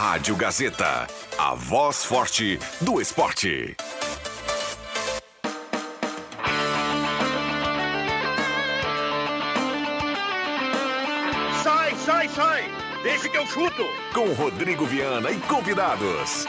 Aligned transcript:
Rádio 0.00 0.36
Gazeta, 0.36 1.08
a 1.36 1.56
voz 1.56 2.04
forte 2.04 2.56
do 2.80 3.00
esporte. 3.00 3.74
Sai, 11.64 11.96
sai, 11.96 12.28
sai! 12.28 12.64
Deixa 13.02 13.28
que 13.28 13.36
eu 13.36 13.44
chuto! 13.48 13.84
Com 14.14 14.32
Rodrigo 14.34 14.86
Viana 14.86 15.32
e 15.32 15.40
convidados. 15.40 16.46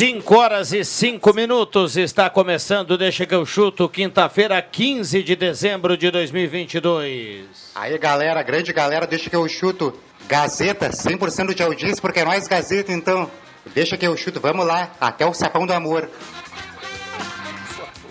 Cinco 0.00 0.38
horas 0.38 0.72
e 0.72 0.82
cinco 0.82 1.34
minutos 1.34 1.94
está 1.94 2.30
começando 2.30 2.96
Deixa 2.96 3.26
que 3.26 3.34
eu 3.34 3.44
chuto, 3.44 3.86
quinta-feira, 3.86 4.62
15 4.62 5.22
de 5.22 5.36
dezembro 5.36 5.94
de 5.94 6.10
2022. 6.10 7.72
Aí, 7.74 7.98
galera, 7.98 8.42
grande 8.42 8.72
galera, 8.72 9.06
deixa 9.06 9.28
que 9.28 9.36
eu 9.36 9.46
chuto. 9.46 9.92
Gazeta, 10.26 10.88
100% 10.88 11.52
de 11.52 11.62
audiência, 11.62 12.00
porque 12.00 12.24
nós 12.24 12.48
Gazeta, 12.48 12.90
então. 12.90 13.30
Deixa 13.74 13.98
que 13.98 14.06
eu 14.06 14.16
chuto, 14.16 14.40
vamos 14.40 14.64
lá, 14.64 14.90
até 14.98 15.26
o 15.26 15.34
sapão 15.34 15.66
do 15.66 15.74
amor. 15.74 16.08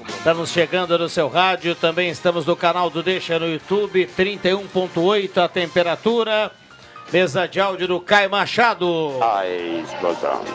Estamos 0.09 0.51
chegando 0.51 0.95
no 0.95 1.09
seu 1.09 1.27
rádio, 1.27 1.73
também 1.73 2.11
estamos 2.11 2.45
no 2.45 2.55
canal 2.55 2.91
do 2.91 3.01
Deixa 3.01 3.39
no 3.39 3.47
YouTube, 3.47 4.07
31.8 4.15 5.43
a 5.43 5.47
temperatura. 5.47 6.51
Mesa 7.11 7.47
de 7.47 7.59
áudio 7.59 7.87
do 7.87 7.99
Caio 7.99 8.29
Machado. 8.29 9.17
A 9.23 9.47
explosão. 9.47 10.45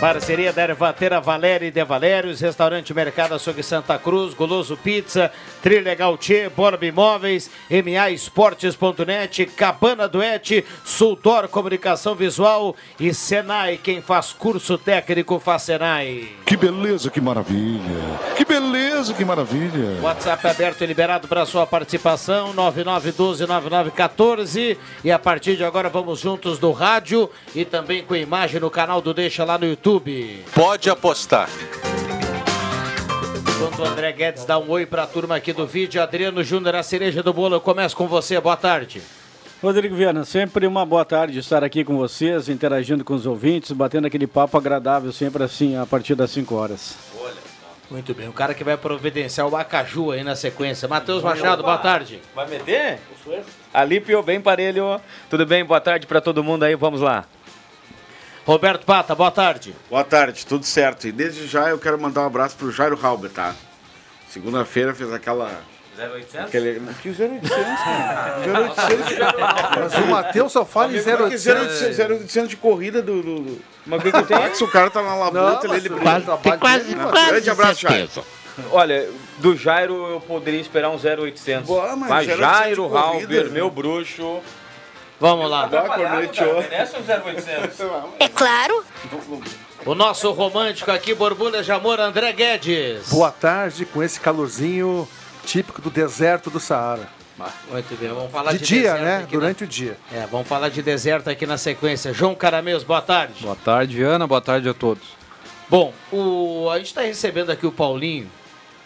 Parceria 0.00 0.52
da 0.52 0.62
Ervatera 0.62 1.20
Valéria 1.20 1.66
e 1.66 1.72
De 1.72 1.84
Valérios, 1.84 2.40
Restaurante 2.40 2.94
Mercado 2.94 3.34
Açougue 3.34 3.64
Santa 3.64 3.98
Cruz, 3.98 4.32
Goloso 4.32 4.76
Pizza, 4.76 5.32
Trilegal 5.60 6.16
Tchê, 6.16 6.48
Borba 6.48 6.86
Imóveis, 6.86 7.50
MA 7.68 8.08
Esportes.net, 8.10 9.46
Cabana 9.46 10.06
Duete, 10.06 10.64
Sultor 10.84 11.48
Comunicação 11.48 12.14
Visual 12.14 12.76
e 13.00 13.12
Senai, 13.12 13.76
quem 13.76 14.00
faz 14.00 14.32
curso 14.32 14.78
técnico 14.78 15.40
faz 15.40 15.62
Senai. 15.62 16.28
Que 16.46 16.56
beleza, 16.56 17.10
que 17.10 17.20
maravilha. 17.20 17.80
Que 18.36 18.44
beleza, 18.44 19.12
que 19.12 19.24
maravilha. 19.24 20.00
WhatsApp 20.00 20.46
aberto 20.46 20.84
e 20.84 20.86
liberado 20.86 21.26
para 21.26 21.44
sua 21.44 21.66
participação, 21.66 22.54
99129914 22.54 24.76
e 25.02 25.10
a 25.10 25.18
partir 25.18 25.56
de 25.56 25.64
agora 25.64 25.88
vamos 25.88 26.20
juntos 26.20 26.60
do 26.60 26.70
rádio 26.70 27.28
e 27.52 27.64
também 27.64 28.04
com 28.04 28.14
imagem 28.14 28.60
no 28.60 28.70
canal 28.70 29.02
do 29.02 29.12
Deixa 29.12 29.44
lá 29.44 29.58
no 29.58 29.66
YouTube. 29.66 29.87
Pode 30.54 30.90
apostar. 30.90 31.48
Enquanto 33.56 33.78
o 33.78 33.84
André 33.86 34.12
Guedes 34.12 34.44
dá 34.44 34.58
um 34.58 34.68
oi 34.68 34.84
para 34.84 35.04
a 35.04 35.06
turma 35.06 35.36
aqui 35.36 35.50
do 35.50 35.66
vídeo, 35.66 36.02
Adriano 36.02 36.44
Júnior, 36.44 36.74
a 36.74 36.82
cereja 36.82 37.22
do 37.22 37.32
bolo, 37.32 37.54
eu 37.54 37.60
começo 37.60 37.96
com 37.96 38.06
você, 38.06 38.38
boa 38.38 38.54
tarde. 38.54 39.00
Rodrigo 39.62 39.96
Viana, 39.96 40.26
sempre 40.26 40.66
uma 40.66 40.84
boa 40.84 41.06
tarde 41.06 41.38
estar 41.38 41.64
aqui 41.64 41.84
com 41.84 41.96
vocês, 41.96 42.50
interagindo 42.50 43.02
com 43.02 43.14
os 43.14 43.24
ouvintes, 43.24 43.72
batendo 43.72 44.06
aquele 44.06 44.26
papo 44.26 44.58
agradável, 44.58 45.10
sempre 45.10 45.42
assim, 45.42 45.74
a 45.74 45.86
partir 45.86 46.14
das 46.14 46.30
5 46.32 46.54
horas. 46.54 46.94
Muito 47.90 48.12
bem, 48.12 48.28
o 48.28 48.32
cara 48.34 48.52
que 48.52 48.62
vai 48.62 48.76
providenciar 48.76 49.48
o 49.48 49.56
Acaju 49.56 50.10
aí 50.10 50.22
na 50.22 50.36
sequência. 50.36 50.86
Matheus 50.86 51.22
Machado, 51.22 51.62
boa 51.62 51.78
tarde. 51.78 52.20
Vai 52.34 52.46
meter? 52.46 52.98
Alípio, 53.72 54.22
bem 54.22 54.38
parelho. 54.38 55.00
Tudo 55.30 55.46
bem? 55.46 55.64
Boa 55.64 55.80
tarde 55.80 56.06
para 56.06 56.20
todo 56.20 56.44
mundo 56.44 56.64
aí, 56.64 56.74
vamos 56.74 57.00
lá. 57.00 57.24
Roberto 58.48 58.86
Pata, 58.86 59.14
boa 59.14 59.30
tarde. 59.30 59.76
Boa 59.90 60.02
tarde, 60.02 60.46
tudo 60.46 60.64
certo. 60.64 61.06
E 61.06 61.12
desde 61.12 61.46
já 61.46 61.68
eu 61.68 61.78
quero 61.78 62.00
mandar 62.00 62.22
um 62.22 62.26
abraço 62.26 62.56
pro 62.56 62.72
Jairo 62.72 62.98
Halber, 63.02 63.28
tá? 63.30 63.54
Segunda-feira 64.26 64.94
fez 64.94 65.12
aquela. 65.12 65.60
0800? 65.98 66.46
Aquele... 66.46 66.80
Que 67.02 67.10
0800, 67.10 67.50
cara? 67.50 68.38
0800. 68.72 69.06
Mas 69.78 69.94
o 69.96 70.06
Matheus 70.06 70.50
só 70.50 70.64
fala 70.64 70.94
em 70.94 70.96
0800. 70.96 71.44
0800, 71.46 71.98
0800 71.98 72.48
de 72.48 72.56
corrida 72.56 73.02
do. 73.02 73.22
do, 73.22 73.40
do... 73.40 73.62
Mas 73.84 74.00
o 74.00 74.02
que, 74.04 74.22
tem? 74.22 74.54
Se 74.54 74.64
o 74.64 74.68
cara 74.68 74.88
tá 74.88 75.02
na 75.02 75.14
labuta, 75.14 75.66
ele 75.66 75.88
o 75.90 75.96
trabalho 75.96 76.58
quase- 76.58 76.84
dele, 76.84 76.96
Não, 76.96 77.10
quase 77.10 77.26
Grande 77.26 77.50
abraço, 77.50 77.80
Jairo. 77.82 78.08
Olha, 78.70 79.10
do 79.40 79.54
Jairo 79.54 80.06
eu 80.06 80.22
poderia 80.22 80.60
esperar 80.60 80.88
um 80.88 80.96
0800. 80.96 81.66
Boa, 81.66 81.94
mas 81.94 82.08
mas 82.08 82.26
0800 82.26 82.38
Jairo, 82.38 82.88
corrida, 82.88 83.06
Halber, 83.06 83.44
né? 83.44 83.50
meu 83.50 83.70
bruxo. 83.70 84.40
Vamos 85.20 85.50
lá. 85.50 85.66
Dá 85.66 85.82
corneteou. 85.82 86.60
Merece 86.62 86.96
0800. 86.96 87.80
É 88.20 88.28
claro. 88.28 88.84
O 89.84 89.94
nosso 89.94 90.30
romântico 90.32 90.90
aqui, 90.90 91.14
Borbulha 91.14 91.62
de 91.62 91.72
Amor, 91.72 91.98
André 91.98 92.32
Guedes. 92.32 93.08
Boa 93.10 93.30
tarde 93.32 93.84
com 93.84 94.02
esse 94.02 94.20
calorzinho 94.20 95.08
típico 95.44 95.80
do 95.80 95.90
deserto 95.90 96.50
do 96.50 96.60
Saara. 96.60 97.08
Muito 97.70 97.96
bem, 97.96 98.08
vamos 98.08 98.32
falar 98.32 98.52
De 98.52 98.58
de, 98.58 98.64
dia, 98.64 98.80
deserto 98.94 99.02
né? 99.04 99.16
aqui 99.18 99.22
na- 99.34 99.40
Durante 99.40 99.64
o 99.64 99.66
dia. 99.66 99.96
É, 100.12 100.26
vamos 100.26 100.48
falar 100.48 100.68
de 100.70 100.82
deserto 100.82 101.30
aqui 101.30 101.46
na 101.46 101.56
sequência. 101.56 102.12
João 102.12 102.34
Carameus, 102.34 102.82
boa 102.82 103.00
tarde. 103.00 103.42
Boa 103.42 103.56
tarde, 103.56 103.96
Viana. 103.96 104.26
Boa 104.26 104.40
tarde 104.40 104.68
a 104.68 104.74
todos. 104.74 105.04
Bom, 105.68 105.92
o, 106.12 106.68
a 106.70 106.78
gente 106.78 106.88
está 106.88 107.02
recebendo 107.02 107.50
aqui 107.50 107.64
o 107.66 107.70
Paulinho, 107.70 108.28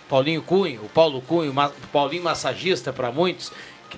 Paulinho 0.09 0.43
Cunha, 0.43 0.81
o 0.83 0.89
Paulo 0.89 1.23
Cunha, 1.23 1.51
ma- 1.53 1.71
Paulinho 1.91 2.25
massagista 2.25 2.93
para 2.93 3.11
muitos, 3.11 3.51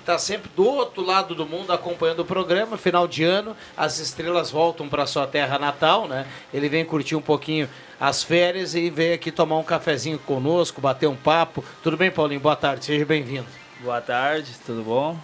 está 0.05 0.19
sempre 0.19 0.51
do 0.55 0.63
outro 0.63 1.03
lado 1.03 1.33
do 1.33 1.47
mundo 1.47 1.73
acompanhando 1.73 2.19
o 2.19 2.25
programa. 2.25 2.77
Final 2.77 3.07
de 3.07 3.23
ano, 3.23 3.57
as 3.75 3.97
estrelas 3.97 4.51
voltam 4.51 4.87
para 4.87 5.07
sua 5.07 5.25
terra 5.25 5.57
natal, 5.57 6.07
né? 6.07 6.27
Ele 6.53 6.69
vem 6.69 6.85
curtir 6.85 7.15
um 7.15 7.21
pouquinho 7.21 7.67
as 7.99 8.21
férias 8.21 8.75
e 8.75 8.87
veio 8.91 9.15
aqui 9.15 9.31
tomar 9.31 9.57
um 9.57 9.63
cafezinho 9.63 10.19
conosco, 10.19 10.79
bater 10.79 11.07
um 11.07 11.15
papo. 11.15 11.65
Tudo 11.81 11.97
bem, 11.97 12.11
Paulinho? 12.11 12.39
Boa 12.39 12.55
tarde, 12.55 12.85
seja 12.85 13.03
bem-vindo. 13.03 13.47
Boa 13.81 13.99
tarde, 13.99 14.51
tudo 14.63 14.83
bom? 14.83 15.17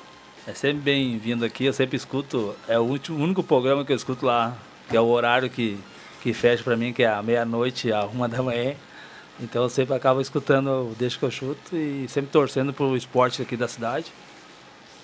É 0.48 0.54
sempre 0.56 0.82
bem-vindo 0.82 1.46
aqui, 1.46 1.66
eu 1.66 1.74
sempre 1.74 1.96
escuto, 1.96 2.56
é 2.68 2.80
o 2.80 2.82
último, 2.82 3.20
o 3.20 3.24
único 3.24 3.44
programa 3.44 3.86
que 3.86 3.92
eu 3.92 3.96
escuto 3.96 4.26
lá, 4.26 4.58
que 4.90 4.98
é 4.98 5.00
o 5.00 5.06
horário 5.06 5.48
que, 5.48 5.78
que 6.24 6.34
fecha 6.34 6.64
pra 6.64 6.76
mim, 6.76 6.92
que 6.92 7.04
é 7.04 7.08
a 7.08 7.22
meia-noite, 7.22 7.94
a 7.94 8.06
uma 8.06 8.28
da 8.28 8.42
manhã. 8.42 8.74
Então 9.40 9.62
eu 9.62 9.70
sempre 9.70 9.96
acabo 9.96 10.20
escutando 10.20 10.68
o 10.90 10.96
Deixa 10.98 11.20
que 11.20 11.26
eu 11.26 11.32
chuto 11.32 11.78
e 11.78 12.08
sempre 12.10 12.32
torcendo 12.32 12.74
pro 12.74 12.98
esporte 12.98 13.44
aqui 13.44 13.56
da 13.56 13.68
cidade. 13.68 14.12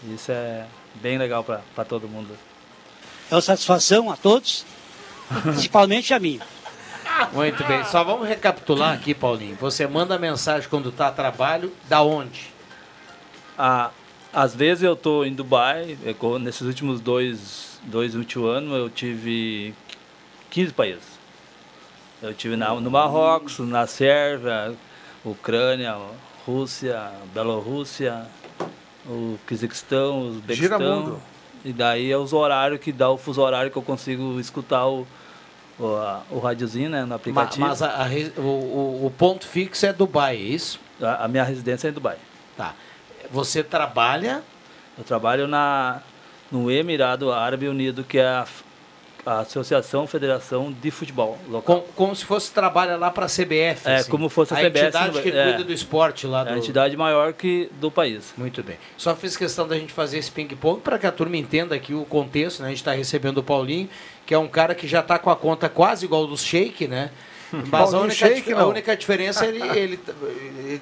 Isso 0.04 0.32
é 0.32 0.66
bem 0.96 1.18
legal 1.18 1.44
pra 1.44 1.86
todo 1.86 2.08
mundo. 2.08 2.38
É 3.30 3.36
uma 3.36 3.42
satisfação 3.42 4.12
a 4.12 4.16
todos, 4.16 4.66
principalmente 5.44 6.14
a 6.14 6.20
mim. 6.20 6.40
Muito 7.34 7.64
bem, 7.66 7.84
só 7.86 8.04
vamos 8.04 8.28
recapitular 8.28 8.94
aqui, 8.94 9.14
Paulinho. 9.14 9.56
Você 9.60 9.88
manda 9.88 10.20
mensagem 10.20 10.70
quando 10.70 10.90
está 10.90 11.08
a 11.08 11.12
trabalho, 11.12 11.74
da 11.90 12.02
onde? 12.02 12.54
Ah, 13.58 13.90
às 14.32 14.56
vezes 14.56 14.84
eu 14.84 14.96
tô 14.96 15.26
em 15.26 15.34
Dubai, 15.34 15.98
é 16.06 16.40
nesses 16.40 16.62
últimos 16.62 17.02
dois, 17.02 17.80
dois 17.84 18.14
últimos 18.14 18.50
anos 18.50 18.72
eu 18.74 18.90
tive 18.90 19.74
15 20.52 20.74
países. 20.74 21.18
Eu 22.22 22.34
tive 22.34 22.56
na, 22.56 22.74
no 22.76 22.92
Marrocos, 22.92 23.60
na 23.60 23.88
Sérvia, 23.88 24.76
Ucrânia, 25.26 25.98
Rússia, 26.46 27.12
Bielorrússia, 27.34 28.28
o 29.08 29.40
Quizquistão, 29.48 30.20
o 30.22 30.28
Uzbequistão. 30.30 30.78
Giramundo. 30.80 31.20
E 31.66 31.74
daí 31.74 32.12
é 32.12 32.18
os 32.18 32.34
horários 32.34 32.80
que 32.80 32.92
dá 32.92 33.10
o 33.10 33.18
fuso 33.18 33.42
horário 33.42 33.72
que 33.72 33.78
eu 33.78 33.82
consigo 33.82 34.40
escutar 34.40 34.86
o, 34.88 35.06
o, 35.80 35.86
a- 35.96 36.22
o 36.30 36.40
radiozinho 36.40 36.90
né, 36.90 37.04
no 37.06 37.16
aplicativo. 37.16 37.66
Mas 37.66 37.82
a- 37.82 37.90
a 37.90 38.04
re- 38.04 38.32
o, 38.38 38.42
o- 39.06 39.14
ponto 39.18 39.46
fixo 39.46 39.86
é 39.86 39.92
Dubai, 39.94 40.36
é 40.36 40.40
isso? 40.40 40.80
A, 41.02 41.26
a 41.26 41.28
minha 41.28 41.44
residência 41.44 41.88
é 41.88 41.92
em 41.92 41.94
Dubai. 41.94 42.18
Tá. 42.56 42.74
Você 43.32 43.64
trabalha 43.64 44.42
Eu 44.98 45.04
trabalho 45.04 45.48
na, 45.48 46.02
no 46.52 46.72
Emirado 46.72 47.32
Árabe 47.32 47.68
Unido, 47.68 48.04
que 48.04 48.18
é 48.18 48.26
a, 48.28 48.46
a 49.28 49.40
Associação 49.42 50.08
Federação 50.08 50.72
de 50.72 50.90
Futebol 50.90 51.38
local. 51.50 51.82
com- 51.82 51.88
como 51.96 52.16
se 52.16 52.24
fosse 52.24 52.52
trabalha 52.52 52.96
lá 52.96 53.12
para 53.12 53.26
a 53.26 53.30
CBF. 53.30 53.82
É, 53.88 53.96
assim. 53.98 54.10
como 54.10 54.30
fosse 54.30 54.54
a 54.54 54.58
a 54.58 54.62
CBF, 54.62 54.86
entidade 54.86 55.22
que 55.22 55.30
é. 55.30 55.44
cuida 55.44 55.64
do 55.66 55.74
esporte 55.74 56.26
lá 56.26 56.44
do. 56.44 56.52
É 56.52 56.54
a 56.54 56.58
entidade 56.58 56.96
maior 56.96 57.34
que 57.34 57.70
do 57.80 57.92
país. 57.92 58.34
Muito 58.38 58.64
bem. 58.64 58.78
Só 58.98 59.16
fiz 59.16 59.36
questão 59.36 59.68
da 59.68 59.76
gente 59.78 59.92
fazer 59.92 60.18
esse 60.18 60.32
ping-pong 60.32 60.80
para 60.82 60.98
que 60.98 61.06
a 61.06 61.12
turma 61.12 61.36
entenda 61.36 61.76
aqui 61.76 61.94
o 61.94 62.06
contexto. 62.06 62.62
Né? 62.62 62.68
A 62.68 62.70
gente 62.70 62.80
está 62.80 62.94
recebendo 62.94 63.40
o 63.40 63.44
Paulinho, 63.44 63.90
que 64.26 64.34
é 64.34 64.38
um 64.38 64.48
cara 64.48 64.74
que 64.74 64.88
já 64.88 65.02
está 65.02 65.20
com 65.20 65.30
a 65.30 65.36
conta 65.36 65.68
quase 65.68 66.06
igual 66.06 66.26
do 66.26 66.38
Sheik, 66.38 66.88
né? 66.88 67.12
Mas 67.52 67.66
a 67.66 67.70
Paulinho 67.70 68.04
única, 68.04 68.30
dif- 68.34 68.54
a 68.54 68.66
única 68.66 68.96
diferença 68.98 69.46
é 69.46 69.50
ele, 69.50 69.62
ele, 69.78 70.00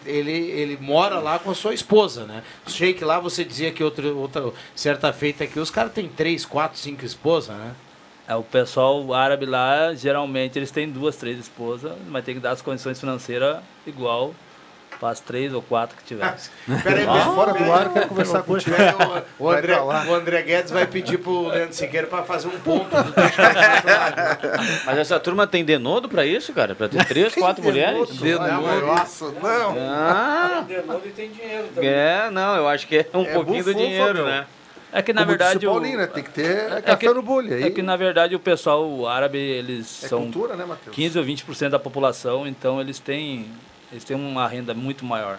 ele, 0.06 0.32
ele 0.32 0.78
mora 0.82 1.20
lá 1.20 1.38
com 1.40 1.52
a 1.52 1.56
sua 1.56 1.74
esposa, 1.74 2.26
né? 2.26 2.42
O 2.66 2.70
Sheik 2.70 3.04
lá, 3.04 3.20
você 3.20 3.44
dizia 3.44 3.72
que 3.72 3.84
outra, 3.84 4.08
outra 4.14 4.52
certa 4.76 5.12
feita 5.14 5.44
aqui, 5.44 5.60
os 5.60 5.70
caras 5.70 5.92
têm 5.94 6.08
três, 6.08 6.46
quatro, 6.46 6.78
cinco 6.80 7.06
esposas, 7.06 7.56
né? 7.56 7.72
É, 8.28 8.36
o 8.36 8.44
pessoal 8.44 9.14
árabe 9.14 9.46
lá, 9.46 9.94
geralmente, 9.94 10.58
eles 10.58 10.72
têm 10.72 10.90
duas, 10.90 11.16
três 11.16 11.38
esposas, 11.40 11.94
mas 12.08 12.24
tem 12.26 12.36
que 12.36 12.42
dar 12.42 12.52
as 12.52 12.62
condições 12.62 13.00
financeiras 13.00 13.58
igual 13.86 14.34
Faz 15.00 15.20
três 15.20 15.54
ou 15.54 15.62
quatro 15.62 15.98
que 15.98 16.04
tiver. 16.04 16.36
Peraí, 16.84 17.06
Ah, 17.08 17.26
fora 17.36 17.54
do 17.54 17.72
ar, 17.72 17.92
quero 17.92 18.08
conversar 18.08 18.44
contigo. 18.44 18.76
O, 19.38 19.46
o 19.46 19.50
André, 19.52 19.78
o 19.80 20.14
André 20.14 20.42
Guedes 20.42 20.72
vai 20.72 20.88
pedir 20.88 21.18
pro 21.18 21.50
Leandro 21.50 21.74
Siqueira 21.76 22.08
para 22.08 22.24
fazer 22.24 22.48
um 22.48 22.58
ponto 22.60 22.90
do 22.90 23.14
Mas 24.86 24.98
essa 24.98 25.20
turma 25.20 25.46
tem 25.46 25.66
denodo 25.66 26.08
pra 26.08 26.26
isso, 26.26 26.54
cara? 26.54 26.74
Pra 26.76 26.88
ter 26.88 27.04
três, 27.06 27.36
quatro 27.36 27.64
mulheres? 27.64 28.10
Nossa, 28.20 29.32
não. 29.32 29.76
Ah, 29.78 30.66
tem 31.16 31.30
dinheiro 31.30 31.68
também. 31.76 31.90
é, 31.90 32.30
não, 32.32 32.56
eu 32.56 32.68
acho 32.68 32.88
que 32.88 32.98
é 32.98 33.18
um 33.18 33.24
É 33.24 33.34
pouquinho 33.34 33.64
do 33.64 33.76
dinheiro, 33.76 34.14
meu. 34.14 34.26
né? 34.26 34.46
É 34.92 35.02
que 35.02 35.12
na 35.12 35.22
Como 35.22 35.30
verdade 35.30 35.54
disse 35.56 35.68
o 35.68 35.72
Paulinho, 35.72 35.98
né? 35.98 36.08
Tem 36.08 36.24
que 36.24 36.30
ter 36.32 36.72
É 36.72 36.82
café 36.82 37.08
que- 37.08 37.14
no 37.14 37.40
aí. 37.40 37.64
É 37.64 37.70
que 37.70 37.82
na 37.82 37.96
verdade 37.98 38.36
o 38.36 38.40
pessoal 38.40 39.08
árabe, 39.08 39.38
eles 39.38 40.04
É 40.04 40.08
são 40.08 40.22
cultura, 40.24 40.56
né, 40.56 40.66
Matheus? 40.66 40.96
15 40.96 41.18
ou 41.20 41.26
20% 41.26 41.70
da 41.72 41.80
população, 41.80 42.48
então 42.48 42.80
eles 42.80 43.00
têm, 43.00 43.48
eles 43.92 44.04
têm 44.04 44.16
uma 44.16 44.48
renda 44.48 44.74
muito 44.74 45.04
maior. 45.04 45.38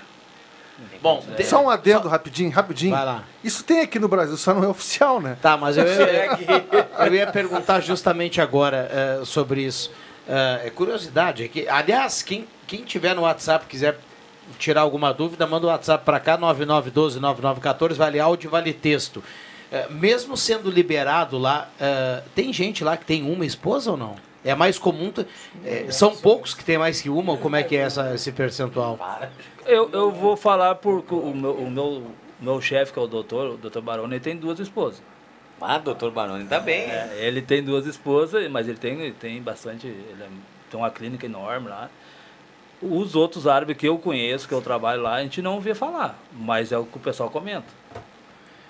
Bom, 1.01 1.25
É. 1.39 1.43
Só 1.43 1.63
um 1.65 1.71
adendo 1.71 2.07
rapidinho, 2.07 2.51
rapidinho. 2.51 2.95
Vai 2.95 3.05
lá. 3.05 3.25
Isso 3.43 3.65
tem 3.65 3.81
aqui 3.81 3.99
no 3.99 4.09
Brasil, 4.09 4.37
só 4.37 4.53
não 4.53 4.63
é 4.65 4.69
oficial, 4.69 5.21
né? 5.23 5.39
Tá, 5.41 5.57
mas 5.57 5.79
eu 5.79 5.85
ia, 5.87 6.29
eu 7.07 7.15
ia 7.15 7.27
perguntar 7.29 7.81
justamente 7.81 8.43
agora 8.43 8.89
eh, 8.93 9.21
sobre 9.25 9.63
isso. 9.63 9.91
Eh, 10.29 10.63
é 10.67 10.71
curiosidade, 10.71 11.45
é 11.45 11.49
que, 11.49 11.67
aliás, 11.67 12.21
quem, 12.23 12.47
quem 12.67 12.85
tiver 12.85 13.15
no 13.15 13.23
WhatsApp 13.23 13.65
quiser 13.67 13.97
tirar 14.59 14.81
alguma 14.83 15.13
dúvida, 15.13 15.47
manda 15.47 15.67
o 15.67 15.71
WhatsApp 15.71 16.05
para 16.05 16.19
cá, 16.21 16.39
9912-9914, 16.39 17.95
vale 17.95 18.19
áudio 18.21 18.51
vale 18.51 18.73
texto. 18.73 19.23
Eh, 19.71 19.87
mesmo 19.91 20.37
sendo 20.37 20.71
liberado 20.71 21.39
lá, 21.39 21.69
eh, 21.81 22.23
tem 22.35 22.53
gente 22.53 22.85
lá 22.85 22.97
que 22.97 23.05
tem 23.05 23.23
uma 23.31 23.45
esposa 23.45 23.91
ou 23.93 23.97
não? 23.97 24.17
É 24.45 24.55
mais 24.55 24.79
comum? 24.79 25.11
t- 25.11 25.27
eh, 25.65 25.87
são 25.91 26.15
poucos 26.17 26.55
que 26.55 26.65
tem 26.65 26.79
mais 26.79 27.01
que 27.01 27.11
uma, 27.11 27.33
ou 27.33 27.39
como 27.39 27.57
é 27.57 27.63
que 27.65 27.77
é 27.77 27.81
essa, 27.81 28.15
esse 28.15 28.31
percentual? 28.31 28.97
Eu, 29.67 29.91
eu 29.93 30.13
vou 30.13 30.37
falar 30.37 30.77
por 30.77 31.05
o 31.11 31.35
meu, 31.35 31.53
o 31.53 31.69
meu, 31.71 32.03
meu 32.41 32.61
chefe, 32.61 32.93
que 32.93 32.99
é 32.99 33.03
o 33.03 33.09
doutor, 33.09 33.55
o 33.55 33.57
doutor 33.57 33.83
Baroni, 33.83 34.15
ele 34.15 34.21
tem 34.21 34.37
duas 34.37 34.61
esposas. 34.61 35.03
Ah, 35.61 35.79
doutor 35.79 36.13
Baroni, 36.13 36.45
tá 36.45 36.61
bem. 36.61 36.83
É, 36.83 37.17
ele 37.23 37.43
tem 37.43 37.63
duas 37.63 37.87
esposas, 37.87 38.49
mas 38.51 38.69
ele 38.69 38.79
tem, 38.79 39.01
ele 39.01 39.13
tem 39.19 39.43
bastante. 39.43 39.87
Ele 39.89 40.23
é- 40.23 40.29
tem 40.71 40.79
uma 40.79 40.91
clínica 40.91 41.25
enorme 41.27 41.69
lá. 41.69 41.89
Os 42.83 43.15
outros 43.17 43.47
árabes 43.47 43.77
que 43.77 43.89
eu 43.89 43.97
conheço, 43.99 44.47
que 44.47 44.53
eu 44.55 44.61
trabalho 44.61 45.03
lá, 45.03 45.15
a 45.15 45.23
gente 45.23 45.41
não 45.41 45.61
vê 45.61 45.75
falar, 45.75 46.19
mas 46.33 46.73
é 46.73 46.79
o 46.79 46.85
que 46.85 46.97
o 46.97 47.01
pessoal 47.01 47.31
comenta. 47.31 47.67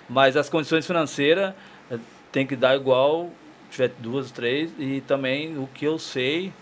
Mas 0.09 0.37
as 0.37 0.47
condições 0.49 0.87
financeiras 0.87 1.53
eh, 1.91 1.97
tem 2.31 2.47
que 2.47 2.55
dar 2.55 2.75
igual, 2.75 3.29
tiver 3.69 3.91
duas, 3.99 4.31
três, 4.31 4.71
e 4.79 5.01
também 5.01 5.57
o 5.57 5.67
que 5.73 5.83
eu 5.85 5.99
sei, 5.99 6.53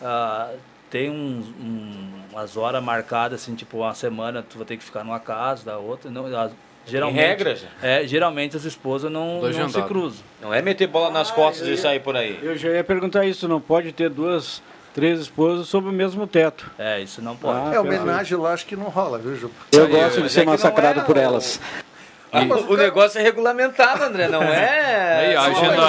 ah, 0.00 0.52
tem 0.88 1.10
uns, 1.10 1.46
um- 1.60 2.10
umas 2.32 2.56
horas 2.56 2.82
marcadas, 2.82 3.42
assim, 3.42 3.54
tipo, 3.54 3.78
uma 3.78 3.94
semana 3.94 4.42
tu 4.42 4.56
vai 4.56 4.66
ter 4.66 4.76
que 4.78 4.84
ficar 4.84 5.04
numa 5.04 5.20
casa, 5.20 5.64
da 5.66 5.76
outra. 5.78 6.10
Não, 6.10 6.24
as- 6.34 6.52
geralmente, 6.86 7.18
regras? 7.18 7.66
É, 7.82 8.06
geralmente 8.06 8.56
as 8.56 8.64
esposas 8.64 9.10
não, 9.12 9.40
Dois 9.40 9.58
não 9.58 9.68
se 9.68 9.82
cruzam. 9.82 10.24
Não 10.40 10.54
é 10.54 10.62
meter 10.62 10.86
bola 10.86 11.10
nas 11.10 11.30
costas 11.30 11.66
e 11.68 11.76
sair 11.76 12.00
por 12.00 12.16
aí. 12.16 12.38
Eu 12.42 12.56
já 12.56 12.70
ia 12.70 12.84
perguntar 12.84 13.26
isso, 13.26 13.46
não 13.46 13.60
pode 13.60 13.92
ter 13.92 14.08
duas, 14.08 14.62
três 14.94 15.20
esposas 15.20 15.66
sob 15.68 15.88
o 15.88 15.92
mesmo 15.92 16.26
teto. 16.26 16.70
É, 16.78 17.00
isso 17.00 17.20
não 17.20 17.36
pode. 17.36 17.74
é, 17.74 17.80
homenagem 17.80 18.38
lá 18.38 18.52
acho 18.54 18.64
que 18.64 18.76
não 18.76 18.86
rola, 18.86 19.18
viu, 19.18 19.36
Ju? 19.36 19.50
Eu 19.72 19.88
gosto 19.88 20.22
de 20.22 20.30
ser 20.30 20.46
massacrado 20.46 21.02
por 21.02 21.16
elas. 21.16 21.60
O, 22.32 22.72
o 22.72 22.76
negócio 22.76 23.20
é 23.20 23.22
regulamentado, 23.22 24.02
André, 24.02 24.26
não 24.26 24.42
é? 24.42 25.28
Aí, 25.30 25.36
a 25.36 25.42
agenda- 25.42 25.88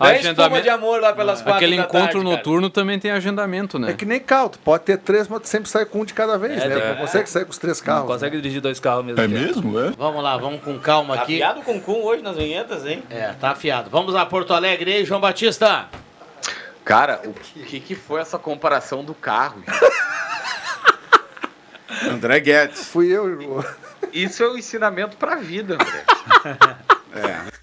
a 0.00 0.10
é 0.10 0.18
agendamento- 0.18 0.62
de 0.62 0.70
amor 0.70 1.02
lá 1.02 1.12
pelas 1.12 1.42
quatro 1.42 1.56
Aquele 1.58 1.76
da 1.76 1.82
encontro 1.82 1.98
tarde, 1.98 2.12
cara. 2.24 2.24
noturno 2.36 2.70
também 2.70 2.98
tem 2.98 3.10
agendamento, 3.10 3.78
né? 3.78 3.90
É 3.90 3.92
que 3.92 4.06
nem 4.06 4.18
carro, 4.18 4.48
tu 4.48 4.58
pode 4.60 4.84
ter 4.84 4.96
três, 4.96 5.28
mas 5.28 5.40
tu 5.42 5.48
sempre 5.48 5.68
sai 5.68 5.84
com 5.84 6.00
um 6.00 6.04
de 6.06 6.14
cada 6.14 6.38
vez, 6.38 6.62
É, 6.62 6.66
né? 6.68 6.80
tem- 6.80 6.88
Não 6.88 6.96
consegue 6.96 7.28
sair 7.28 7.44
com 7.44 7.50
os 7.50 7.58
três 7.58 7.78
carros. 7.82 8.00
Não 8.04 8.08
consegue 8.08 8.36
dirigir 8.40 8.62
dois 8.62 8.80
carros 8.80 9.04
mesmo 9.04 9.20
É 9.20 9.28
tempo. 9.28 9.38
mesmo? 9.38 9.78
É? 9.80 9.90
Vamos 9.98 10.22
lá, 10.22 10.34
vamos 10.38 10.62
com 10.62 10.78
calma 10.78 11.14
Tá 11.14 11.22
aqui. 11.24 11.34
afiado 11.34 11.60
com 11.60 11.78
cum 11.78 12.02
hoje 12.04 12.22
nas 12.22 12.36
vinhetas, 12.36 12.86
hein? 12.86 13.02
É, 13.10 13.32
tá 13.38 13.50
afiado. 13.50 13.90
Vamos 13.90 14.14
lá, 14.14 14.24
Porto 14.24 14.54
Alegre 14.54 14.94
aí, 14.94 15.04
João 15.04 15.20
Batista. 15.20 15.88
Cara, 16.84 17.20
o 17.24 17.32
que, 17.32 17.80
que 17.80 17.94
foi 17.94 18.20
essa 18.20 18.38
comparação 18.38 19.04
do 19.04 19.14
carro? 19.14 19.62
André 22.10 22.40
Guedes. 22.40 22.86
Fui 22.86 23.08
eu. 23.08 23.64
Isso 24.12 24.42
é 24.42 24.48
um 24.48 24.58
ensinamento 24.58 25.16
pra 25.16 25.36
vida, 25.36 25.74
André. 25.74 26.04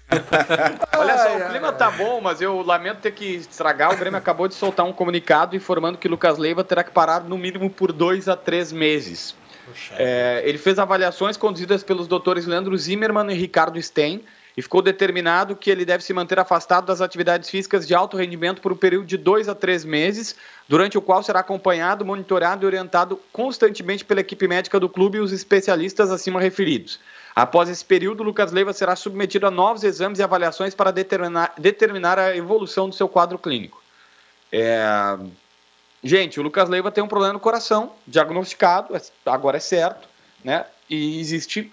Olha 0.96 1.18
só, 1.18 1.36
o 1.36 1.50
clima 1.50 1.72
tá 1.72 1.90
bom, 1.90 2.20
mas 2.20 2.40
eu 2.40 2.62
lamento 2.62 2.98
ter 2.98 3.12
que 3.12 3.36
estragar. 3.36 3.92
O 3.92 3.96
Grêmio 3.96 4.18
acabou 4.18 4.48
de 4.48 4.54
soltar 4.54 4.86
um 4.86 4.92
comunicado 4.92 5.54
informando 5.54 5.98
que 5.98 6.08
Lucas 6.08 6.38
Leiva 6.38 6.64
terá 6.64 6.82
que 6.82 6.90
parar 6.90 7.22
no 7.22 7.38
mínimo 7.38 7.70
por 7.70 7.92
dois 7.92 8.28
a 8.28 8.36
três 8.36 8.72
meses. 8.72 9.36
É, 9.92 10.42
ele 10.44 10.58
fez 10.58 10.78
avaliações 10.78 11.36
conduzidas 11.36 11.84
pelos 11.84 12.08
doutores 12.08 12.46
Leandro 12.46 12.76
Zimmermann 12.76 13.30
e 13.30 13.34
Ricardo 13.34 13.80
Stein 13.80 14.24
e 14.56 14.62
ficou 14.62 14.82
determinado 14.82 15.54
que 15.56 15.70
ele 15.70 15.84
deve 15.84 16.02
se 16.02 16.12
manter 16.12 16.38
afastado 16.38 16.86
das 16.86 17.00
atividades 17.00 17.48
físicas 17.48 17.86
de 17.86 17.94
alto 17.94 18.16
rendimento 18.16 18.60
por 18.60 18.72
um 18.72 18.76
período 18.76 19.06
de 19.06 19.16
dois 19.16 19.48
a 19.48 19.54
três 19.54 19.84
meses, 19.84 20.36
durante 20.68 20.98
o 20.98 21.02
qual 21.02 21.22
será 21.22 21.40
acompanhado, 21.40 22.04
monitorado 22.04 22.64
e 22.64 22.66
orientado 22.66 23.20
constantemente 23.32 24.04
pela 24.04 24.20
equipe 24.20 24.46
médica 24.48 24.80
do 24.80 24.88
clube 24.88 25.18
e 25.18 25.20
os 25.20 25.32
especialistas 25.32 26.10
acima 26.10 26.40
referidos. 26.40 27.00
Após 27.34 27.68
esse 27.68 27.84
período, 27.84 28.22
Lucas 28.22 28.52
Leiva 28.52 28.72
será 28.72 28.96
submetido 28.96 29.46
a 29.46 29.50
novos 29.50 29.84
exames 29.84 30.18
e 30.18 30.22
avaliações 30.22 30.74
para 30.74 30.90
determinar, 30.90 31.54
determinar 31.56 32.18
a 32.18 32.36
evolução 32.36 32.88
do 32.88 32.94
seu 32.94 33.08
quadro 33.08 33.38
clínico. 33.38 33.80
É, 34.52 35.16
Gente, 36.02 36.40
o 36.40 36.42
Lucas 36.42 36.68
Leiva 36.68 36.90
tem 36.90 37.04
um 37.04 37.08
problema 37.08 37.34
no 37.34 37.40
coração, 37.40 37.92
diagnosticado, 38.06 38.96
é- 38.96 39.02
agora 39.26 39.58
é 39.58 39.60
certo, 39.60 40.08
né? 40.42 40.64
E 40.88 41.20
existe 41.20 41.70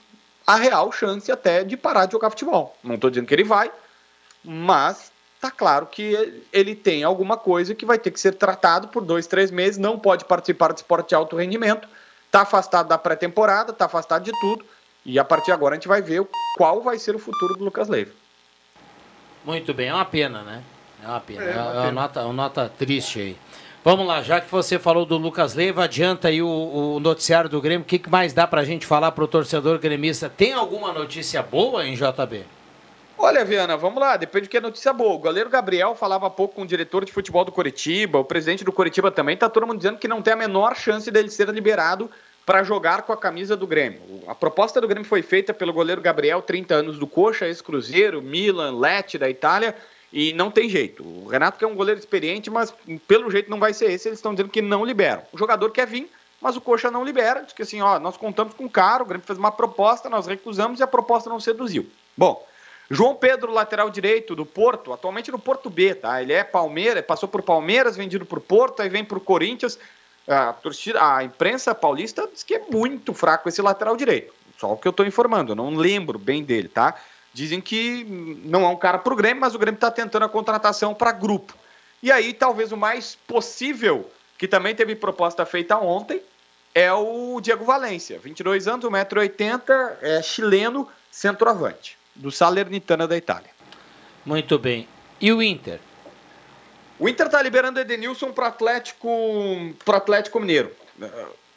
a 0.48 0.56
real 0.56 0.90
chance 0.94 1.30
até 1.30 1.64
de 1.66 1.76
parar 1.76 2.06
de 2.06 2.14
jogar 2.14 2.30
futebol. 2.30 2.74
Não 2.82 2.96
estou 2.96 3.10
dizendo 3.10 3.28
que 3.28 3.36
ele 3.36 3.44
vai, 3.44 3.70
mas 4.44 5.12
tá 5.42 5.52
claro 5.52 5.86
que 5.86 6.42
ele 6.54 6.74
tem 6.74 7.04
alguma 7.04 7.36
coisa 7.36 7.76
que 7.76 7.86
vai 7.86 8.00
ter 8.00 8.12
que 8.12 8.20
ser 8.20 8.34
tratado 8.36 8.88
por 8.88 9.04
dois, 9.04 9.28
três 9.28 9.52
meses, 9.52 9.78
não 9.78 10.00
pode 10.00 10.24
participar 10.24 10.72
de 10.74 10.80
esporte 10.80 11.10
de 11.10 11.16
alto 11.16 11.36
rendimento, 11.36 11.88
tá 12.32 12.42
afastado 12.42 12.88
da 12.88 12.98
pré-temporada, 12.98 13.74
tá 13.74 13.86
afastado 13.86 14.24
de 14.24 14.32
tudo, 14.40 14.66
e 15.06 15.20
a 15.20 15.26
partir 15.26 15.48
de 15.48 15.52
agora 15.52 15.76
a 15.76 15.78
gente 15.78 15.88
vai 15.88 16.02
ver 16.02 16.26
qual 16.56 16.82
vai 16.82 16.98
ser 16.98 17.14
o 17.16 17.20
futuro 17.20 17.56
do 17.56 17.66
Lucas 17.66 17.90
Leiva. 17.90 18.12
Muito 19.44 19.74
bem, 19.74 19.90
é 19.90 19.94
uma 19.94 20.06
pena, 20.06 20.42
né? 20.44 20.64
É 21.04 21.08
uma 21.08 21.20
pena. 21.20 21.44
É 21.44 21.52
É, 21.52 21.54
uma 21.54 21.60
é 21.60 21.64
uma, 21.64 21.82
pena. 21.82 21.92
nota, 21.92 22.24
uma 22.24 22.34
nota 22.34 22.72
triste 22.78 23.20
aí. 23.20 23.38
Vamos 23.88 24.06
lá, 24.06 24.22
já 24.22 24.42
que 24.42 24.52
você 24.52 24.78
falou 24.78 25.06
do 25.06 25.16
Lucas 25.16 25.54
Leiva, 25.54 25.86
adianta 25.86 26.28
aí 26.28 26.42
o, 26.42 26.50
o 26.96 27.00
noticiário 27.00 27.50
do 27.50 27.62
Grêmio. 27.62 27.84
O 27.84 27.88
que, 27.88 27.98
que 27.98 28.10
mais 28.10 28.34
dá 28.34 28.46
pra 28.46 28.66
gente 28.66 28.86
falar 28.86 29.14
pro 29.14 29.26
torcedor 29.30 29.80
gremista? 29.80 30.30
Tem 30.30 30.52
alguma 30.52 30.92
notícia 30.92 31.42
boa 31.42 31.88
em 31.88 31.96
JB? 31.96 32.44
Olha, 33.18 33.46
Viana, 33.46 33.78
vamos 33.78 34.02
lá, 34.02 34.18
depende 34.18 34.48
do 34.48 34.50
que 34.50 34.58
é 34.58 34.60
notícia 34.60 34.92
boa. 34.92 35.14
O 35.14 35.20
goleiro 35.20 35.50
Gabriel 35.50 35.96
falava 35.96 36.28
há 36.28 36.30
pouco 36.30 36.56
com 36.56 36.64
o 36.64 36.68
diretor 36.68 37.06
de 37.06 37.14
futebol 37.14 37.46
do 37.46 37.52
Coritiba, 37.54 38.20
o 38.20 38.26
presidente 38.26 38.66
do 38.66 38.74
Coritiba 38.74 39.10
também, 39.10 39.38
tá 39.38 39.48
todo 39.48 39.66
mundo 39.66 39.78
dizendo 39.78 39.98
que 39.98 40.08
não 40.10 40.22
tem 40.22 40.34
a 40.34 40.36
menor 40.36 40.76
chance 40.76 41.10
dele 41.10 41.30
ser 41.30 41.48
liberado 41.48 42.12
para 42.46 42.64
jogar 42.64 43.04
com 43.04 43.14
a 43.14 43.18
camisa 43.18 43.56
do 43.56 43.66
Grêmio. 43.66 44.02
A 44.28 44.36
proposta 44.36 44.82
do 44.82 44.88
Grêmio 44.90 45.08
foi 45.08 45.22
feita 45.22 45.54
pelo 45.54 45.72
goleiro 45.72 46.02
Gabriel, 46.02 46.42
30 46.42 46.76
anos 46.76 47.00
do 47.00 47.08
Coxa, 47.08 47.48
ex-Cruzeiro, 47.48 48.22
Milan, 48.22 48.78
Lecce 48.78 49.18
da 49.18 49.30
Itália, 49.30 49.74
e 50.12 50.34
não 50.34 50.50
tem 50.50 50.70
jeito. 50.70 51.04
O 51.04 51.28
Renato 51.28 51.58
que 51.58 51.66
é 51.66 51.68
um 51.68 51.76
goleiro 51.76 52.00
experiente, 52.00 52.50
mas 52.50 52.74
pelo 53.08 53.30
jeito 53.30 53.50
não 53.50 53.60
vai 53.60 53.74
ser 53.74 53.92
esse, 53.92 54.08
eles 54.08 54.20
estão 54.20 54.34
dizendo 54.34 54.50
que 54.50 54.62
não 54.62 54.86
liberam. 54.86 55.24
O 55.32 55.38
jogador 55.38 55.72
quer 55.72 55.88
vir, 55.88 56.10
mas 56.42 56.56
o 56.56 56.62
Coxa 56.62 56.92
não 56.92 57.04
libera, 57.04 57.42
diz 57.42 57.54
que 57.54 57.64
assim, 57.64 57.82
ó, 57.82 58.00
nós 58.00 58.16
contamos 58.16 58.54
com 58.54 58.66
o 58.66 58.70
cara, 58.70 59.04
o 59.04 59.06
Grêmio 59.06 59.26
fez 59.26 59.38
uma 59.40 59.52
proposta, 59.52 60.10
nós 60.10 60.28
recusamos 60.28 60.80
e 60.80 60.84
a 60.84 60.88
proposta 60.88 61.30
não 61.30 61.40
seduziu. 61.40 61.90
Bom, 62.16 62.46
João 62.90 63.16
Pedro, 63.16 63.52
lateral 63.52 63.90
direito 63.90 64.36
do 64.36 64.46
Porto, 64.46 64.94
atualmente 64.94 65.32
no 65.32 65.40
Porto 65.40 65.70
B, 65.70 65.94
tá? 65.94 66.22
Ele 66.22 66.34
é 66.34 66.44
Palmeiras, 66.44 67.06
passou 67.06 67.28
por 67.28 67.42
Palmeiras, 67.42 67.98
vendido 67.98 68.26
por 68.26 68.40
Porto, 68.40 68.82
aí 68.82 68.90
vem 68.90 69.04
pro 69.04 69.20
Corinthians. 69.20 69.78
A, 70.28 70.54
torcida, 70.54 71.00
a 71.02 71.24
imprensa 71.24 71.74
paulista 71.74 72.30
diz 72.32 72.44
que 72.44 72.56
é 72.56 72.62
muito 72.70 73.14
fraco 73.14 73.50
esse 73.50 73.62
lateral 73.62 73.96
direito. 73.98 74.34
Só 74.58 74.74
o 74.74 74.78
que 74.78 74.88
eu 74.88 74.94
tô 74.94 75.04
informando, 75.04 75.52
eu 75.52 75.56
não 75.56 75.76
lembro 75.76 76.18
bem 76.18 76.44
dele, 76.44 76.68
tá? 76.68 76.96
Dizem 77.34 77.62
que 77.62 78.04
não 78.44 78.64
é 78.64 78.68
um 78.68 78.76
cara 78.76 78.98
pro 78.98 79.16
Grêmio, 79.16 79.42
mas 79.42 79.54
o 79.54 79.60
Grêmio 79.60 79.80
tá 79.80 79.92
tentando 79.92 80.26
a 80.26 80.30
contratação 80.30 80.94
para 80.94 81.12
grupo. 81.12 81.56
E 82.02 82.12
aí, 82.12 82.34
talvez 82.34 82.72
o 82.72 82.78
mais 82.78 83.16
possível, 83.28 84.10
que 84.38 84.48
também 84.48 84.74
teve 84.76 84.96
proposta 84.96 85.46
feita 85.46 85.78
ontem, 85.78 86.22
é 86.74 86.92
o 86.94 87.40
Diego 87.42 87.66
Valência, 87.66 88.20
22 88.20 88.68
anos, 88.68 88.86
1,80m, 88.86 89.98
é 90.02 90.22
chileno, 90.22 90.88
centroavante, 91.12 91.98
do 92.16 92.32
Salernitana 92.32 93.08
da 93.08 93.18
Itália. 93.18 93.50
Muito 94.26 94.60
bem. 94.60 94.88
E 95.20 95.32
o 95.32 95.42
Inter? 95.42 95.80
O 97.00 97.08
Inter 97.08 97.30
tá 97.30 97.42
liberando 97.42 97.80
o 97.80 97.82
Edenilson 97.82 98.32
pro 98.32 98.46
Atlético, 98.46 99.08
pro 99.84 99.96
Atlético 99.96 100.40
Mineiro. 100.40 100.72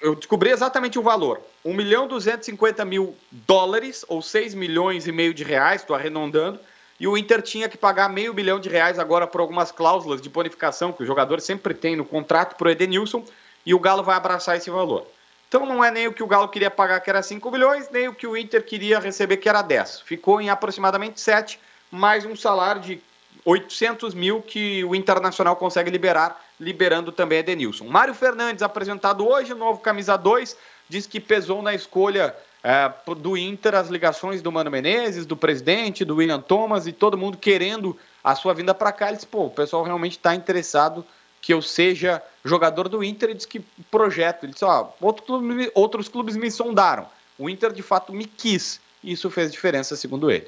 Eu 0.00 0.14
descobri 0.14 0.50
exatamente 0.50 0.98
o 0.98 1.02
valor. 1.02 1.40
1 1.64 1.74
milhão 1.74 2.08
250 2.08 2.84
mil 2.84 3.14
dólares, 3.30 4.04
ou 4.08 4.22
6 4.22 4.54
milhões 4.54 5.06
e 5.06 5.12
meio 5.12 5.34
de 5.34 5.44
reais, 5.44 5.82
estou 5.82 5.94
arredondando. 5.94 6.58
E 6.98 7.06
o 7.06 7.16
Inter 7.16 7.42
tinha 7.42 7.68
que 7.68 7.78
pagar 7.78 8.08
meio 8.08 8.32
bilhão 8.32 8.58
de 8.58 8.68
reais 8.68 8.98
agora 8.98 9.26
por 9.26 9.40
algumas 9.40 9.70
cláusulas 9.70 10.20
de 10.20 10.28
bonificação 10.28 10.92
que 10.92 11.02
o 11.02 11.06
jogador 11.06 11.40
sempre 11.40 11.74
tem 11.74 11.96
no 11.96 12.04
contrato 12.04 12.56
pro 12.56 12.70
Edenilson. 12.70 13.24
E 13.64 13.74
o 13.74 13.78
Galo 13.78 14.02
vai 14.02 14.16
abraçar 14.16 14.56
esse 14.56 14.70
valor. 14.70 15.06
Então 15.48 15.66
não 15.66 15.82
é 15.82 15.90
nem 15.90 16.06
o 16.06 16.12
que 16.12 16.22
o 16.22 16.26
Galo 16.26 16.48
queria 16.48 16.70
pagar, 16.70 17.00
que 17.00 17.10
era 17.10 17.22
5 17.22 17.50
milhões, 17.50 17.90
nem 17.90 18.08
o 18.08 18.14
que 18.14 18.26
o 18.26 18.36
Inter 18.36 18.64
queria 18.64 18.98
receber, 18.98 19.36
que 19.38 19.48
era 19.48 19.62
10. 19.62 20.00
Ficou 20.02 20.40
em 20.40 20.48
aproximadamente 20.48 21.20
7, 21.20 21.58
mais 21.90 22.24
um 22.24 22.36
salário 22.36 22.80
de 22.80 23.02
800 23.44 24.14
mil 24.14 24.42
que 24.42 24.84
o 24.84 24.94
Internacional 24.94 25.56
consegue 25.56 25.90
liberar, 25.90 26.40
liberando 26.58 27.10
também 27.10 27.38
Edenilson. 27.38 27.86
Mário 27.86 28.14
Fernandes, 28.14 28.62
apresentado 28.62 29.26
hoje, 29.26 29.54
novo 29.54 29.80
camisa 29.80 30.16
2, 30.16 30.56
diz 30.88 31.06
que 31.06 31.18
pesou 31.18 31.62
na 31.62 31.74
escolha 31.74 32.34
é, 32.62 32.92
do 33.16 33.36
Inter 33.36 33.74
as 33.74 33.88
ligações 33.88 34.42
do 34.42 34.52
Mano 34.52 34.70
Menezes, 34.70 35.24
do 35.24 35.36
presidente, 35.36 36.04
do 36.04 36.16
William 36.16 36.40
Thomas 36.40 36.86
e 36.86 36.92
todo 36.92 37.16
mundo 37.16 37.38
querendo 37.38 37.96
a 38.22 38.34
sua 38.34 38.52
vinda 38.52 38.74
para 38.74 38.92
cá. 38.92 39.08
Ele 39.08 39.16
disse, 39.16 39.26
pô, 39.26 39.46
o 39.46 39.50
pessoal 39.50 39.82
realmente 39.82 40.12
está 40.12 40.34
interessado 40.34 41.04
que 41.40 41.54
eu 41.54 41.62
seja 41.62 42.22
jogador 42.44 42.88
do 42.88 43.02
Inter. 43.02 43.30
Ele 43.30 43.36
disse 43.36 43.48
que 43.48 43.60
projeto. 43.90 44.44
Ele 44.44 44.52
disse, 44.52 44.64
ó, 44.64 44.90
outro 45.00 45.24
clube, 45.24 45.70
outros 45.74 46.08
clubes 46.08 46.36
me 46.36 46.50
sondaram. 46.50 47.06
O 47.38 47.48
Inter 47.48 47.72
de 47.72 47.82
fato 47.82 48.12
me 48.12 48.26
quis. 48.26 48.80
E 49.02 49.12
isso 49.12 49.30
fez 49.30 49.50
diferença, 49.50 49.96
segundo 49.96 50.30
ele. 50.30 50.46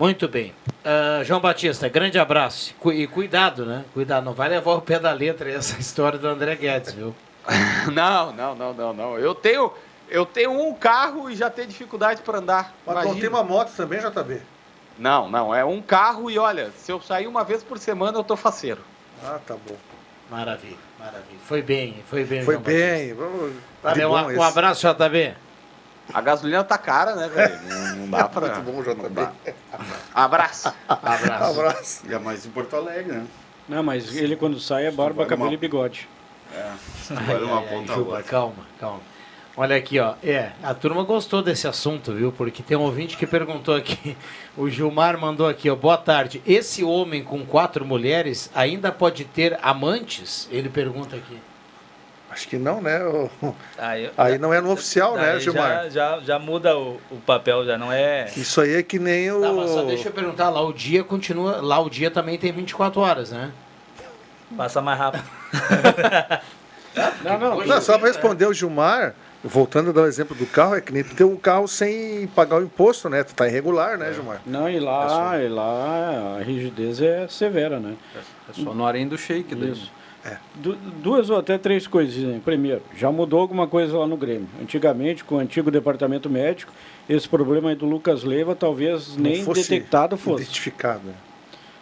Muito 0.00 0.26
bem. 0.26 0.54
Uh, 0.82 1.22
João 1.24 1.40
Batista, 1.40 1.86
grande 1.86 2.18
abraço. 2.18 2.74
Cu 2.80 2.90
e 2.90 3.06
cuidado, 3.06 3.66
né? 3.66 3.84
Cuidado, 3.92 4.24
não 4.24 4.32
vai 4.32 4.48
levar 4.48 4.72
o 4.72 4.80
pé 4.80 4.98
da 4.98 5.12
letra 5.12 5.50
essa 5.50 5.76
história 5.78 6.18
do 6.18 6.26
André 6.26 6.56
Guedes, 6.56 6.94
viu? 6.94 7.14
não, 7.92 8.32
não, 8.32 8.54
não, 8.54 8.72
não, 8.72 8.92
não. 8.94 9.18
Eu 9.18 9.34
tenho, 9.34 9.70
eu 10.08 10.24
tenho 10.24 10.52
um 10.52 10.72
carro 10.72 11.28
e 11.28 11.36
já 11.36 11.50
tenho 11.50 11.68
dificuldade 11.68 12.22
para 12.22 12.38
andar. 12.38 12.74
Mas 12.86 12.94
Imagina. 12.94 13.12
não 13.12 13.20
tem 13.20 13.28
uma 13.28 13.44
moto 13.44 13.76
também, 13.76 14.00
JB? 14.00 14.40
Não, 14.98 15.28
não. 15.28 15.54
É 15.54 15.66
um 15.66 15.82
carro 15.82 16.30
e 16.30 16.38
olha, 16.38 16.70
se 16.78 16.90
eu 16.90 16.98
sair 17.02 17.26
uma 17.26 17.44
vez 17.44 17.62
por 17.62 17.78
semana, 17.78 18.16
eu 18.16 18.24
tô 18.24 18.38
faceiro. 18.38 18.80
Ah, 19.22 19.38
tá 19.46 19.54
bom. 19.68 19.76
Maravilha, 20.30 20.78
maravilha. 20.98 21.40
Foi 21.44 21.60
bem, 21.60 22.02
foi 22.08 22.24
bem. 22.24 22.42
Foi 22.42 22.54
João 22.54 22.64
bem. 22.64 23.14
Valeu, 23.82 24.12
um, 24.12 24.38
um 24.38 24.42
abraço, 24.42 24.80
JB. 24.80 25.34
A 26.12 26.20
gasolina 26.20 26.64
tá 26.64 26.78
cara, 26.78 27.14
né, 27.14 27.28
velho? 27.28 27.60
Não, 27.62 27.96
não, 27.96 28.10
dá 28.10 28.28
pra. 28.28 28.60
Muito 28.60 28.72
bom, 28.72 28.82
JB. 28.82 29.28
Abraço. 30.14 30.72
Abraço. 30.88 31.60
Abraço. 31.60 32.02
E 32.08 32.14
é 32.14 32.18
mais 32.18 32.44
em 32.46 32.50
Porto 32.50 32.76
Alegre, 32.76 33.12
né? 33.12 33.26
Não, 33.68 33.82
mas 33.82 34.16
ele 34.16 34.36
quando 34.36 34.58
sai 34.58 34.86
é 34.86 34.90
barba, 34.90 35.24
cabelo 35.26 35.48
uma... 35.48 35.54
e 35.54 35.56
bigode. 35.56 36.08
É, 36.52 36.72
vale 37.14 37.44
uma 37.44 37.62
ponta 37.62 37.94
Juba, 37.94 38.22
calma, 38.22 38.66
calma. 38.78 39.00
Olha 39.56 39.76
aqui, 39.76 39.98
ó. 39.98 40.14
É, 40.22 40.52
a 40.62 40.72
turma 40.74 41.02
gostou 41.02 41.42
desse 41.42 41.68
assunto, 41.68 42.12
viu? 42.12 42.32
Porque 42.32 42.62
tem 42.62 42.76
um 42.76 42.82
ouvinte 42.82 43.16
que 43.16 43.26
perguntou 43.26 43.74
aqui. 43.76 44.16
O 44.56 44.68
Gilmar 44.68 45.18
mandou 45.18 45.46
aqui, 45.46 45.68
ó. 45.70 45.76
Boa 45.76 45.96
tarde. 45.96 46.42
Esse 46.46 46.82
homem 46.82 47.22
com 47.22 47.44
quatro 47.44 47.84
mulheres 47.84 48.50
ainda 48.54 48.90
pode 48.90 49.24
ter 49.24 49.58
amantes? 49.62 50.48
Ele 50.50 50.68
pergunta 50.68 51.14
aqui. 51.14 51.38
Acho 52.30 52.46
que 52.46 52.56
não, 52.56 52.80
né? 52.80 53.00
Aí, 53.76 54.10
aí 54.16 54.38
não 54.38 54.54
é 54.54 54.60
no 54.60 54.70
oficial, 54.70 55.16
né, 55.16 55.40
Gilmar? 55.40 55.84
Já, 55.84 55.88
já, 55.88 56.20
já 56.20 56.38
muda 56.38 56.78
o, 56.78 57.00
o, 57.10 57.16
papel, 57.26 57.64
já 57.66 57.76
não 57.76 57.92
é. 57.92 58.30
Isso 58.36 58.60
aí 58.60 58.74
é 58.76 58.82
que 58.84 59.00
nem 59.00 59.32
o. 59.32 59.40
Não, 59.40 59.56
mas 59.56 59.70
só 59.70 59.82
deixa 59.82 60.08
eu 60.08 60.12
perguntar, 60.12 60.48
lá 60.48 60.62
o 60.62 60.72
dia 60.72 61.02
continua. 61.02 61.60
Lá 61.60 61.80
o 61.80 61.90
dia 61.90 62.08
também 62.08 62.38
tem 62.38 62.52
24 62.52 63.00
horas, 63.00 63.32
né? 63.32 63.50
Passa 64.56 64.80
mais 64.80 64.96
rápido. 64.96 65.24
não, 67.24 67.38
não, 67.38 67.66
não, 67.66 67.80
só 67.80 67.98
para 67.98 68.06
responder 68.06 68.46
o 68.46 68.52
Gilmar, 68.52 69.14
voltando 69.42 69.90
a 69.90 69.92
dar 69.92 70.02
o 70.02 70.06
exemplo 70.06 70.36
do 70.36 70.46
carro, 70.46 70.76
é 70.76 70.80
que 70.80 70.92
nem 70.92 71.02
tu 71.02 71.14
ter 71.16 71.24
um 71.24 71.36
carro 71.36 71.66
sem 71.66 72.28
pagar 72.28 72.60
o 72.60 72.62
imposto, 72.62 73.08
né? 73.08 73.24
Tu 73.24 73.34
tá 73.34 73.48
irregular, 73.48 73.98
né, 73.98 74.12
Gilmar? 74.12 74.40
Não, 74.46 74.70
e 74.70 74.78
lá, 74.78 75.04
é 75.04 75.08
só... 75.08 75.38
e 75.38 75.48
lá 75.48 76.36
a 76.38 76.42
rigidez 76.44 77.00
é 77.00 77.26
severa, 77.28 77.80
né? 77.80 77.96
É 78.48 78.52
só 78.52 78.72
no 78.72 78.86
arém 78.86 79.08
do 79.08 79.18
shake 79.18 79.54
daí. 79.54 79.72
Isso. 79.72 79.99
É. 80.24 80.36
Du 80.54 80.74
duas 80.74 81.30
ou 81.30 81.38
até 81.38 81.56
três 81.56 81.86
coisinhas. 81.86 82.42
Primeiro, 82.42 82.82
já 82.94 83.10
mudou 83.10 83.40
alguma 83.40 83.66
coisa 83.66 83.96
lá 83.98 84.06
no 84.06 84.16
Grêmio. 84.16 84.48
Antigamente, 84.60 85.24
com 85.24 85.36
o 85.36 85.38
antigo 85.38 85.70
departamento 85.70 86.28
médico, 86.28 86.72
esse 87.08 87.28
problema 87.28 87.70
aí 87.70 87.74
do 87.74 87.86
Lucas 87.86 88.22
Leiva 88.22 88.54
talvez 88.54 89.16
Não 89.16 89.24
nem 89.24 89.42
fosse 89.42 89.62
detectado 89.62 90.16
fosse. 90.16 90.42
Identificado. 90.42 91.00
Né? 91.04 91.14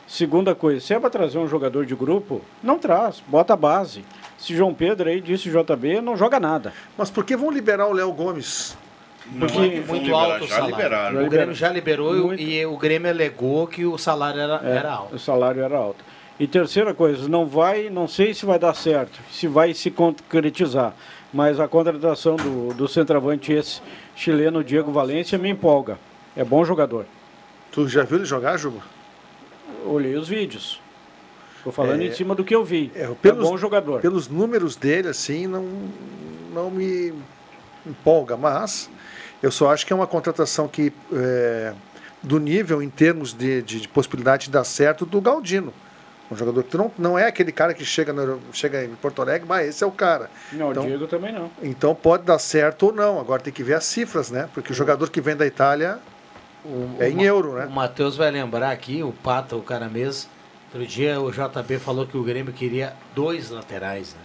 Segunda 0.06 0.54
coisa, 0.54 0.80
se 0.80 0.94
é 0.94 1.00
para 1.00 1.10
trazer 1.10 1.38
um 1.38 1.48
jogador 1.48 1.84
de 1.84 1.94
grupo, 1.94 2.40
não 2.62 2.78
traz, 2.78 3.22
bota 3.26 3.52
a 3.52 3.56
base. 3.56 4.04
Se 4.38 4.56
João 4.56 4.72
Pedro 4.72 5.08
aí 5.08 5.20
disse 5.20 5.50
JB, 5.50 6.00
não 6.00 6.16
joga 6.16 6.38
nada. 6.38 6.72
Mas 6.96 7.10
por 7.10 7.24
que 7.24 7.36
vão 7.36 7.50
liberar 7.50 7.86
o 7.88 7.92
Léo 7.92 8.12
Gomes? 8.12 8.76
Porque 9.38 9.58
é 9.58 9.80
muito 9.80 10.04
liberar, 10.04 10.32
alto 10.32 10.44
o 10.44 10.48
salário. 10.48 10.76
Liberaram. 10.76 11.26
O 11.26 11.28
Grêmio 11.28 11.54
já 11.54 11.68
liberou 11.70 12.14
muito. 12.14 12.42
e 12.42 12.64
o 12.64 12.76
Grêmio 12.78 13.10
alegou 13.10 13.66
que 13.66 13.84
o 13.84 13.98
salário 13.98 14.40
era, 14.40 14.60
é, 14.64 14.76
era 14.76 14.92
alto. 14.92 15.16
O 15.16 15.18
salário 15.18 15.62
era 15.62 15.76
alto. 15.76 16.02
E 16.38 16.46
terceira 16.46 16.94
coisa, 16.94 17.28
não 17.28 17.46
vai, 17.46 17.90
não 17.90 18.06
sei 18.06 18.32
se 18.32 18.46
vai 18.46 18.58
dar 18.58 18.74
certo, 18.74 19.18
se 19.30 19.48
vai 19.48 19.74
se 19.74 19.90
concretizar, 19.90 20.94
mas 21.32 21.58
a 21.58 21.66
contratação 21.66 22.36
do, 22.36 22.72
do 22.74 22.86
centroavante 22.86 23.52
esse 23.52 23.80
chileno 24.14 24.62
Diego 24.62 24.92
Valência 24.92 25.36
me 25.36 25.48
empolga. 25.48 25.98
É 26.36 26.44
bom 26.44 26.64
jogador. 26.64 27.06
Tu 27.72 27.88
já 27.88 28.04
viu 28.04 28.18
ele 28.18 28.24
jogar, 28.24 28.56
Juba? 28.56 28.80
olhei 29.84 30.16
os 30.16 30.28
vídeos. 30.28 30.80
Estou 31.56 31.72
falando 31.72 32.02
é, 32.02 32.06
em 32.06 32.12
cima 32.12 32.34
do 32.34 32.44
que 32.44 32.54
eu 32.54 32.64
vi. 32.64 32.90
É, 32.94 33.08
pelos, 33.20 33.46
é 33.46 33.50
bom 33.50 33.56
jogador. 33.56 34.00
Pelos 34.00 34.28
números 34.28 34.76
dele, 34.76 35.08
assim, 35.08 35.46
não, 35.46 35.66
não 36.52 36.70
me 36.70 37.12
empolga, 37.84 38.36
mas 38.36 38.88
eu 39.42 39.50
só 39.50 39.72
acho 39.72 39.86
que 39.86 39.92
é 39.92 39.96
uma 39.96 40.06
contratação 40.06 40.68
que 40.68 40.92
é, 41.12 41.74
do 42.22 42.38
nível 42.38 42.82
em 42.82 42.88
termos 42.88 43.32
de, 43.32 43.62
de, 43.62 43.80
de, 43.80 43.88
possibilidade 43.88 44.46
de 44.46 44.50
dar 44.50 44.64
certo 44.64 45.04
do 45.04 45.20
Galdino. 45.20 45.72
Um 46.30 46.36
jogador 46.36 46.62
que 46.62 46.76
não, 46.76 46.92
não 46.98 47.18
é 47.18 47.26
aquele 47.26 47.50
cara 47.50 47.72
que 47.72 47.84
chega, 47.84 48.12
no, 48.12 48.38
chega 48.52 48.84
em 48.84 48.94
Porto 48.94 49.22
Alegre, 49.22 49.48
mas 49.48 49.68
esse 49.68 49.82
é 49.82 49.86
o 49.86 49.90
cara. 49.90 50.30
Não, 50.52 50.70
então, 50.70 50.82
o 50.82 50.86
Diego 50.86 51.06
também 51.06 51.32
não. 51.32 51.50
Então 51.62 51.94
pode 51.94 52.24
dar 52.24 52.38
certo 52.38 52.86
ou 52.86 52.92
não. 52.92 53.18
Agora 53.18 53.40
tem 53.40 53.52
que 53.52 53.62
ver 53.62 53.74
as 53.74 53.84
cifras, 53.84 54.30
né? 54.30 54.48
Porque 54.52 54.72
o 54.72 54.74
jogador 54.74 55.08
que 55.08 55.20
vem 55.22 55.34
da 55.34 55.46
Itália 55.46 55.98
o, 56.64 56.96
é 56.98 57.08
em 57.08 57.22
euro, 57.22 57.54
né? 57.54 57.64
O 57.64 57.70
Matheus 57.70 58.16
vai 58.16 58.30
lembrar 58.30 58.70
aqui, 58.70 59.02
o 59.02 59.12
Pata, 59.12 59.56
o 59.56 59.62
cara 59.62 59.88
mesmo. 59.88 60.30
Outro 60.66 60.86
dia 60.86 61.18
o 61.18 61.30
JB 61.30 61.78
falou 61.78 62.06
que 62.06 62.16
o 62.16 62.22
Grêmio 62.22 62.52
queria 62.52 62.92
dois 63.14 63.48
laterais, 63.48 64.14
né? 64.14 64.20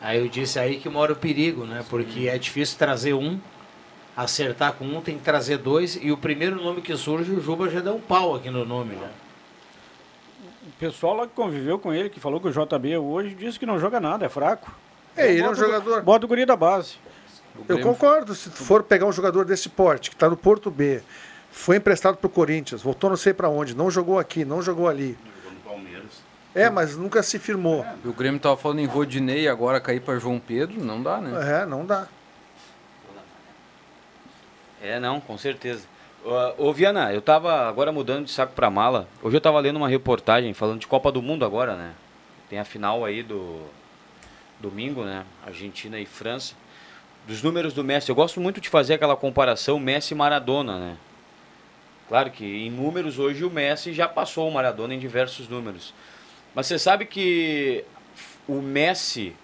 Aí 0.00 0.18
eu 0.18 0.28
disse 0.28 0.58
aí 0.58 0.80
que 0.80 0.88
mora 0.88 1.12
o 1.12 1.16
perigo, 1.16 1.64
né? 1.64 1.84
Porque 1.88 2.28
é 2.28 2.36
difícil 2.36 2.76
trazer 2.76 3.14
um, 3.14 3.38
acertar 4.16 4.72
com 4.72 4.84
um, 4.84 5.00
tem 5.00 5.16
que 5.16 5.22
trazer 5.22 5.58
dois. 5.58 5.96
E 6.02 6.10
o 6.10 6.16
primeiro 6.16 6.56
nome 6.56 6.82
que 6.82 6.96
surge, 6.96 7.30
o 7.30 7.40
Juba 7.40 7.70
já 7.70 7.78
deu 7.78 7.94
um 7.94 8.00
pau 8.00 8.34
aqui 8.34 8.50
no 8.50 8.64
nome, 8.64 8.96
né? 8.96 9.08
O 10.82 10.90
pessoal 10.90 11.14
lá 11.14 11.28
que 11.28 11.32
conviveu 11.34 11.78
com 11.78 11.92
ele, 11.92 12.10
que 12.10 12.18
falou 12.18 12.40
que 12.40 12.48
o 12.48 12.50
JB 12.50 12.96
hoje, 12.96 13.36
disse 13.36 13.56
que 13.56 13.64
não 13.64 13.78
joga 13.78 14.00
nada, 14.00 14.26
é 14.26 14.28
fraco. 14.28 14.68
É, 15.16 15.30
ele 15.30 15.42
é 15.42 15.48
um 15.48 15.54
jogador. 15.54 16.02
Bota 16.02 16.24
o 16.24 16.28
guri 16.28 16.44
da 16.44 16.56
base. 16.56 16.96
Eu 17.68 17.80
concordo, 17.80 18.34
se 18.34 18.50
for 18.50 18.82
pegar 18.82 19.06
um 19.06 19.12
jogador 19.12 19.44
desse 19.44 19.68
porte, 19.68 20.10
que 20.10 20.16
está 20.16 20.28
no 20.28 20.36
Porto 20.36 20.72
B, 20.72 21.00
foi 21.52 21.76
emprestado 21.76 22.16
para 22.16 22.26
o 22.26 22.30
Corinthians, 22.30 22.82
voltou 22.82 23.10
não 23.10 23.16
sei 23.16 23.32
para 23.32 23.48
onde, 23.48 23.76
não 23.76 23.92
jogou 23.92 24.18
aqui, 24.18 24.44
não 24.44 24.60
jogou 24.60 24.88
ali. 24.88 25.16
Jogou 25.44 25.52
no 25.52 25.60
Palmeiras. 25.60 26.10
É, 26.52 26.68
mas 26.68 26.96
nunca 26.96 27.22
se 27.22 27.38
firmou. 27.38 27.84
É. 27.84 27.94
O 28.04 28.12
Grêmio 28.12 28.38
estava 28.38 28.56
falando 28.56 28.80
em 28.80 28.86
Rodinei, 28.86 29.46
agora 29.46 29.80
cair 29.80 30.00
para 30.00 30.18
João 30.18 30.40
Pedro, 30.40 30.82
não 30.82 31.00
dá, 31.00 31.20
né? 31.20 31.62
É, 31.62 31.66
não 31.66 31.86
dá. 31.86 32.08
É, 34.82 34.98
não, 34.98 35.20
com 35.20 35.38
certeza. 35.38 35.91
Ô 36.56 36.72
Viana, 36.72 37.12
eu 37.12 37.20
tava 37.20 37.68
agora 37.68 37.90
mudando 37.90 38.26
de 38.26 38.30
saco 38.30 38.52
para 38.54 38.70
mala. 38.70 39.08
Hoje 39.20 39.36
eu 39.36 39.40
tava 39.40 39.58
lendo 39.58 39.76
uma 39.76 39.88
reportagem 39.88 40.54
falando 40.54 40.78
de 40.78 40.86
Copa 40.86 41.10
do 41.10 41.20
Mundo 41.20 41.44
agora, 41.44 41.74
né? 41.74 41.94
Tem 42.48 42.60
a 42.60 42.64
final 42.64 43.04
aí 43.04 43.24
do 43.24 43.60
domingo, 44.60 45.02
né? 45.02 45.24
Argentina 45.44 45.98
e 45.98 46.06
França. 46.06 46.54
Dos 47.26 47.42
números 47.42 47.74
do 47.74 47.82
Messi, 47.82 48.08
eu 48.08 48.14
gosto 48.14 48.40
muito 48.40 48.60
de 48.60 48.68
fazer 48.68 48.94
aquela 48.94 49.16
comparação 49.16 49.80
Messi 49.80 50.14
Maradona, 50.14 50.78
né? 50.78 50.96
Claro 52.08 52.30
que 52.30 52.44
em 52.44 52.70
números 52.70 53.18
hoje 53.18 53.44
o 53.44 53.50
Messi 53.50 53.92
já 53.92 54.06
passou 54.06 54.48
o 54.48 54.52
Maradona 54.52 54.94
em 54.94 55.00
diversos 55.00 55.48
números. 55.48 55.92
Mas 56.54 56.68
você 56.68 56.78
sabe 56.78 57.04
que 57.04 57.84
o 58.46 58.62
Messi, 58.62 59.34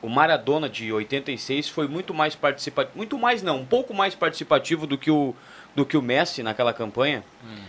o 0.00 0.08
Maradona 0.08 0.66
de 0.66 0.90
86 0.90 1.68
foi 1.68 1.86
muito 1.86 2.14
mais 2.14 2.34
participativo, 2.34 2.96
muito 2.96 3.18
mais 3.18 3.42
não, 3.42 3.58
um 3.58 3.66
pouco 3.66 3.92
mais 3.92 4.14
participativo 4.14 4.86
do 4.86 4.96
que 4.96 5.10
o 5.10 5.34
do 5.76 5.84
que 5.84 5.96
o 5.96 6.02
Messi 6.02 6.42
naquela 6.42 6.72
campanha. 6.72 7.22
Hum. 7.44 7.62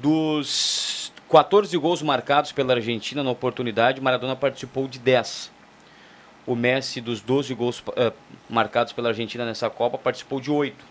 Dos 0.00 1.12
14 1.28 1.76
gols 1.76 2.00
marcados 2.00 2.52
pela 2.52 2.74
Argentina 2.74 3.22
na 3.22 3.30
oportunidade, 3.30 4.00
Maradona 4.00 4.36
participou 4.36 4.86
de 4.86 5.00
10. 5.00 5.50
O 6.46 6.54
Messi, 6.54 7.00
dos 7.00 7.20
12 7.20 7.52
gols 7.54 7.80
uh, 7.80 8.12
marcados 8.48 8.92
pela 8.92 9.08
Argentina 9.08 9.44
nessa 9.44 9.68
Copa, 9.68 9.98
participou 9.98 10.40
de 10.40 10.50
8. 10.50 10.86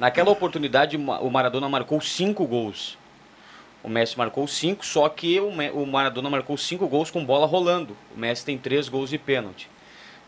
Naquela 0.00 0.30
oportunidade, 0.30 0.96
o 0.96 1.30
Maradona 1.30 1.68
marcou 1.68 2.00
cinco 2.00 2.44
gols. 2.44 2.98
O 3.84 3.88
Messi 3.88 4.16
marcou 4.16 4.48
cinco, 4.48 4.84
só 4.84 5.08
que 5.08 5.38
o 5.38 5.86
Maradona 5.86 6.30
marcou 6.30 6.56
cinco 6.56 6.88
gols 6.88 7.10
com 7.10 7.24
bola 7.24 7.46
rolando. 7.46 7.96
O 8.16 8.18
Messi 8.18 8.44
tem 8.44 8.56
três 8.56 8.88
gols 8.88 9.10
de 9.10 9.18
pênalti. 9.18 9.68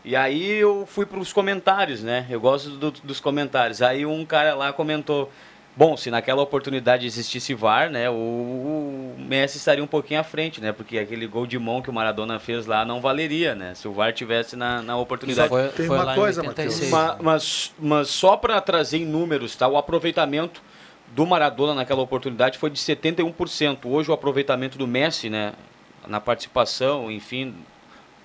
E 0.05 0.15
aí 0.15 0.51
eu 0.51 0.85
fui 0.85 1.05
para 1.05 1.17
os 1.19 1.33
comentários, 1.33 2.03
né? 2.03 2.27
Eu 2.29 2.39
gosto 2.39 2.69
do, 2.71 2.91
dos 2.91 3.19
comentários. 3.19 3.81
Aí 3.81 4.05
um 4.05 4.23
cara 4.23 4.53
lá 4.53 4.71
comentou: 4.71 5.31
Bom, 5.75 5.97
se 5.97 6.11
naquela 6.11 6.41
oportunidade 6.43 7.05
existisse 7.07 7.53
VAR, 7.55 7.89
né, 7.89 8.09
o, 8.09 8.13
o 8.13 9.15
Messi 9.17 9.57
estaria 9.57 9.83
um 9.83 9.87
pouquinho 9.87 10.19
à 10.19 10.23
frente, 10.23 10.61
né, 10.61 10.71
porque 10.71 10.97
aquele 10.99 11.27
gol 11.27 11.45
de 11.45 11.57
mão 11.59 11.81
que 11.81 11.89
o 11.89 11.93
Maradona 11.93 12.39
fez 12.39 12.65
lá 12.65 12.85
não 12.85 13.01
valeria, 13.01 13.53
né, 13.55 13.73
se 13.75 13.85
o 13.87 13.91
VAR 13.91 14.13
tivesse 14.13 14.55
na, 14.55 14.81
na 14.81 14.95
oportunidade. 14.95 15.49
Foi- 15.49 15.67
Tem 15.69 15.87
foi 15.87 15.97
uma 15.97 16.05
coisa, 16.15 16.41
86. 16.49 16.91
Ma- 16.91 17.17
mas, 17.21 17.73
mas 17.77 18.07
só 18.07 18.37
para 18.37 18.61
trazer 18.61 18.99
em 18.99 19.05
números, 19.05 19.53
tá, 19.55 19.67
o 19.67 19.75
aproveitamento 19.75 20.61
do 21.13 21.25
Maradona 21.25 21.73
naquela 21.73 22.01
oportunidade 22.01 22.57
foi 22.57 22.69
de 22.69 22.79
71%. 22.79 23.79
Hoje 23.85 24.09
o 24.09 24.13
aproveitamento 24.13 24.77
do 24.77 24.87
Messi, 24.87 25.29
né, 25.29 25.53
na 26.07 26.21
participação, 26.21 27.11
enfim, 27.11 27.53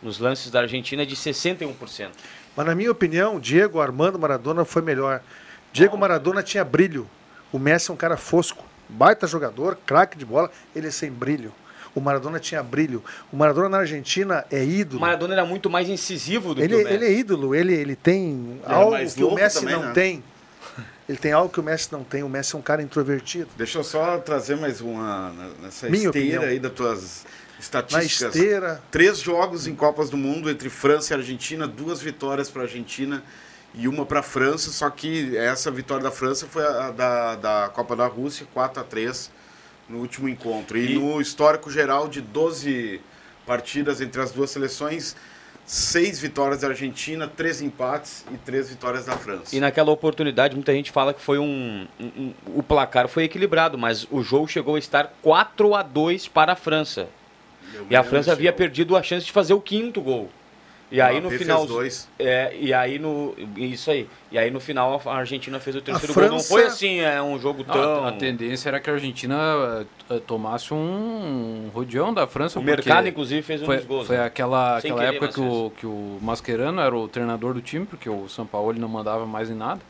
nos 0.03 0.19
lances 0.19 0.51
da 0.51 0.61
Argentina 0.61 1.03
é 1.03 1.07
de 1.07 1.17
61%. 1.17 2.09
Mas 2.57 2.67
na 2.67 2.75
minha 2.75 2.91
opinião, 2.91 3.39
Diego 3.39 3.81
Armando 3.81 4.19
Maradona 4.19 4.65
foi 4.65 4.83
melhor. 4.83 5.21
Diego 5.73 5.97
Maradona 5.97 6.43
tinha 6.43 6.65
brilho. 6.65 7.09
O 7.53 7.59
Messi 7.59 7.91
é 7.91 7.95
um 7.95 7.97
cara 7.97 8.17
fosco, 8.17 8.65
baita 8.89 9.27
jogador, 9.27 9.79
craque 9.87 10.17
de 10.19 10.25
bola, 10.25 10.51
ele 10.75 10.89
é 10.89 10.91
sem 10.91 11.11
brilho. 11.11 11.53
O 11.95 12.01
Maradona 12.01 12.39
tinha 12.39 12.63
brilho. 12.63 13.03
O 13.33 13.37
Maradona 13.37 13.69
na 13.69 13.79
Argentina 13.79 14.45
é 14.51 14.61
O 14.61 14.63
ídolo. 14.63 15.01
Maradona 15.01 15.35
era 15.35 15.45
muito 15.45 15.69
mais 15.69 15.89
incisivo 15.89 16.55
do 16.55 16.63
Ele, 16.63 16.69
que 16.69 16.75
o 16.75 16.85
Messi. 16.85 16.95
ele 16.95 17.05
é 17.05 17.13
ídolo, 17.13 17.55
ele, 17.55 17.75
ele 17.75 17.97
tem 17.97 18.31
Ele 18.31 18.61
é 18.65 18.73
algo 18.73 18.97
que 19.13 19.25
o 19.25 19.35
Messi 19.35 19.59
também, 19.61 19.75
não 19.75 19.83
né? 19.87 19.93
tem. 19.93 20.25
Ele 21.09 21.19
tem 21.19 21.33
algo 21.33 21.53
que 21.53 21.59
o 21.59 21.63
Messi 21.65 21.89
não 21.91 22.05
tem. 22.05 22.23
O 22.23 22.29
Messi 22.29 22.55
é 22.55 22.59
um 22.59 22.63
cara 22.63 22.81
introvertido. 22.81 23.49
Deixa 23.57 23.79
eu 23.79 23.85
só 23.85 24.19
trazer 24.19 24.57
mais 24.57 24.81
uma 24.81 25.33
nessa 25.61 25.89
Minha 25.89 26.07
esteira 26.07 26.29
opinião. 26.37 26.43
aí 26.53 26.61
das 26.61 26.73
tuas 26.73 27.27
estatísticas. 27.61 28.35
Na 28.35 28.41
esteira. 28.41 28.83
Três 28.91 29.19
jogos 29.21 29.67
em 29.67 29.75
Copas 29.75 30.11
do 30.11 30.17
Mundo 30.17 30.51
entre 30.51 30.69
França 30.69 31.15
e 31.15 31.17
Argentina, 31.17 31.67
duas 31.67 32.01
vitórias 32.01 32.51
para 32.51 32.63
a 32.63 32.65
Argentina 32.65 33.23
e 33.75 33.87
uma 33.87 34.05
para 34.05 34.21
a 34.21 34.23
França, 34.23 34.71
só 34.71 34.91
que 34.91 35.37
essa 35.37 35.71
vitória 35.71 36.03
da 36.03 36.11
França 36.11 36.47
foi 36.47 36.65
a 36.65 36.91
da, 36.91 37.37
da 37.37 37.71
Copa 37.73 37.95
da 37.95 38.07
Rússia, 38.07 38.47
4 38.53 38.81
a 38.81 38.85
3 38.85 39.31
no 39.89 39.99
último 39.99 40.29
encontro. 40.29 40.77
E, 40.79 40.95
no 40.95 41.21
histórico 41.21 41.71
geral 41.71 42.09
de 42.09 42.21
12 42.21 43.01
partidas 43.47 44.01
entre 44.01 44.21
as 44.21 44.31
duas 44.33 44.51
seleções, 44.51 45.15
seis 45.67 46.19
vitórias 46.19 46.61
da 46.63 46.69
Argentina, 46.69 47.29
três 47.29 47.61
empates 47.63 48.25
e 48.33 48.37
três 48.39 48.69
vitórias 48.71 49.05
da 49.07 49.17
França. 49.17 49.55
E 49.55 49.61
naquela 49.61 49.91
oportunidade, 49.93 50.55
muita 50.55 50.73
gente 50.73 50.91
fala 50.91 51.15
que 51.15 51.21
foi 51.21 51.39
um, 51.39 51.87
um- 51.99 52.05
um- 52.17 52.35
O 52.57 52.63
placar 52.63 53.07
foi 53.09 53.25
equilibrado, 53.25 53.79
mas 53.79 54.05
o 54.11 54.21
jogo 54.23 54.49
chegou 54.49 54.75
a 54.75 54.79
estar 54.81 55.13
4 55.23 55.75
a 55.75 55.83
2 55.83 56.27
para 56.27 56.53
a 56.53 56.57
França. 56.57 57.09
E 57.89 57.97
a 57.97 58.03
França 58.03 58.33
havia 58.33 58.53
perdido 58.53 58.97
a 58.97 59.03
chance 59.03 59.25
de 59.27 59.33
fazer 59.33 59.55
o 59.55 59.61
quinto 59.61 60.01
gol. 60.01 60.29
E 60.93 61.01
aí 61.01 61.21
no 61.21 61.31
final. 61.31 61.65
dois. 61.67 62.09
É, 62.19 62.53
e 62.59 62.75
aí 62.75 62.99
no. 62.99 63.33
Isso 63.57 63.93
aí. 63.93 64.09
E 64.33 64.37
aí 64.37 64.51
no 64.51 64.59
final 64.59 65.01
a 65.07 65.15
Argentina 65.19 65.61
fez 65.61 65.77
o 65.77 65.81
terceiro 65.81 66.13
França- 66.13 66.29
gol. 66.31 66.39
Não 66.39 66.45
foi 66.45 66.65
assim, 66.65 66.99
é 66.99 67.23
um 67.23 67.39
jogo 67.39 67.65
Não, 67.65 67.73
tão. 67.73 68.05
a, 68.05 68.09
a 68.09 68.13
tendência 68.13 68.71
era 68.71 68.81
que 68.81 68.91
a 68.91 68.95
Argentina 68.95 69.87
eh, 70.11 70.19
tomasse 70.27 70.75
um 70.75 71.71
rodeão 71.73 72.13
da 72.13 72.27
França. 72.27 72.59
O 72.59 72.63
mercado, 72.63 73.07
inclusive, 73.07 73.41
fez 73.41 73.63
um 73.63 73.67
foi, 73.67 73.77
dos 73.77 73.87
gols, 73.87 74.07
Foi 74.09 74.17
né? 74.17 74.25
aquela, 74.25 74.81
Sem 74.81 74.91
aquela 74.91 75.07
querer, 75.07 75.17
época 75.25 75.33
que 75.33 75.41
o, 75.41 75.73
que 75.79 75.87
o 75.87 76.19
Mascherano 76.21 76.81
era 76.81 76.97
o 76.97 77.07
treinador 77.07 77.55
do 77.55 77.61
time, 77.61 77.87
porque 77.87 78.11
o 78.11 78.29
São 78.29 78.45
Paulo 78.45 78.73
não 78.77 78.89
mandava 78.89 79.25
mais 79.27 79.49
em 79.49 79.55
nada. 79.55 79.81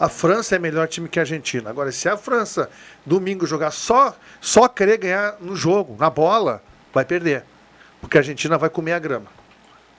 A 0.00 0.08
França 0.08 0.56
é 0.56 0.58
melhor 0.58 0.88
time 0.88 1.08
que 1.08 1.20
a 1.20 1.22
Argentina. 1.22 1.70
Agora, 1.70 1.92
se 1.92 2.08
a 2.08 2.16
França 2.16 2.68
domingo 3.06 3.46
jogar 3.46 3.70
só, 3.70 4.16
só 4.40 4.66
querer 4.68 4.96
ganhar 4.98 5.36
no 5.40 5.54
jogo, 5.54 5.96
na 5.98 6.10
bola, 6.10 6.60
vai 6.92 7.04
perder. 7.04 7.44
Porque 8.00 8.16
a 8.16 8.20
Argentina 8.20 8.56
vai 8.56 8.70
comer 8.70 8.92
a 8.92 8.98
grama. 8.98 9.26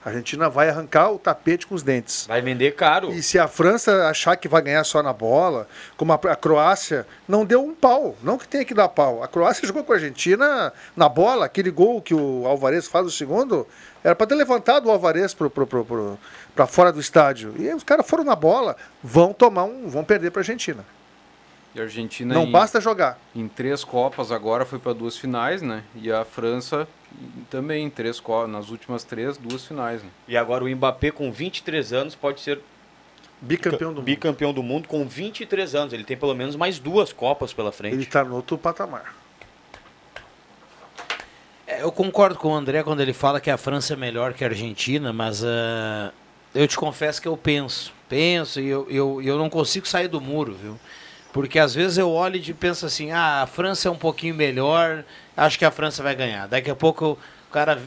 A 0.02 0.08
Argentina 0.08 0.48
vai 0.48 0.70
arrancar 0.70 1.10
o 1.10 1.18
tapete 1.18 1.66
com 1.66 1.74
os 1.74 1.82
dentes. 1.82 2.24
Vai 2.26 2.40
vender 2.40 2.74
caro. 2.74 3.12
E 3.12 3.22
se 3.22 3.38
a 3.38 3.46
França 3.46 4.08
achar 4.08 4.34
que 4.34 4.48
vai 4.48 4.62
ganhar 4.62 4.82
só 4.82 5.02
na 5.02 5.12
bola, 5.12 5.68
como 5.94 6.10
a, 6.12 6.14
a 6.14 6.36
Croácia, 6.36 7.06
não 7.28 7.44
deu 7.44 7.62
um 7.62 7.74
pau. 7.74 8.16
Não 8.22 8.38
que 8.38 8.48
tenha 8.48 8.64
que 8.64 8.72
dar 8.72 8.88
pau. 8.88 9.22
A 9.22 9.28
Croácia 9.28 9.66
jogou 9.66 9.84
com 9.84 9.92
a 9.92 9.96
Argentina 9.96 10.72
na 10.96 11.06
bola. 11.06 11.44
Aquele 11.44 11.70
gol 11.70 12.00
que 12.00 12.14
o 12.14 12.46
Alvarez 12.46 12.88
faz 12.88 13.06
o 13.06 13.10
segundo, 13.10 13.66
era 14.02 14.16
para 14.16 14.26
ter 14.26 14.36
levantado 14.36 14.86
o 14.86 14.90
Alvarez 14.90 15.34
para 15.34 16.66
fora 16.66 16.90
do 16.90 16.98
estádio. 17.00 17.54
E 17.58 17.68
os 17.74 17.84
caras 17.84 18.08
foram 18.08 18.24
na 18.24 18.34
bola, 18.34 18.76
vão 19.02 19.34
tomar 19.34 19.64
um. 19.64 19.86
vão 19.86 20.02
perder 20.02 20.30
para 20.30 20.40
a 20.40 20.42
Argentina. 20.42 20.82
E 21.74 21.80
a 21.80 21.84
Argentina 21.84 22.34
Não 22.34 22.44
em- 22.44 22.50
basta 22.50 22.80
jogar. 22.80 23.18
Em 23.34 23.46
três 23.46 23.84
Copas 23.84 24.32
agora 24.32 24.64
foi 24.64 24.78
para 24.78 24.92
duas 24.92 25.16
finais, 25.16 25.62
né? 25.62 25.84
E 25.94 26.10
a 26.10 26.24
França 26.24 26.88
também 27.48 27.84
em 27.86 27.90
três 27.90 28.18
Copas, 28.18 28.50
nas 28.50 28.70
últimas 28.70 29.04
três, 29.04 29.36
duas 29.36 29.64
finais. 29.64 30.02
Né? 30.02 30.08
E 30.26 30.36
agora 30.36 30.64
o 30.64 30.68
Mbappé, 30.68 31.10
com 31.10 31.30
23 31.30 31.92
anos, 31.92 32.14
pode 32.14 32.40
ser 32.40 32.60
bicampeão 33.40 33.94
do 33.94 34.02
bicampeão 34.02 34.52
do 34.52 34.62
mundo 34.62 34.88
com 34.88 35.06
23 35.06 35.74
anos. 35.74 35.92
Ele 35.92 36.04
tem 36.04 36.16
pelo 36.16 36.34
menos 36.34 36.56
mais 36.56 36.78
duas 36.78 37.12
Copas 37.12 37.52
pela 37.52 37.70
frente. 37.70 37.94
Ele 37.94 38.02
está 38.02 38.24
no 38.24 38.34
outro 38.34 38.58
patamar. 38.58 39.14
É, 41.66 41.82
eu 41.82 41.92
concordo 41.92 42.36
com 42.36 42.48
o 42.48 42.54
André 42.54 42.82
quando 42.82 43.00
ele 43.00 43.12
fala 43.12 43.40
que 43.40 43.48
a 43.48 43.56
França 43.56 43.92
é 43.92 43.96
melhor 43.96 44.32
que 44.34 44.42
a 44.42 44.48
Argentina, 44.48 45.12
mas 45.12 45.44
ah, 45.44 46.12
eu 46.52 46.66
te 46.66 46.76
confesso 46.76 47.22
que 47.22 47.28
eu 47.28 47.36
penso, 47.36 47.92
penso 48.08 48.60
e 48.60 48.66
eu, 48.68 48.88
eu, 48.90 49.22
eu 49.22 49.38
não 49.38 49.48
consigo 49.48 49.86
sair 49.86 50.08
do 50.08 50.20
muro, 50.20 50.52
viu? 50.52 50.76
Porque 51.32 51.58
às 51.58 51.74
vezes 51.74 51.96
eu 51.96 52.10
olho 52.10 52.36
e 52.36 52.52
penso 52.52 52.86
assim, 52.86 53.12
ah, 53.12 53.42
a 53.42 53.46
França 53.46 53.88
é 53.88 53.90
um 53.90 53.96
pouquinho 53.96 54.34
melhor, 54.34 55.04
acho 55.36 55.58
que 55.58 55.64
a 55.64 55.70
França 55.70 56.02
vai 56.02 56.14
ganhar. 56.14 56.48
Daqui 56.48 56.70
a 56.70 56.74
pouco 56.74 57.16
o 57.48 57.52
cara 57.52 57.80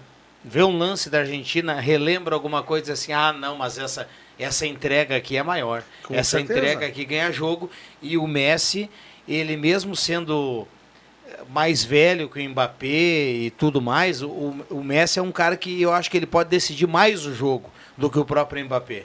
vê 0.43 0.63
um 0.63 0.77
lance 0.77 1.09
da 1.09 1.19
Argentina, 1.19 1.79
relembra 1.79 2.35
alguma 2.35 2.63
coisa 2.63 2.83
e 2.83 2.93
diz 2.93 3.01
assim, 3.01 3.11
ah, 3.11 3.33
não, 3.33 3.57
mas 3.57 3.77
essa, 3.77 4.07
essa 4.39 4.65
entrega 4.65 5.15
aqui 5.15 5.35
é 5.35 5.43
maior. 5.43 5.83
Com 6.03 6.13
essa 6.13 6.37
certeza. 6.37 6.59
entrega 6.59 6.85
aqui 6.85 7.05
ganha 7.05 7.31
jogo. 7.31 7.69
E 8.01 8.17
o 8.17 8.27
Messi, 8.27 8.89
ele 9.27 9.57
mesmo 9.57 9.95
sendo 9.95 10.67
mais 11.49 11.83
velho 11.83 12.29
que 12.29 12.39
o 12.39 12.49
Mbappé 12.49 12.87
e 12.87 13.51
tudo 13.57 13.81
mais, 13.81 14.21
o, 14.21 14.55
o 14.69 14.83
Messi 14.83 15.19
é 15.19 15.21
um 15.21 15.31
cara 15.31 15.57
que 15.57 15.81
eu 15.81 15.91
acho 15.91 16.09
que 16.09 16.17
ele 16.17 16.25
pode 16.25 16.49
decidir 16.49 16.87
mais 16.87 17.25
o 17.25 17.33
jogo 17.33 17.69
do 17.97 18.09
que 18.09 18.19
o 18.19 18.25
próprio 18.25 18.63
Mbappé. 18.65 19.03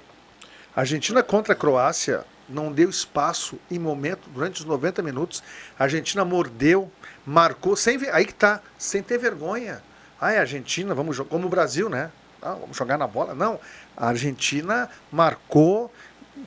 A 0.74 0.81
Argentina 0.81 1.22
contra 1.22 1.55
a 1.55 1.57
Croácia 1.57 2.24
não 2.48 2.72
deu 2.72 2.88
espaço 2.88 3.58
em 3.70 3.78
momento, 3.78 4.28
durante 4.30 4.61
os 4.61 4.66
90 4.66 5.02
minutos. 5.02 5.42
A 5.78 5.84
Argentina 5.84 6.24
mordeu, 6.24 6.90
marcou, 7.26 7.76
sem 7.76 7.98
aí 8.11 8.24
que 8.24 8.34
tá, 8.34 8.61
sem 8.78 9.02
ter 9.02 9.18
vergonha. 9.18 9.82
Ah, 10.20 10.32
é 10.32 10.38
Argentina, 10.38 10.94
vamos 10.94 11.16
jogar 11.16 11.30
como 11.30 11.46
o 11.46 11.50
Brasil, 11.50 11.88
né? 11.88 12.11
Ah, 12.42 12.54
vamos 12.54 12.76
jogar 12.76 12.98
na 12.98 13.06
bola. 13.06 13.34
Não, 13.34 13.61
a 13.96 14.08
Argentina 14.08 14.88
marcou, 15.12 15.92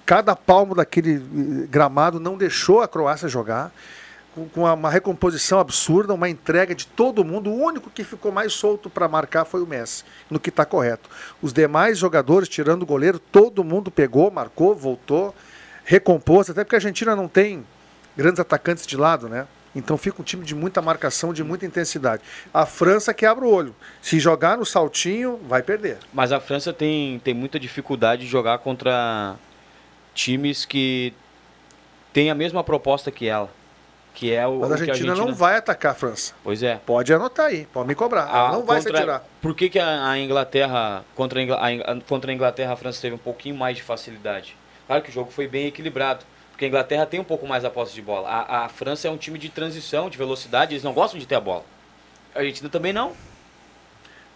cada 0.06 0.36
palmo 0.36 0.76
daquele 0.76 1.16
eh, 1.16 1.68
gramado 1.68 2.20
não 2.20 2.38
deixou 2.38 2.82
a 2.82 2.88
Croácia 2.88 3.28
jogar. 3.28 3.72
Com 4.34 4.48
com 4.48 4.64
uma 4.64 4.90
recomposição 4.90 5.60
absurda, 5.60 6.14
uma 6.14 6.30
entrega 6.30 6.74
de 6.74 6.88
todo 6.88 7.24
mundo. 7.24 7.50
O 7.50 7.62
único 7.62 7.90
que 7.90 8.02
ficou 8.02 8.32
mais 8.32 8.54
solto 8.54 8.90
para 8.90 9.08
marcar 9.10 9.44
foi 9.44 9.62
o 9.62 9.68
Messi, 9.68 10.06
no 10.30 10.40
que 10.40 10.50
está 10.50 10.64
correto. 10.64 11.10
Os 11.42 11.52
demais 11.52 11.98
jogadores, 11.98 12.48
tirando 12.48 12.84
o 12.84 12.86
goleiro, 12.86 13.20
todo 13.20 13.62
mundo 13.62 13.92
pegou, 13.92 14.32
marcou, 14.32 14.74
voltou, 14.74 15.36
recompôs, 15.92 16.50
até 16.50 16.64
porque 16.64 16.76
a 16.76 16.78
Argentina 16.78 17.14
não 17.16 17.28
tem 17.28 17.66
grandes 18.16 18.40
atacantes 18.40 18.88
de 18.88 18.96
lado, 18.96 19.28
né? 19.28 19.46
Então 19.76 19.98
fica 19.98 20.22
um 20.22 20.24
time 20.24 20.46
de 20.46 20.56
muita 20.56 20.82
marcação, 20.82 21.34
de 21.34 21.44
muita 21.44 21.66
intensidade. 21.66 22.24
A 22.54 22.66
França 22.66 23.14
que 23.14 23.26
abre 23.26 23.44
o 23.46 23.50
olho. 23.50 23.76
Se 24.02 24.18
jogar 24.20 24.58
no 24.58 24.66
saltinho, 24.66 25.38
vai 25.48 25.62
perder. 25.62 25.98
Mas 26.14 26.32
a 26.32 26.40
França 26.40 26.72
tem, 26.72 27.20
tem 27.20 27.34
muita 27.34 27.60
dificuldade 27.60 28.22
de 28.24 28.28
jogar 28.28 28.58
contra 28.60 29.36
times 30.14 30.64
que 30.66 31.14
têm 32.14 32.30
a 32.32 32.36
mesma 32.36 32.64
proposta 32.64 33.12
que 33.12 33.28
ela. 33.28 33.50
Que 34.14 34.34
é 34.34 34.46
o, 34.48 34.60
Mas 34.60 34.72
a 34.72 34.76
o 34.76 34.78
que 34.78 34.92
Argentina, 34.92 35.16
não 35.16 35.34
vai 35.34 35.56
atacar 35.58 35.92
a 35.94 35.96
França. 35.96 36.34
Pois 36.44 36.64
é. 36.64 36.80
Pode 36.86 37.14
anotar 37.14 37.46
aí, 37.48 37.66
pode 37.72 37.88
me 37.88 37.96
cobrar. 37.96 38.24
A- 38.26 38.52
não 38.52 38.64
vai 38.66 38.80
se 38.82 38.88
contra- 38.88 39.00
atirar. 39.00 39.24
Por 39.42 39.56
que, 39.56 39.70
que 39.70 39.80
a, 39.80 40.10
a 40.10 40.20
Inglaterra, 40.20 41.04
contra 41.16 41.40
a, 41.40 41.44
Ingla- 41.44 41.60
a 41.66 41.72
Ing- 41.74 42.02
contra 42.08 42.30
a 42.32 42.34
Inglaterra, 42.34 42.74
a 42.74 42.76
França 42.78 43.02
teve 43.02 43.16
um 43.16 43.20
pouquinho 43.20 43.56
mais 43.56 43.76
de 43.78 43.84
facilidade? 43.84 44.58
Claro 44.92 45.04
que 45.06 45.10
o 45.10 45.14
jogo 45.14 45.32
foi 45.32 45.48
bem 45.48 45.68
equilibrado, 45.68 46.26
porque 46.52 46.66
a 46.66 46.68
Inglaterra 46.68 47.06
tem 47.06 47.18
um 47.18 47.24
pouco 47.24 47.48
mais 47.48 47.64
a 47.64 47.70
posse 47.70 47.94
de 47.94 48.02
bola. 48.02 48.28
A, 48.28 48.66
a 48.66 48.68
França 48.70 49.08
é 49.08 49.12
um 49.12 49.16
time 49.16 49.40
de 49.40 49.48
transição, 49.48 50.10
de 50.10 50.18
velocidade, 50.18 50.74
eles 50.74 50.84
não 50.84 50.92
gostam 50.92 51.18
de 51.18 51.26
ter 51.26 51.36
a 51.36 51.40
bola. 51.40 51.64
A 52.36 52.40
Argentina 52.40 52.68
também 52.70 52.92
não. 52.92 53.14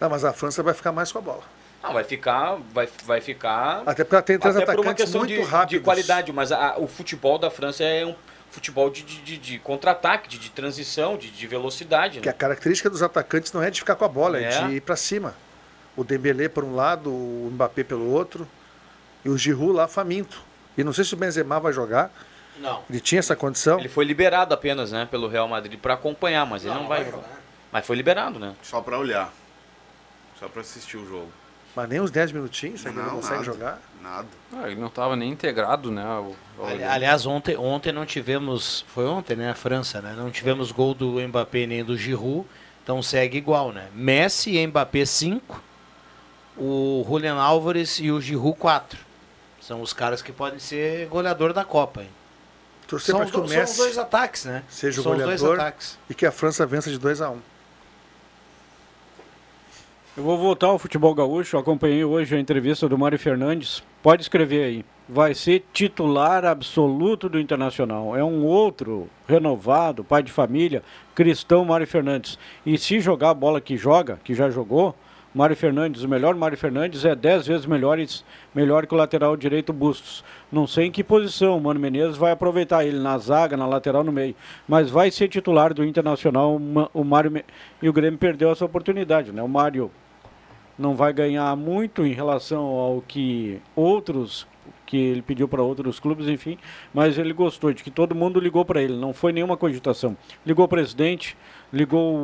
Não, 0.00 0.08
mas 0.08 0.24
a 0.24 0.32
França 0.32 0.62
vai 0.62 0.72
ficar 0.72 0.92
mais 0.92 1.12
com 1.12 1.18
a 1.18 1.20
bola. 1.20 1.42
Não, 1.82 1.92
vai 1.92 2.04
ficar, 2.04 2.56
vai, 2.72 2.88
vai 3.04 3.20
ficar. 3.20 3.82
Até 3.84 4.02
porque 4.02 4.14
ela 4.14 4.22
tem 4.22 4.38
três 4.38 4.56
até 4.56 4.64
por 4.64 4.76
uma 4.76 4.80
atacantes 4.92 5.04
questão 5.04 5.20
muito 5.20 5.34
de, 5.34 5.42
rápidos. 5.42 5.78
de 5.78 5.84
qualidade, 5.84 6.32
mas 6.32 6.50
a- 6.50 6.76
o 6.78 6.86
futebol 6.86 7.36
da 7.38 7.50
França 7.50 7.84
é 7.84 8.06
um 8.06 8.14
futebol 8.50 8.88
de, 8.88 9.02
de, 9.02 9.36
de- 9.36 9.58
contra-ataque, 9.58 10.26
de, 10.26 10.38
de 10.38 10.48
transição, 10.48 11.18
de, 11.18 11.30
de 11.30 11.46
velocidade. 11.46 12.20
Que 12.20 12.24
Né? 12.28 12.30
a 12.30 12.34
característica 12.34 12.88
dos 12.88 13.02
atacantes 13.02 13.52
não 13.52 13.62
é 13.62 13.70
de 13.70 13.78
ficar 13.80 13.94
com 13.94 14.06
a 14.06 14.08
bola, 14.08 14.38
é, 14.40 14.44
É. 14.44 14.66
de 14.68 14.74
ir 14.76 14.80
para 14.80 14.96
cima. 14.96 15.34
O 15.94 16.02
Dembélé 16.02 16.48
por 16.48 16.64
um 16.64 16.74
lado, 16.74 17.10
o 17.12 17.50
Mbappé 17.52 17.84
pelo 17.84 18.10
outro, 18.10 18.48
e 19.26 19.28
o 19.28 19.36
Giroud 19.36 19.72
lá 19.72 19.88
faminto. 19.88 20.40
E 20.78 20.84
não 20.84 20.92
sei 20.92 21.04
se 21.04 21.12
o 21.14 21.16
Benzema 21.16 21.58
vai 21.58 21.72
jogar. 21.72 22.12
Não. 22.58 22.82
Ele 22.88 23.00
tinha 23.00 23.18
essa 23.18 23.34
condição. 23.34 23.78
Ele 23.80 23.88
foi 23.88 24.04
liberado 24.04 24.54
apenas, 24.54 24.92
né, 24.92 25.06
pelo 25.10 25.26
Real 25.28 25.48
Madrid 25.48 25.78
para 25.78 25.94
acompanhar, 25.94 26.46
mas 26.46 26.64
ele 26.64 26.74
não, 26.74 26.86
vai, 26.86 27.04
jogar. 27.04 27.24
Mas 27.72 27.84
foi 27.86 27.96
liberado, 27.96 28.38
né? 28.38 28.54
Só 28.62 28.80
para 28.80 28.96
olhar. 28.98 29.32
Só 30.38 30.48
para 30.48 30.60
assistir 30.60 30.96
o 30.96 31.06
jogo. 31.06 31.28
Mas 31.74 31.88
nem 31.88 32.00
uns 32.00 32.10
10 32.10 32.32
minutinhos, 32.32 32.80
que 32.82 32.88
ele 32.88 32.96
Não, 32.96 33.04
não 33.04 33.10
consegue 33.16 33.32
nada. 33.40 33.44
jogar? 33.44 33.80
Nada. 34.02 34.28
Ah, 34.54 34.66
ele 34.70 34.80
não 34.80 34.86
estava 34.86 35.16
nem 35.16 35.30
integrado, 35.30 35.90
né? 35.90 36.02
ao- 36.04 36.34
ao 36.58 36.66
Ali-. 36.66 36.84
Aliás, 36.84 37.26
ontem, 37.26 37.56
ontem 37.56 37.92
não 37.92 38.06
tivemos. 38.06 38.84
Foi 38.88 39.04
ontem, 39.04 39.36
né? 39.36 39.50
A 39.50 39.54
França, 39.54 40.00
né? 40.00 40.14
Não 40.16 40.30
tivemos 40.30 40.70
gol 40.72 40.94
do 40.94 41.20
Mbappé 41.20 41.66
nem 41.66 41.84
do 41.84 41.96
Giroud. 41.96 42.46
Então 42.82 43.02
segue 43.02 43.36
igual, 43.36 43.72
né? 43.72 43.88
Messi 43.92 44.56
e 44.56 44.66
Mbappé 44.66 45.04
5. 45.04 45.60
O 46.56 47.04
Julian 47.06 47.34
Álvares 47.36 47.98
e 47.98 48.10
o 48.10 48.20
Giroud 48.20 48.56
4. 48.58 48.98
São 49.66 49.82
os 49.82 49.92
caras 49.92 50.22
que 50.22 50.30
podem 50.30 50.58
ser 50.60 51.08
goleador 51.08 51.52
da 51.52 51.64
Copa. 51.64 52.02
Hein? 52.02 52.08
Torcer 52.86 53.12
São 53.16 53.24
do- 53.24 53.48
são 53.48 53.64
os 53.64 53.76
dois 53.76 53.98
ataques, 53.98 54.44
né? 54.44 54.62
seja 54.68 55.00
o 55.00 55.02
São 55.02 55.12
os 55.12 55.18
dois 55.22 55.40
goleador 55.40 55.60
ataques. 55.60 55.98
e 56.08 56.14
que 56.14 56.24
a 56.24 56.30
França 56.30 56.64
vença 56.64 56.88
de 56.88 56.98
2 56.98 57.20
a 57.20 57.30
1 57.30 57.38
Eu 60.16 60.22
vou 60.22 60.38
voltar 60.38 60.68
ao 60.68 60.78
futebol 60.78 61.12
gaúcho. 61.14 61.56
Eu 61.56 61.60
acompanhei 61.60 62.02
hoje 62.04 62.34
a 62.36 62.38
entrevista 62.40 62.88
do 62.88 62.96
Mário 62.96 63.18
Fernandes. 63.18 63.82
Pode 64.02 64.22
escrever 64.22 64.64
aí. 64.64 64.84
Vai 65.08 65.34
ser 65.34 65.64
titular 65.72 66.44
absoluto 66.44 67.28
do 67.28 67.38
Internacional. 67.38 68.16
É 68.16 68.24
um 68.24 68.44
outro 68.44 69.08
renovado, 69.28 70.02
pai 70.02 70.22
de 70.22 70.32
família, 70.32 70.82
cristão 71.14 71.64
Mário 71.64 71.86
Fernandes. 71.86 72.38
E 72.64 72.78
se 72.78 72.98
jogar 73.00 73.30
a 73.30 73.34
bola 73.34 73.60
que 73.60 73.76
joga, 73.76 74.18
que 74.24 74.32
já 74.34 74.48
jogou, 74.48 74.94
Mário 75.36 75.54
Fernandes, 75.54 76.02
o 76.02 76.08
melhor 76.08 76.34
Mário 76.34 76.56
Fernandes 76.56 77.04
é 77.04 77.14
10 77.14 77.46
vezes 77.46 77.66
melhores, 77.66 78.24
melhor 78.54 78.86
que 78.86 78.94
o 78.94 78.96
lateral 78.96 79.36
direito 79.36 79.70
Bustos. 79.70 80.24
Não 80.50 80.66
sei 80.66 80.86
em 80.86 80.90
que 80.90 81.04
posição 81.04 81.58
o 81.58 81.60
Mano 81.60 81.78
Menezes 81.78 82.16
vai 82.16 82.32
aproveitar 82.32 82.86
ele, 82.86 82.98
na 82.98 83.18
zaga, 83.18 83.54
na 83.54 83.66
lateral, 83.66 84.02
no 84.02 84.10
meio. 84.10 84.34
Mas 84.66 84.88
vai 84.88 85.10
ser 85.10 85.28
titular 85.28 85.74
do 85.74 85.84
Internacional 85.84 86.58
o 86.94 87.04
Mário 87.04 87.44
e 87.82 87.86
o 87.86 87.92
Grêmio 87.92 88.18
perdeu 88.18 88.50
essa 88.50 88.64
oportunidade, 88.64 89.30
né? 89.30 89.42
O 89.42 89.48
Mário 89.48 89.90
não 90.78 90.96
vai 90.96 91.12
ganhar 91.12 91.54
muito 91.54 92.06
em 92.06 92.14
relação 92.14 92.64
ao 92.64 93.02
que 93.06 93.60
outros 93.74 94.46
que 94.86 94.96
ele 94.96 95.20
pediu 95.20 95.48
para 95.48 95.60
outros 95.62 95.98
clubes, 95.98 96.28
enfim, 96.28 96.56
mas 96.94 97.18
ele 97.18 97.32
gostou 97.32 97.72
de 97.72 97.82
que 97.82 97.90
todo 97.90 98.14
mundo 98.14 98.38
ligou 98.38 98.64
para 98.64 98.80
ele, 98.80 98.94
não 98.96 99.12
foi 99.12 99.32
nenhuma 99.32 99.56
cogitação. 99.56 100.16
Ligou 100.46 100.64
o 100.64 100.68
presidente, 100.68 101.36
ligou 101.72 102.14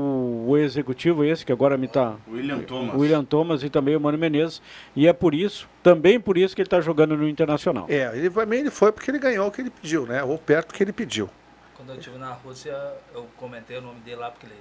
o, 0.49 0.57
executivo 0.57 1.25
esse 1.25 1.45
que 1.45 1.53
agora 1.53 1.77
me 1.77 1.89
tá 1.89 2.17
William 2.31 2.61
Thomas. 2.61 2.95
William 2.95 3.25
Thomas 3.25 3.63
e 3.65 3.69
também 3.69 3.97
o 3.97 4.01
Mano 4.01 4.17
Menezes, 4.17 4.63
e 4.95 5.09
é 5.09 5.13
por 5.13 5.35
isso, 5.35 5.69
também 5.83 6.21
por 6.21 6.39
isso 6.39 6.55
que 6.55 6.63
ele 6.63 6.67
está 6.69 6.81
jogando 6.81 7.17
no 7.17 7.29
Internacional. 7.29 7.87
É, 7.89 8.17
ele, 8.17 8.29
vai- 8.29 8.47
ele 8.57 8.71
foi 8.71 8.93
porque 8.93 9.11
ele 9.11 9.19
ganhou 9.19 9.49
o 9.49 9.51
que 9.51 9.61
ele 9.61 9.71
pediu, 9.71 10.07
né? 10.07 10.23
Ou 10.23 10.39
perto 10.39 10.69
do 10.69 10.75
que 10.75 10.85
ele 10.85 10.93
pediu. 10.93 11.29
Quando 11.75 11.91
eu 11.91 11.97
estive 11.97 12.17
na 12.17 12.33
Rússia, 12.33 12.77
eu 13.13 13.27
comentei 13.37 13.77
o 13.79 13.83
nome 13.83 13.99
dele 14.01 14.17
lá, 14.19 14.31
porque 14.31 14.47
ele, 14.47 14.55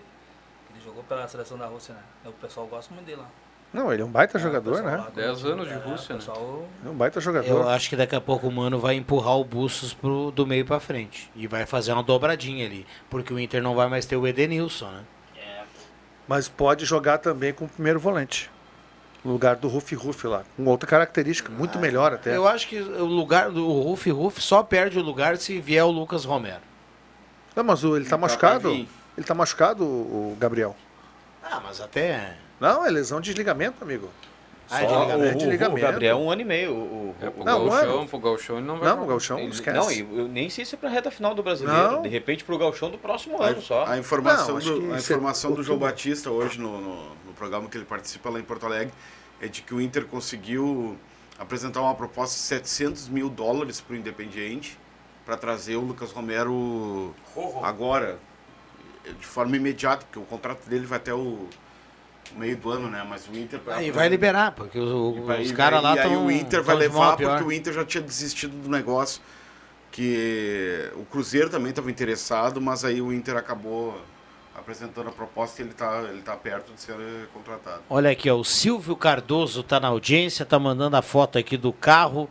ele 0.74 0.84
jogou 0.84 1.04
pela 1.04 1.28
seleção 1.28 1.56
da 1.58 1.68
Rússia, 1.68 1.94
né? 1.94 2.02
O 2.26 2.32
pessoal 2.32 2.66
gosta 2.66 2.92
muito 2.94 3.06
dele 3.06 3.22
lá. 3.22 3.30
Não, 3.74 3.92
ele 3.94 4.02
é 4.02 4.06
um 4.06 4.10
baita 4.10 4.38
É, 4.38 4.42
jogador, 4.42 4.84
né? 4.84 4.98
lá, 4.98 5.10
10 5.16 5.46
anos 5.46 5.68
de 5.68 5.74
é, 5.74 5.78
Rússia, 5.78 6.14
o 6.14 6.18
né? 6.18 6.20
pessoal- 6.26 6.66
É 6.86 6.90
um 6.90 6.94
baita 6.94 7.22
jogador. 7.22 7.48
Eu 7.48 7.70
acho 7.70 7.90
que 7.90 7.96
daqui 7.96 8.16
a 8.16 8.20
pouco 8.22 8.48
o 8.48 8.52
Mano 8.52 8.78
vai 8.80 8.96
empurrar 8.96 9.38
o 9.38 9.46
Bustos 9.46 9.94
pro, 9.94 10.30
do 10.32 10.46
meio 10.46 10.66
pra 10.66 10.80
frente. 10.80 11.32
E 11.36 11.48
vai 11.48 11.66
fazer 11.66 11.94
uma 11.94 12.04
dobradinha 12.04 12.66
ali. 12.66 12.86
Porque 13.10 13.34
o 13.34 13.40
Inter 13.40 13.64
não 13.64 13.74
vai 13.74 13.88
mais 13.88 14.06
ter 14.06 14.18
o 14.18 14.28
Edenilson, 14.28 14.90
né? 14.92 15.04
Mas 16.28 16.48
pode 16.50 16.86
jogar 16.86 17.18
também 17.18 17.54
com 17.54 17.66
o 17.66 17.68
primeiro 17.70 18.00
volante. 18.00 18.50
No 19.24 19.32
lugar 19.34 19.56
do 19.56 19.68
Rufi 19.68 19.96
Rufi 19.96 20.28
lá. 20.28 20.44
Com 20.58 20.66
outra 20.66 20.88
característica, 20.90 21.52
muito 21.52 21.78
melhor 21.80 22.12
até. 22.14 22.36
Eu 22.36 22.48
acho 22.48 22.68
que 22.68 22.80
o 22.80 23.06
lugar 23.06 23.52
do 23.52 23.66
Ruf 23.82 24.10
Ruf 24.10 24.42
só 24.42 24.64
perde 24.64 24.98
o 24.98 25.02
lugar 25.02 25.38
se 25.38 25.60
vier 25.60 25.84
o 25.86 25.92
Lucas 25.92 26.26
Romero. 26.26 26.62
Não, 27.56 27.64
mas 27.64 27.84
o- 27.84 27.96
ele 27.96 28.06
tá 28.06 28.12
Tá 28.12 28.18
machucado. 28.18 28.70
Ele 28.72 29.26
tá 29.28 29.34
machucado, 29.36 29.84
o 29.86 30.34
o 30.34 30.38
Gabriel. 30.40 30.76
Ah, 31.44 31.62
mas 31.64 31.80
até. 31.82 32.36
Não, 32.62 32.86
é 32.86 32.90
lesão 32.92 33.20
de 33.20 33.34
ligamento, 33.34 33.84
amigo. 33.84 34.08
Ah, 34.70 34.84
é 34.84 34.86
de 34.86 34.94
ligamento? 34.94 35.38
de 35.40 35.44
O, 35.44 35.48
o 35.48 35.52
ligamento. 35.52 35.82
Gabriel, 35.82 36.18
um 36.20 36.32
ano 36.32 36.42
e 36.42 36.46
meio. 36.46 36.72
O, 36.74 36.76
o, 36.76 37.16
É, 37.20 37.30
pro 37.30 37.44
Não, 37.44 37.66
um 37.66 37.70
Gauchão, 37.70 38.00
ano. 38.00 38.08
pro 38.08 38.20
Gauchão 38.20 38.58
ele 38.58 38.68
não 38.68 38.78
vai 38.78 38.88
Não, 38.88 38.94
jogar. 38.96 39.04
o 39.04 39.08
Gauchão, 39.10 39.40
Ele- 39.40 39.50
esquece. 39.52 39.78
Não, 39.78 39.92
e 39.92 40.00
eu 40.20 40.28
nem 40.28 40.50
sei 40.50 40.64
se 40.64 40.76
é 40.76 40.78
pra 40.78 40.88
reta 40.90 41.10
final 41.12 41.34
do 41.36 41.42
brasileiro. 41.44 41.92
Não. 41.94 42.02
De 42.04 42.08
repente 42.08 42.44
pro 42.46 42.58
Galchão 42.58 42.90
do 42.92 42.98
próximo 42.98 43.42
A, 43.42 43.48
ano 43.48 43.62
só. 43.62 43.86
a 43.86 43.98
informação, 43.98 44.60
Não, 44.60 44.80
do, 44.80 44.94
a 44.94 44.98
informação 44.98 45.52
do 45.54 45.64
João. 45.64 45.80
Batista 45.80 46.30
hoje 46.32 46.58
no, 46.60 46.80
no, 46.80 47.10
no 47.26 47.34
programa 47.36 47.68
que 47.68 47.76
ele 47.78 47.84
participa 47.86 48.30
lá 48.30 48.40
em 48.40 48.44
Porto 48.44 48.66
Alegre 48.66 48.94
é 49.42 49.48
de 49.48 49.62
que 49.64 49.74
o 49.74 49.82
Inter 49.82 50.06
conseguiu 50.06 50.96
apresentar 51.40 51.82
uma 51.82 51.96
proposta 51.96 52.36
de 52.36 52.42
700 52.44 53.10
mil 53.10 53.28
dólares 53.28 53.82
para 53.82 53.96
o 53.96 53.98
Independiente 53.98 54.78
para 55.26 55.36
trazer 55.36 55.76
o 55.76 55.82
Lucas 55.82 56.12
Romero 56.12 57.14
agora, 57.64 58.20
de 59.20 59.26
forma 59.26 59.56
imediata, 59.58 60.06
porque 60.06 60.20
o 60.20 60.24
contrato 60.24 60.70
dele 60.70 60.86
vai 60.86 60.98
até 60.98 61.14
o 61.14 61.48
meio 62.36 62.58
do 62.58 62.70
ano, 62.70 62.90
né? 62.90 63.06
Mas 63.08 63.28
o 63.28 63.38
Inter... 63.38 63.60
Aí 63.68 63.92
vai 63.92 64.08
liberar, 64.10 64.52
porque 64.52 64.80
os, 64.80 65.26
vai- 65.26 65.42
os 65.42 65.52
caras 65.52 65.82
lá 65.82 65.96
E 65.96 66.00
aí 66.00 66.06
estão. 66.08 66.26
o 66.26 66.32
Inter 66.32 66.64
vai 66.64 66.76
levar 66.76 67.18
porque 67.18 67.44
o 67.44 67.52
Inter 67.52 67.74
já 67.74 67.86
tinha 67.86 68.02
desistido 68.04 68.56
do 68.56 68.70
negócio. 68.70 69.22
Que 69.92 70.90
o 70.96 71.04
Cruzeiro 71.04 71.50
também 71.50 71.72
estava 71.72 71.92
interessado, 71.92 72.62
mas 72.62 72.86
aí 72.86 73.02
o 73.02 73.12
Inter 73.12 73.36
acabou 73.36 74.00
apresentando 74.58 75.10
a 75.10 75.12
proposta 75.12 75.62
e 75.62 75.66
ele 75.66 75.72
está 75.72 76.02
ele 76.10 76.22
tá 76.22 76.36
perto 76.36 76.74
de 76.74 76.80
ser 76.80 76.96
contratado. 77.34 77.82
Olha 77.90 78.10
aqui, 78.12 78.30
ó, 78.30 78.36
o 78.38 78.46
Silvio 78.46 78.96
Cardoso 78.96 79.64
tá 79.64 79.80
na 79.80 79.90
audiência, 79.90 80.46
tá 80.46 80.58
mandando 80.58 80.96
a 80.96 81.02
foto 81.02 81.38
aqui 81.38 81.58
do 81.58 81.74
carro, 81.74 82.30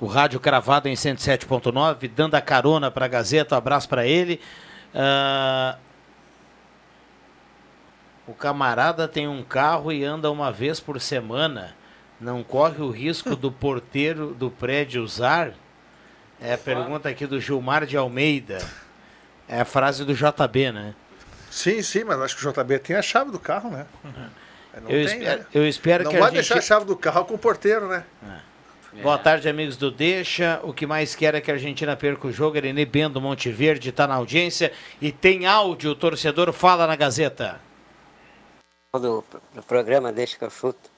o 0.00 0.06
rádio 0.06 0.38
cravado 0.38 0.88
em 0.88 0.94
107.9, 0.94 2.08
dando 2.14 2.34
a 2.36 2.40
carona 2.40 2.88
para 2.90 3.06
a 3.06 3.08
Gazeta, 3.08 3.54
um 3.54 3.58
abraço 3.58 3.88
para 3.88 4.06
ele. 4.06 4.40
Ah, 4.94 5.76
o 8.26 8.32
camarada 8.34 9.06
tem 9.06 9.28
um 9.28 9.42
carro 9.42 9.92
e 9.92 10.04
anda 10.04 10.30
uma 10.30 10.50
vez 10.50 10.80
por 10.80 11.00
semana, 11.00 11.74
não 12.20 12.42
corre 12.42 12.82
o 12.82 12.90
risco 12.90 13.36
do 13.36 13.50
porteiro 13.52 14.34
do 14.34 14.50
prédio 14.50 15.02
usar? 15.02 15.52
É 16.40 16.54
a 16.54 16.58
pergunta 16.58 17.08
aqui 17.08 17.26
do 17.26 17.40
Gilmar 17.40 17.86
de 17.86 17.96
Almeida. 17.96 18.58
É 19.48 19.60
a 19.60 19.64
frase 19.64 20.04
do 20.04 20.12
JB, 20.14 20.72
né? 20.72 20.94
Sim, 21.50 21.80
sim, 21.82 22.04
mas 22.04 22.20
acho 22.20 22.36
que 22.36 22.46
o 22.46 22.52
JB 22.52 22.78
tem 22.80 22.96
a 22.96 23.02
chave 23.02 23.30
do 23.30 23.38
carro, 23.38 23.70
né? 23.70 23.86
Não 24.82 24.90
Eu 24.90 25.06
tem, 25.06 25.18
espero- 25.18 25.38
né? 25.40 25.46
eu 25.54 25.66
espero 25.68 26.04
não 26.04 26.10
que 26.10 26.16
a 26.16 26.20
vai 26.20 26.28
gente- 26.30 26.36
deixar 26.40 26.58
a 26.58 26.60
chave 26.60 26.84
do 26.84 26.96
carro 26.96 27.24
com 27.24 27.34
o 27.34 27.38
porteiro, 27.38 27.88
né? 27.88 28.04
Boa 29.02 29.18
tarde, 29.18 29.46
amigos 29.48 29.76
do 29.76 29.90
Deixa. 29.90 30.58
O 30.62 30.72
que 30.72 30.86
mais 30.86 31.14
quer 31.14 31.34
é 31.34 31.40
que 31.40 31.50
a 31.50 31.54
Argentina 31.54 31.94
perca 31.94 32.26
o 32.26 32.32
jogo. 32.32 32.56
Erenê 32.56 32.84
Bendo 32.86 33.20
Monte 33.20 33.50
Verde 33.50 33.90
está 33.90 34.06
na 34.06 34.14
audiência 34.14 34.72
e 35.00 35.12
tem 35.12 35.46
áudio. 35.46 35.90
O 35.90 35.94
torcedor 35.94 36.50
fala 36.52 36.86
na 36.86 36.96
Gazeta. 36.96 37.60
Do, 38.98 39.24
do 39.54 39.62
programa 39.62 40.12
Deixa 40.12 40.36
que 40.38 40.44
eu 40.44 40.50
chuto. 40.50 40.90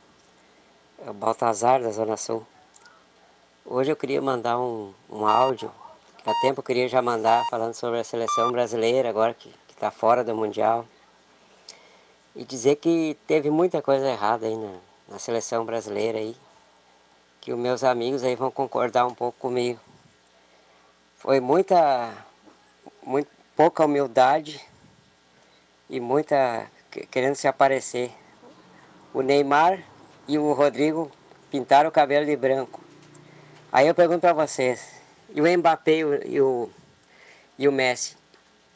É 1.05 1.11
o 1.11 1.15
Baltazar 1.15 1.83
da 1.83 1.91
Zona 1.91 2.17
Sul. 2.17 2.47
Hoje 3.65 3.93
eu 3.93 3.97
queria 3.97 4.21
mandar 4.21 4.59
um, 4.59 4.93
um 5.11 5.27
áudio, 5.27 5.71
há 6.25 6.33
tempo 6.41 6.61
eu 6.61 6.65
queria 6.65 6.89
já 6.89 7.03
mandar, 7.03 7.45
falando 7.51 7.75
sobre 7.75 8.01
a 8.01 8.05
seleção 8.05 8.51
brasileira, 8.51 9.09
agora 9.09 9.35
que 9.35 9.55
está 9.69 9.91
fora 9.91 10.25
do 10.25 10.35
Mundial. 10.35 10.87
E 12.35 12.45
dizer 12.45 12.77
que 12.77 13.17
teve 13.27 13.51
muita 13.51 13.83
coisa 13.83 14.09
errada 14.09 14.47
aí 14.47 14.57
na, 14.57 14.75
na 15.09 15.19
seleção 15.19 15.65
brasileira 15.65 16.19
aí, 16.19 16.37
que 17.41 17.53
os 17.53 17.59
meus 17.59 17.85
amigos 17.85 18.25
aí 18.25 18.35
vão 18.35 18.51
concordar 18.51 19.07
um 19.07 19.15
pouco 19.15 19.39
comigo. 19.39 19.81
Foi 21.17 21.41
muita, 21.41 22.13
muito 23.03 23.29
pouca 23.55 23.85
humildade 23.85 24.61
e 25.91 26.01
muita 26.01 26.71
querendo 27.11 27.35
se 27.35 27.47
aparecer. 27.49 28.11
O 29.13 29.23
Neymar 29.23 29.83
e 30.27 30.39
o 30.39 30.53
Rodrigo 30.53 31.11
pintaram 31.51 31.89
o 31.89 31.93
cabelo 31.93 32.27
de 32.27 32.37
branco. 32.37 32.83
Aí 33.73 33.87
eu 33.87 33.95
pergunto 33.95 34.21
para 34.21 34.33
vocês, 34.33 34.99
e 35.35 35.41
o 35.41 35.59
Mbappé 35.59 35.99
e 35.99 36.41
o, 36.41 36.71
e 37.59 37.69
o, 37.69 37.73
Messi? 37.73 38.17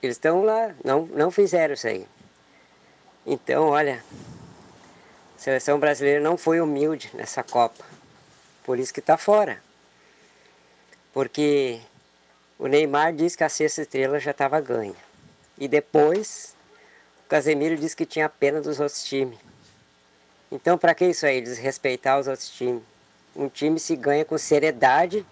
Eles 0.02 0.16
estão 0.16 0.42
lá, 0.44 0.74
não, 0.84 1.06
não 1.06 1.30
fizeram 1.30 1.74
isso 1.74 1.86
aí. 1.86 2.06
Então, 3.26 3.68
olha, 3.68 4.02
a 5.36 5.38
seleção 5.38 5.78
brasileira 5.78 6.20
não 6.20 6.36
foi 6.36 6.60
humilde 6.60 7.10
nessa 7.14 7.42
Copa. 7.42 7.84
Por 8.64 8.78
isso 8.78 8.92
que 8.92 9.00
está 9.00 9.16
fora. 9.16 9.62
Porque 11.12 11.80
o 12.58 12.66
Neymar 12.66 13.12
disse 13.12 13.36
que 13.36 13.44
a 13.44 13.48
sexta 13.48 13.82
estrela 13.82 14.18
já 14.18 14.32
estava 14.32 14.60
ganha. 14.60 14.94
E 15.58 15.68
depois 15.68 16.51
Casemiro 17.32 17.78
disse 17.78 17.96
que 17.96 18.04
tinha 18.04 18.28
pena 18.28 18.60
dos 18.60 18.78
outros 18.78 19.02
times. 19.04 19.38
Então, 20.50 20.76
para 20.76 20.94
que 20.94 21.06
isso 21.06 21.24
aí? 21.24 21.40
Desrespeitar 21.40 22.20
os 22.20 22.28
outros 22.28 22.50
times. 22.50 22.82
Um 23.34 23.48
time 23.48 23.80
se 23.80 23.96
ganha 23.96 24.22
com 24.22 24.36
seriedade 24.36 25.24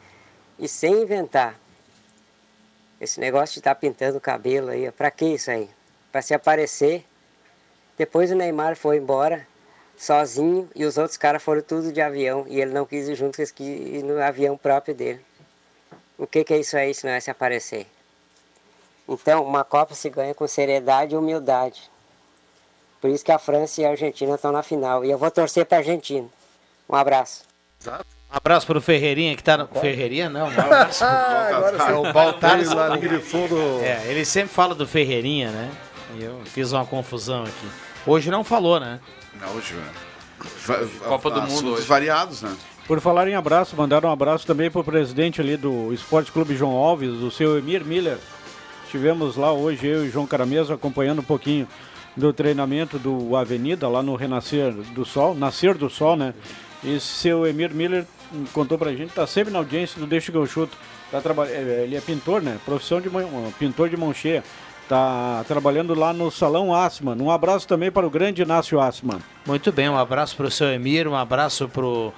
e 0.59 0.67
sem 0.67 1.03
inventar. 1.03 1.61
Esse 2.99 3.21
negócio 3.21 3.53
de 3.53 3.61
estar 3.61 3.75
pintando 3.75 4.17
o 4.17 4.21
cabelo 4.21 4.71
aí, 4.71 4.91
para 4.91 5.11
que 5.11 5.27
isso 5.27 5.51
aí? 5.51 5.69
Para 6.11 6.23
se 6.23 6.33
aparecer. 6.33 7.05
Depois 7.99 8.31
o 8.31 8.35
Neymar 8.35 8.77
foi 8.77 8.97
embora 8.97 9.47
sozinho 9.95 10.71
e 10.75 10.87
os 10.87 10.97
outros 10.97 11.19
caras 11.19 11.43
foram 11.43 11.61
tudo 11.61 11.93
de 11.93 12.01
avião 12.01 12.47
e 12.49 12.63
ele 12.63 12.73
não 12.73 12.87
quis 12.87 13.09
ir 13.09 13.15
junto, 13.15 13.37
quis 13.37 13.61
ir 13.61 14.03
no 14.03 14.19
avião 14.23 14.57
próprio 14.57 14.95
dele. 14.95 15.21
O 16.17 16.27
que, 16.27 16.45
que 16.45 16.55
é 16.55 16.61
isso 16.61 16.79
aí 16.79 16.95
se 16.95 17.05
não 17.05 17.13
é 17.13 17.21
se 17.21 17.31
aparecer? 17.31 17.87
Então, 19.11 19.45
uma 19.45 19.65
Copa 19.65 19.95
se 19.95 20.09
ganha 20.09 20.33
com 20.35 20.47
seriedade 20.47 21.15
e 21.15 21.19
humildade. 21.19 21.83
Por 23.01 23.11
isso 23.11 23.25
que 23.25 23.33
a 23.33 23.39
França 23.39 23.81
e 23.81 23.85
a 23.85 23.91
Argentina 23.91 24.35
estão 24.35 24.53
na 24.53 24.63
final. 24.63 25.05
E 25.05 25.11
eu 25.11 25.19
vou 25.19 25.31
torcer 25.31 25.67
para 25.67 25.79
a 25.79 25.81
Argentina. 25.81 26.29
Um 26.89 26.95
abraço. 26.95 27.43
Um 27.87 27.91
abraço 28.31 28.67
pro 28.67 28.81
Ferreirinha 28.81 29.35
que 29.35 29.43
tá 29.43 29.57
no. 29.57 29.67
Ferreirinha 29.67 30.29
não, 30.29 30.47
um 30.47 30.51
abraço. 30.61 31.05
Agora 31.05 31.77
é 31.77 31.95
o 31.95 32.07
sim. 32.07 32.13
Baltar. 32.13 32.61
Ele 32.61 32.69
lá 32.75 32.89
no 32.91 32.99
grifão 33.01 33.47
do- 33.49 33.81
É, 33.83 34.03
ele 34.07 34.25
sempre 34.25 34.55
fala 34.55 34.75
do 34.75 34.87
Ferreirinha, 34.87 35.51
né? 35.51 35.71
E 36.17 36.23
eu 36.25 36.41
fiz 36.45 36.71
uma 36.73 36.85
confusão 36.87 37.43
aqui. 37.45 37.69
Hoje 38.07 38.31
não 38.31 38.45
falou, 38.45 38.79
né? 38.79 39.01
Não, 39.41 39.55
hoje, 39.57 39.75
Copa 41.07 41.31
do 41.31 41.43
Mundo 41.43 41.73
hoje. 41.75 41.87
variados, 41.87 42.43
né? 42.43 42.55
Por 42.87 43.01
falar 43.01 43.29
em 43.29 43.35
abraço, 43.35 43.77
mandaram 43.77 44.09
um 44.09 44.13
abraço 44.13 44.47
também 44.47 44.71
pro 44.71 44.83
presidente 44.83 45.41
ali 45.41 45.57
do 45.57 45.93
Esporte 45.93 46.33
Clube 46.33 46.57
João 46.57 46.73
Alves, 46.77 47.11
o 47.11 47.31
seu 47.31 47.57
Emir 47.57 47.85
Miller. 47.85 48.19
Estivemos 48.95 49.37
lá 49.37 49.53
hoje, 49.53 49.87
eu 49.87 50.05
e 50.05 50.11
João 50.11 50.27
Caramesa, 50.27 50.75
acompanhando 50.75 51.21
um 51.21 51.25
pouquinho 51.25 51.65
do 52.17 52.33
treinamento 52.33 52.99
do 52.99 53.37
Avenida, 53.37 53.87
lá 53.87 54.03
no 54.03 54.17
Renascer 54.17 54.73
do 54.73 55.05
Sol, 55.05 55.33
Nascer 55.33 55.77
do 55.77 55.89
Sol, 55.89 56.17
né? 56.17 56.35
E 56.83 56.99
seu 56.99 57.47
Emir 57.47 57.73
Miller 57.73 58.05
contou 58.53 58.77
pra 58.77 58.93
gente, 58.93 59.13
tá 59.13 59.25
sempre 59.29 59.53
na 59.53 59.61
audiência 59.61 60.01
do 60.01 60.09
Deixa 60.09 60.33
que 60.33 60.37
eu 60.37 60.45
chuto. 60.45 60.77
Tá 61.09 61.21
traba- 61.21 61.47
é, 61.49 61.85
Ele 61.85 61.95
é 61.95 62.01
pintor, 62.01 62.43
né? 62.43 62.59
Profissão 62.65 63.01
de 63.01 63.09
mão- 63.09 63.55
pintor 63.61 63.89
de 63.89 63.97
mão 63.97 64.13
cheia. 64.13 64.43
Tá 64.89 65.45
trabalhando 65.47 65.95
lá 65.95 66.13
no 66.13 66.29
Salão 66.29 66.75
Asman. 66.75 67.15
Um 67.23 67.31
abraço 67.31 67.69
também 67.69 67.93
para 67.93 68.05
o 68.05 68.11
grande 68.11 68.43
Inácio 68.43 68.81
Asman. 68.81 69.21
Muito 69.47 69.71
bem, 69.71 69.89
um 69.89 69.97
abraço 69.97 70.35
pro 70.37 70.51
seu 70.51 70.67
Emir, 70.67 71.07
um 71.07 71.15
abraço 71.15 71.69
pro 71.69 71.87
o, 72.09 72.13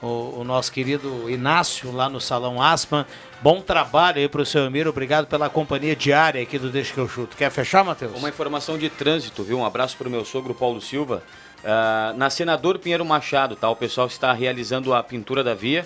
o 0.00 0.44
nosso 0.44 0.70
querido 0.70 1.28
Inácio 1.28 1.90
lá 1.92 2.08
no 2.08 2.20
Salão 2.20 2.62
Asma. 2.62 3.06
Bom 3.40 3.60
trabalho 3.60 4.18
aí 4.18 4.28
pro 4.28 4.44
seu 4.44 4.64
Emir, 4.64 4.86
obrigado 4.86 5.26
pela 5.26 5.48
companhia 5.48 5.94
diária 5.94 6.42
aqui 6.42 6.58
do 6.58 6.70
Deixa 6.70 6.92
que 6.92 6.98
eu 6.98 7.08
chuto. 7.08 7.36
Quer 7.36 7.50
fechar, 7.50 7.84
Matheus? 7.84 8.16
Uma 8.16 8.28
informação 8.28 8.76
de 8.78 8.88
trânsito, 8.88 9.42
viu? 9.42 9.58
Um 9.58 9.64
abraço 9.64 9.96
para 9.96 10.08
o 10.08 10.10
meu 10.10 10.24
sogro 10.24 10.54
Paulo 10.54 10.80
Silva. 10.80 11.22
Ah, 11.64 12.12
na 12.16 12.30
Senador 12.30 12.78
Pinheiro 12.78 13.04
Machado, 13.04 13.56
tá? 13.56 13.68
O 13.68 13.76
pessoal 13.76 14.06
está 14.06 14.32
realizando 14.32 14.94
a 14.94 15.02
pintura 15.02 15.42
da 15.42 15.54
via. 15.54 15.84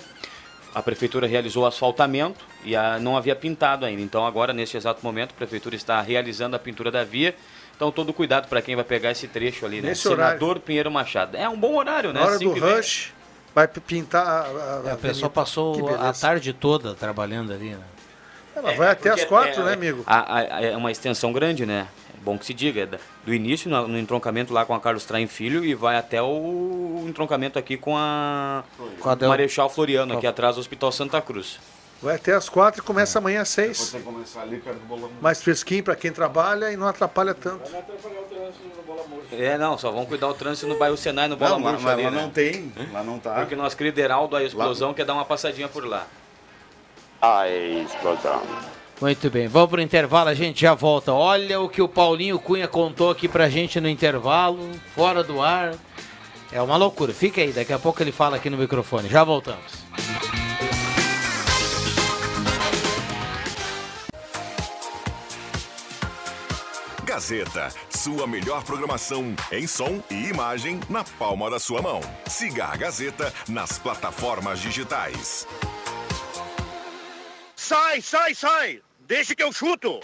A 0.73 0.81
prefeitura 0.81 1.27
realizou 1.27 1.63
o 1.63 1.65
asfaltamento 1.67 2.43
e 2.65 2.75
ah, 2.75 2.97
não 2.99 3.15
havia 3.15 3.35
pintado 3.35 3.85
ainda. 3.85 4.01
Então 4.01 4.25
agora, 4.25 4.53
nesse 4.53 4.75
exato 4.75 4.99
momento, 5.03 5.31
a 5.31 5.35
prefeitura 5.35 5.75
está 5.75 6.01
realizando 6.01 6.55
a 6.55 6.59
pintura 6.59 6.89
da 6.89 7.03
via. 7.03 7.35
Então 7.75 7.91
todo 7.91 8.13
cuidado 8.13 8.47
para 8.47 8.61
quem 8.61 8.75
vai 8.75 8.83
pegar 8.83 9.11
esse 9.11 9.27
trecho 9.27 9.65
ali, 9.65 9.81
né? 9.81 9.89
Nesse 9.89 10.07
horário. 10.07 10.39
Senador 10.39 10.59
Pinheiro 10.59 10.89
Machado. 10.89 11.35
É 11.37 11.47
um 11.49 11.57
bom 11.57 11.75
horário, 11.75 12.13
né? 12.13 12.19
Na 12.19 12.25
hora 12.25 12.35
do 12.35 12.39
Cinco 12.39 12.59
meia. 12.59 12.77
rush, 12.77 13.11
vai 13.53 13.67
pintar 13.67 14.25
a, 14.25 14.41
a, 14.41 14.81
É, 14.89 14.91
a 14.91 14.95
pessoa 14.97 14.97
avenida. 14.97 15.29
Que 15.29 15.29
passou 15.29 15.95
a 15.95 16.13
tarde 16.13 16.53
toda 16.53 16.93
trabalhando 16.95 17.51
ali, 17.53 17.69
né? 17.71 17.79
É, 18.55 18.61
mas 18.61 18.77
vai 18.77 18.87
até 18.89 19.09
Porque 19.09 19.21
as 19.21 19.27
quatro, 19.27 19.61
é- 19.61 19.65
né, 19.65 19.73
amigo? 19.73 20.03
a- 20.05 20.37
a- 20.37 20.61
É 20.63 20.77
uma 20.77 20.91
extensão 20.91 21.31
grande, 21.33 21.65
né? 21.65 21.87
É 22.13 22.17
bom 22.23 22.37
que 22.37 22.45
se 22.45 22.53
diga. 22.53 22.81
é 22.81 22.99
do 23.25 23.33
início, 23.33 23.69
no, 23.69 23.87
no 23.87 23.97
entroncamento 23.97 24.53
lá 24.53 24.63
com 24.65 24.73
a 24.73 24.79
Carlos 24.79 25.05
Traem 25.05 25.27
Filho, 25.27 25.63
e 25.65 25.73
vai 25.73 25.95
até 25.97 26.21
o 26.21 27.03
entroncamento 27.07 27.57
aqui 27.57 27.77
com 27.77 27.97
a 27.97 28.63
Com 28.99 29.27
Marechal 29.27 29.69
Floriano, 29.69 30.15
aqui 30.17 30.27
atrás 30.27 30.55
do 30.55 30.59
Hospital 30.59 30.91
Santa 30.91 31.21
Cruz. 31.21 31.59
Vai 32.03 32.15
até 32.15 32.33
as 32.33 32.49
quatro 32.49 32.81
e 32.81 32.83
começa 32.83 33.17
amanhã 33.17 33.41
às 33.43 33.47
seis. 33.47 33.77
Você 33.77 33.99
começar 33.99 34.41
ali 34.41 34.57
perto 34.57 34.77
do 34.77 34.85
bolão. 34.85 35.09
Mais 35.21 35.41
fresquinho 35.41 35.81
para 35.85 35.95
quem 35.95 36.11
trabalha 36.11 36.69
e 36.69 36.75
não 36.75 36.85
atrapalha 36.85 37.33
tanto. 37.33 37.71
É, 39.31 39.57
não, 39.57 39.77
só 39.77 39.89
vão 39.89 40.05
cuidar 40.05 40.27
o 40.27 40.33
trânsito 40.33 40.67
no 40.67 40.77
bairro 40.77 40.97
Senai, 40.97 41.29
no 41.29 41.37
Bola 41.37 41.57
Não, 41.57 41.63
lá, 41.63 41.71
Murcha 41.71 41.87
lá, 41.87 41.93
ali, 41.93 42.03
lá 42.03 42.11
né? 42.11 42.21
não 42.21 42.29
tem. 42.29 42.73
Lá 42.91 43.03
não 43.05 43.17
tá. 43.17 43.35
Porque 43.35 43.55
nosso 43.55 43.77
querido 43.77 44.01
Heraldo, 44.01 44.35
a 44.35 44.43
explosão, 44.43 44.93
quer 44.93 45.05
dar 45.05 45.13
uma 45.13 45.23
passadinha 45.23 45.69
por 45.69 45.85
lá. 45.85 46.05
A 47.21 47.47
explosão. 47.49 48.41
Muito 48.99 49.29
bem, 49.29 49.47
vamos 49.47 49.69
pro 49.69 49.81
intervalo, 49.81 50.29
a 50.29 50.33
gente 50.33 50.59
já 50.59 50.73
volta. 50.73 51.13
Olha 51.13 51.61
o 51.61 51.69
que 51.69 51.81
o 51.81 51.87
Paulinho 51.87 52.37
Cunha 52.37 52.67
contou 52.67 53.11
aqui 53.11 53.29
pra 53.29 53.47
gente 53.47 53.79
no 53.79 53.87
intervalo, 53.87 54.69
fora 54.93 55.23
do 55.23 55.41
ar. 55.41 55.73
É 56.51 56.61
uma 56.61 56.75
loucura. 56.75 57.13
Fica 57.13 57.39
aí, 57.39 57.53
daqui 57.53 57.71
a 57.71 57.79
pouco 57.79 58.03
ele 58.03 58.11
fala 58.11 58.35
aqui 58.35 58.49
no 58.49 58.57
microfone. 58.57 59.07
Já 59.07 59.23
voltamos. 59.23 59.83
Gazeta, 67.13 67.71
sua 67.91 68.25
melhor 68.25 68.63
programação 68.63 69.35
em 69.51 69.67
som 69.67 70.01
e 70.09 70.29
imagem 70.29 70.79
na 70.89 71.03
palma 71.03 71.47
da 71.47 71.59
sua 71.59 71.79
mão. 71.79 72.01
Siga 72.25 72.65
a 72.65 72.75
Gazeta 72.75 73.31
nas 73.47 73.77
plataformas 73.77 74.59
digitais. 74.59 75.47
Sai, 77.55 78.01
sai, 78.01 78.33
sai! 78.33 78.81
Deixa 79.01 79.35
que 79.35 79.43
eu 79.43 79.53
chuto! 79.53 79.99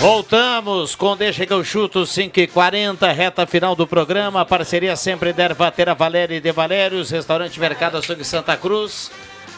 Voltamos 0.00 0.94
com 0.94 1.16
Deixa 1.16 1.44
que 1.44 1.52
eu 1.52 1.64
chuto 1.64 2.06
5 2.06 2.38
e 2.38 2.46
40 2.46 3.10
reta 3.10 3.44
final 3.48 3.74
do 3.74 3.84
programa. 3.84 4.46
Parceria 4.46 4.94
sempre 4.94 5.32
da 5.32 5.46
Ervatera 5.46 5.92
Valéria 5.92 6.36
e 6.36 6.40
de 6.40 6.52
Valérios, 6.52 7.10
Restaurante 7.10 7.58
Mercado 7.58 7.98
Açougue 7.98 8.24
Santa 8.24 8.56
Cruz, 8.56 9.10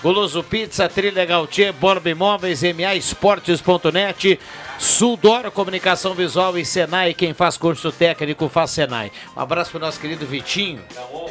Goloso 0.02 0.42
Pizza, 0.42 0.88
Trilha 0.88 1.26
Gautier, 1.26 1.74
Borba 1.74 2.08
Imóveis, 2.08 2.62
MA 2.62 2.94
Esportes.net, 2.94 4.40
Sudor 4.78 5.50
Comunicação 5.50 6.14
Visual 6.14 6.56
e 6.56 6.64
Senai. 6.64 7.12
Quem 7.12 7.34
faz 7.34 7.58
curso 7.58 7.92
técnico 7.92 8.48
faz 8.48 8.70
Senai. 8.70 9.12
Um 9.36 9.40
abraço 9.40 9.72
pro 9.72 9.78
nosso 9.78 10.00
querido 10.00 10.24
Vitinho, 10.24 10.82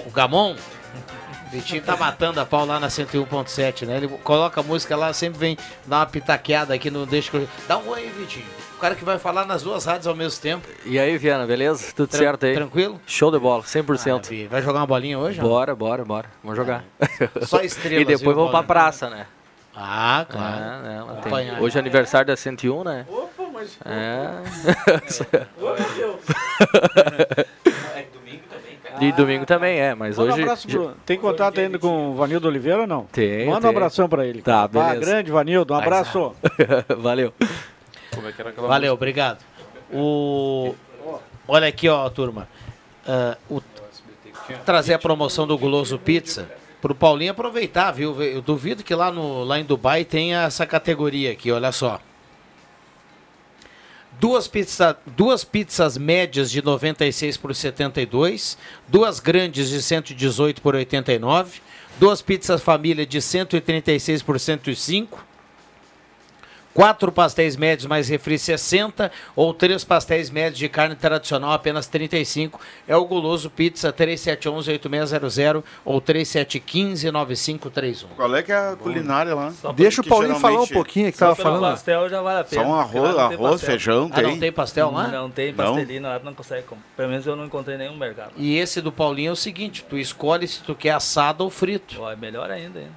o 0.06 0.12
Gamon. 0.12 0.56
Vitinho 1.52 1.82
tá 1.82 1.98
matando 1.98 2.40
a 2.40 2.46
pau 2.46 2.64
lá 2.64 2.80
na 2.80 2.90
101.7, 2.90 3.88
né? 3.88 3.98
Ele 3.98 4.08
coloca 4.24 4.62
a 4.62 4.64
música 4.64 4.96
lá, 4.96 5.12
sempre 5.14 5.40
vem 5.40 5.58
dar 5.88 5.98
uma 5.98 6.06
pitaqueada 6.06 6.76
aqui 6.76 6.92
no 6.92 7.08
Deixa 7.08 7.32
que 7.32 7.38
eu... 7.38 7.50
Dá 7.68 7.80
um 7.80 7.90
oi 7.90 8.02
aí, 8.02 8.10
Vitinho. 8.16 8.59
O 8.80 8.82
cara 8.82 8.96
que 8.96 9.04
vai 9.04 9.20
falar 9.20 9.46
nas 9.46 9.62
duas 9.62 9.84
rádios 9.84 10.08
ao 10.08 10.16
mesmo 10.16 10.40
tempo. 10.42 10.66
E 10.86 10.98
aí, 10.98 11.18
Viana, 11.18 11.46
beleza? 11.46 11.92
Tudo 11.94 12.08
Tran- 12.08 12.18
certo 12.20 12.46
aí? 12.46 12.54
tranquilo? 12.54 12.98
Show 13.06 13.30
de 13.30 13.38
bola, 13.38 13.62
100%. 13.62 14.08
Maravilha. 14.14 14.48
Vai 14.48 14.62
jogar 14.62 14.80
uma 14.80 14.88
bolinha 14.88 15.20
hoje? 15.20 15.42
Bora, 15.42 15.76
bora, 15.76 16.06
bora. 16.06 16.28
Vamos 16.42 16.56
jogar. 16.56 16.86
Só 17.42 17.60
estrelas, 17.62 18.04
E 18.04 18.06
depois 18.06 18.34
vamos 18.38 18.52
pra 18.52 18.64
praça, 18.64 19.10
né? 19.10 19.26
Ah, 19.76 20.26
claro. 20.30 20.64
É, 20.64 21.44
né. 21.44 21.58
Hoje 21.60 21.76
é 21.78 21.82
aniversário 21.82 22.28
da 22.28 22.38
101, 22.38 22.84
né? 22.86 23.06
Opa, 23.10 23.44
mas... 23.54 23.78
É. 23.86 24.30
Ô, 25.62 25.66
meu 25.66 25.76
Deus. 25.98 26.22
E 29.02 29.12
domingo 29.12 29.46
também 29.46 29.78
é, 29.80 29.94
mas 29.94 30.18
Manda 30.18 30.32
um 30.32 30.34
hoje. 30.34 30.42
abraço 30.44 30.68
pro- 30.70 30.92
Tem 31.06 31.18
contato 31.18 31.60
ainda 31.60 31.78
com 31.80 32.12
o 32.12 32.16
Vanildo 32.16 32.48
Oliveira 32.48 32.82
ou 32.82 32.88
não? 32.88 33.04
Tem. 33.12 33.46
Manda 33.46 33.58
um 33.60 33.62
tem. 33.62 33.70
abração 33.72 34.08
pra 34.10 34.26
ele. 34.26 34.42
Tá, 34.42 34.64
Ah, 34.64 34.68
beleza. 34.70 35.00
grande 35.00 35.32
Vanildo, 35.32 35.74
um 35.74 35.78
abraço. 35.78 36.34
Valeu. 36.98 37.34
Como 38.20 38.30
é 38.30 38.32
que 38.34 38.42
era 38.42 38.50
aquela 38.52 38.68
Valeu, 38.68 38.92
música? 38.92 38.94
obrigado. 38.94 39.46
O... 39.92 40.76
Olha 41.48 41.68
aqui, 41.68 41.88
ó, 41.90 42.08
turma. 42.10 42.48
Ah, 43.08 43.38
o- 43.50 43.62
Trazer 44.66 44.94
a 44.94 45.00
promoção 45.00 45.46
do 45.46 45.58
Guloso 45.58 45.98
Pizza 46.00 46.50
pro 46.82 46.96
Paulinho 46.96 47.32
aproveitar, 47.32 47.92
viu? 47.92 48.22
Eu 48.22 48.42
duvido 48.42 48.84
que 48.84 48.96
lá, 48.96 49.12
no, 49.12 49.44
lá 49.44 49.60
em 49.60 49.64
Dubai 49.64 50.04
tenha 50.06 50.44
essa 50.44 50.66
categoria 50.66 51.32
aqui, 51.32 51.52
olha 51.52 51.72
só. 51.72 52.00
Duas, 54.20 54.48
pizza, 54.48 54.98
duas 55.06 55.44
pizzas 55.46 55.98
médias 55.98 56.52
de 56.52 56.62
96 56.62 57.38
por 57.38 57.56
72, 57.56 58.58
duas 58.88 59.20
grandes 59.20 59.70
de 59.70 59.82
118 59.82 60.62
por 60.62 60.76
89, 60.76 61.62
duas 61.98 62.22
pizzas 62.22 62.62
família 62.62 63.06
de 63.06 63.22
136 63.22 64.22
por 64.22 64.38
105, 64.40 65.26
quatro 66.74 67.12
pastéis 67.12 67.56
médios 67.56 67.88
mais 67.88 68.08
refri 68.08 68.38
60 68.40 69.12
ou 69.36 69.54
três 69.54 69.84
pastéis 69.84 70.30
médios 70.30 70.60
de 70.60 70.70
carne 70.70 70.96
tradicional 70.96 71.52
apenas 71.52 71.88
35 71.88 72.60
é 72.88 72.96
o 72.96 73.06
Guloso 73.06 73.50
Pizza 73.50 73.92
3711-8600 73.92 75.64
ou 75.84 76.02
3715-9531 76.02 78.06
Qual 78.16 78.36
é 78.36 78.44
que 78.44 78.52
é 78.52 78.56
a 78.56 78.76
culinária 78.76 79.34
lá? 79.36 79.52
Deixa 79.76 80.02
o 80.02 80.06
Paulinho 80.06 80.36
falar 80.36 80.62
um 80.62 80.68
pouquinho 80.68 81.12
que 81.12 81.18
Só 81.18 81.26
tava 81.30 81.36
falando. 81.36 81.62
pastel 81.72 82.10
já 82.10 82.22
vale 82.22 82.42
a 82.42 82.44
pena. 82.44 82.64
Só 82.64 82.70
um 82.70 82.76
arroz, 82.76 83.16
não 83.16 83.28
tem 83.30 83.38
arroz 83.38 83.52
pastel. 83.52 83.70
feijão, 83.70 84.10
Ah, 84.14 84.22
não 84.22 84.30
tem? 84.32 84.40
tem 84.40 84.52
pastel 84.52 84.92
lá? 84.92 85.08
Não 85.08 85.30
tem 85.30 85.52
Não? 85.52 85.56
pastelina, 85.66 86.10
lá 86.10 86.20
não 86.20 86.34
consegue 86.34 86.64
comer. 86.64 86.82
Pelo 86.96 87.10
menos 87.10 87.26
eu 87.26 87.36
não 87.36 87.46
encontrei 87.46 87.78
nenhum 87.78 87.96
mercado. 87.98 88.32
E 88.38 88.58
esse 88.58 88.82
do 88.82 88.92
Paulinho 88.92 89.30
é 89.30 89.34
o 89.34 89.36
seguinte, 89.36 89.86
tu 89.88 89.98
escolhe 89.98 90.48
se 90.48 90.62
tu 90.62 90.76
quer 90.76 90.92
assado 90.92 91.44
ou 91.44 91.50
frito. 91.50 92.02
Ó, 92.02 92.12
é 92.12 92.16
melhor 92.16 92.50
ainda, 92.52 92.80
hein? 92.80 92.88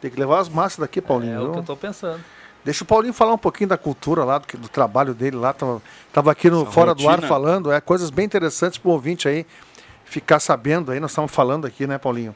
Tem 0.00 0.10
que 0.10 0.18
levar 0.20 0.40
as 0.40 0.48
massas 0.48 0.78
daqui, 0.78 1.00
Paulinho. 1.00 1.34
É 1.34 1.38
o 1.40 1.44
viu? 1.44 1.52
que 1.52 1.58
eu 1.60 1.64
tô 1.64 1.76
pensando. 1.76 2.20
Deixa 2.64 2.82
o 2.82 2.86
Paulinho 2.86 3.12
falar 3.12 3.34
um 3.34 3.38
pouquinho 3.38 3.68
da 3.68 3.76
cultura 3.76 4.24
lá, 4.24 4.38
do, 4.38 4.46
que- 4.46 4.56
do 4.56 4.68
trabalho 4.68 5.12
dele 5.14 5.36
lá. 5.36 5.52
Tava, 5.52 5.82
tava 6.12 6.32
aqui 6.32 6.48
no 6.48 6.62
Essa 6.62 6.70
Fora 6.72 6.94
do 6.94 7.06
Ar 7.08 7.16
rotina. 7.16 7.28
falando, 7.28 7.70
é 7.70 7.80
coisas 7.80 8.08
bem 8.10 8.24
interessantes 8.24 8.78
pro 8.78 8.90
ouvinte 8.90 9.28
aí 9.28 9.44
ficar 10.04 10.40
sabendo 10.40 10.90
aí. 10.90 10.98
Nós 11.00 11.10
estamos 11.10 11.30
falando 11.30 11.66
aqui, 11.66 11.86
né, 11.86 11.98
Paulinho? 11.98 12.34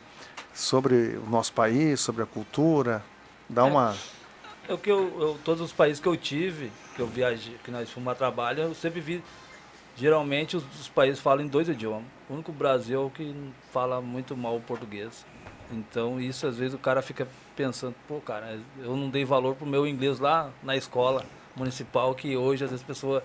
Sobre 0.52 1.18
o 1.26 1.30
nosso 1.30 1.52
país, 1.52 2.00
sobre 2.00 2.22
a 2.22 2.26
cultura. 2.26 3.02
Dá 3.48 3.64
uma. 3.64 3.96
É 4.68 4.74
o 4.74 4.76
que 4.78 4.90
eu, 4.90 4.98
eu- 5.18 5.38
todos 5.44 5.62
os 5.62 5.72
países 5.72 5.98
que 5.98 6.06
eu 6.08 6.16
tive, 6.16 6.70
que 6.94 7.00
eu 7.00 7.06
viajei, 7.06 7.56
que 7.64 7.70
nós 7.70 7.88
fomos 7.90 8.12
a 8.12 8.14
trabalho, 8.14 8.62
eu 8.64 8.74
sempre 8.74 9.00
vi 9.00 9.22
geralmente 9.96 10.56
os, 10.58 10.64
os 10.78 10.88
países 10.88 11.20
falam 11.20 11.42
em 11.44 11.48
dois 11.48 11.68
idiomas. 11.70 12.04
O 12.28 12.34
único 12.34 12.52
Brasil 12.52 13.00
é 13.00 13.04
o 13.04 13.08
que 13.08 13.34
fala 13.72 14.00
muito 14.02 14.36
mal 14.36 14.56
o 14.56 14.60
português. 14.60 15.24
Então 15.72 16.20
isso 16.20 16.46
às 16.46 16.56
vezes 16.56 16.74
o 16.74 16.78
cara 16.78 17.02
fica 17.02 17.28
pensando, 17.54 17.94
pô, 18.06 18.20
cara, 18.20 18.58
eu 18.78 18.96
não 18.96 19.10
dei 19.10 19.24
valor 19.24 19.54
pro 19.54 19.66
meu 19.66 19.86
inglês 19.86 20.18
lá 20.18 20.50
na 20.62 20.76
escola 20.76 21.24
municipal, 21.54 22.14
que 22.14 22.36
hoje 22.36 22.64
às 22.64 22.70
vezes 22.70 22.84
a 22.84 22.86
pessoa 22.86 23.22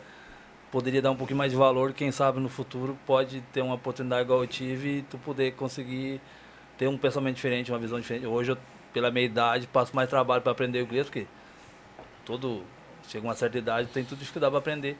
poderia 0.71 1.01
dar 1.01 1.11
um 1.11 1.15
pouquinho 1.15 1.37
mais 1.37 1.51
de 1.51 1.57
valor, 1.57 1.93
quem 1.93 2.11
sabe 2.11 2.39
no 2.39 2.49
futuro 2.49 2.97
pode 3.05 3.41
ter 3.53 3.61
uma 3.61 3.75
oportunidade 3.75 4.23
igual 4.23 4.41
eu 4.41 4.47
tive 4.47 4.97
e 4.97 5.01
tu 5.03 5.17
poder 5.19 5.53
conseguir 5.53 6.19
ter 6.77 6.87
um 6.87 6.97
pensamento 6.97 7.35
diferente, 7.35 7.71
uma 7.71 7.77
visão 7.77 7.99
diferente. 7.99 8.25
Hoje 8.25 8.53
eu, 8.53 8.57
pela 8.91 9.11
minha 9.11 9.25
idade, 9.25 9.67
passo 9.67 9.95
mais 9.95 10.09
trabalho 10.09 10.41
para 10.41 10.51
aprender 10.51 10.79
o 10.79 10.85
inglês, 10.85 11.05
porque 11.05 11.27
todo 12.25 12.63
chega 13.07 13.25
uma 13.25 13.35
certa 13.35 13.57
idade, 13.57 13.87
tem 13.89 14.03
tudo 14.03 14.19
dificuldade 14.19 14.51
para 14.51 14.59
aprender. 14.59 14.97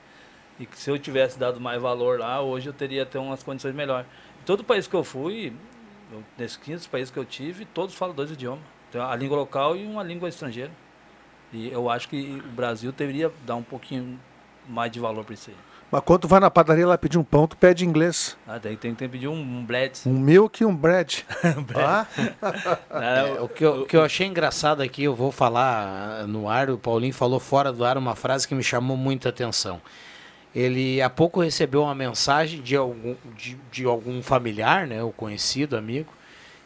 E 0.59 0.67
que 0.67 0.77
se 0.77 0.91
eu 0.91 0.99
tivesse 0.99 1.39
dado 1.39 1.59
mais 1.59 1.81
valor 1.81 2.19
lá, 2.19 2.39
hoje 2.39 2.67
eu 2.67 2.73
teria 2.73 3.05
ter 3.05 3.17
umas 3.17 3.41
condições 3.41 3.73
melhores. 3.73 4.05
Todo 4.45 4.63
país 4.63 4.85
que 4.85 4.95
eu 4.95 5.03
fui, 5.03 5.53
eu, 6.13 6.23
nesses 6.37 6.57
15 6.57 6.87
países 6.87 7.11
que 7.11 7.17
eu 7.17 7.25
tive, 7.25 7.65
todos 7.65 7.95
falam 7.95 8.15
dois 8.15 8.31
idiomas. 8.31 8.63
Tem 8.91 9.01
a 9.01 9.15
língua 9.15 9.37
local 9.37 9.75
e 9.75 9.85
uma 9.85 10.03
língua 10.03 10.29
estrangeira. 10.29 10.71
E 11.51 11.71
eu 11.71 11.89
acho 11.89 12.07
que 12.07 12.41
o 12.45 12.51
Brasil 12.51 12.91
deveria 12.91 13.31
dar 13.45 13.55
um 13.55 13.63
pouquinho 13.63 14.19
mais 14.67 14.91
de 14.91 14.99
valor 14.99 15.25
para 15.25 15.33
isso 15.33 15.49
aí. 15.49 15.55
Mas 15.91 16.01
quando 16.03 16.21
tu 16.21 16.27
vai 16.27 16.39
na 16.39 16.49
padaria 16.49 16.87
lá 16.87 16.97
pedir 16.97 17.19
um 17.19 17.23
pão, 17.23 17.45
tu 17.45 17.55
pede 17.55 17.85
em 17.85 17.87
inglês. 17.87 18.35
Ah, 18.47 18.59
tem, 18.59 18.75
tem, 18.75 18.95
tem 18.95 19.07
que 19.07 19.11
pedir 19.11 19.27
um, 19.27 19.39
um 19.39 19.63
bread. 19.63 19.99
Um 20.07 20.19
milk 20.19 20.63
e 20.63 20.65
um 20.65 20.75
bread. 20.75 21.23
ah? 21.75 22.07
É, 22.89 23.41
o, 23.41 23.47
que 23.47 23.63
eu, 23.63 23.81
o 23.81 23.85
que 23.85 23.95
eu 23.95 24.03
achei 24.03 24.25
engraçado 24.25 24.81
aqui, 24.81 25.03
eu 25.03 25.13
vou 25.13 25.31
falar 25.31 26.27
no 26.27 26.49
ar, 26.49 26.69
o 26.69 26.77
Paulinho 26.77 27.13
falou 27.13 27.39
fora 27.39 27.71
do 27.71 27.85
ar 27.85 27.97
uma 27.97 28.15
frase 28.15 28.47
que 28.47 28.55
me 28.55 28.63
chamou 28.63 28.97
muita 28.97 29.29
atenção. 29.29 29.81
Ele 30.55 31.01
há 31.01 31.09
pouco 31.09 31.41
recebeu 31.41 31.81
uma 31.83 31.95
mensagem 31.95 32.61
de 32.61 32.75
algum, 32.75 33.15
de, 33.35 33.57
de 33.71 33.85
algum 33.85 34.21
familiar, 34.21 34.85
né, 34.85 35.01
o 35.03 35.11
conhecido, 35.11 35.75
amigo, 35.75 36.13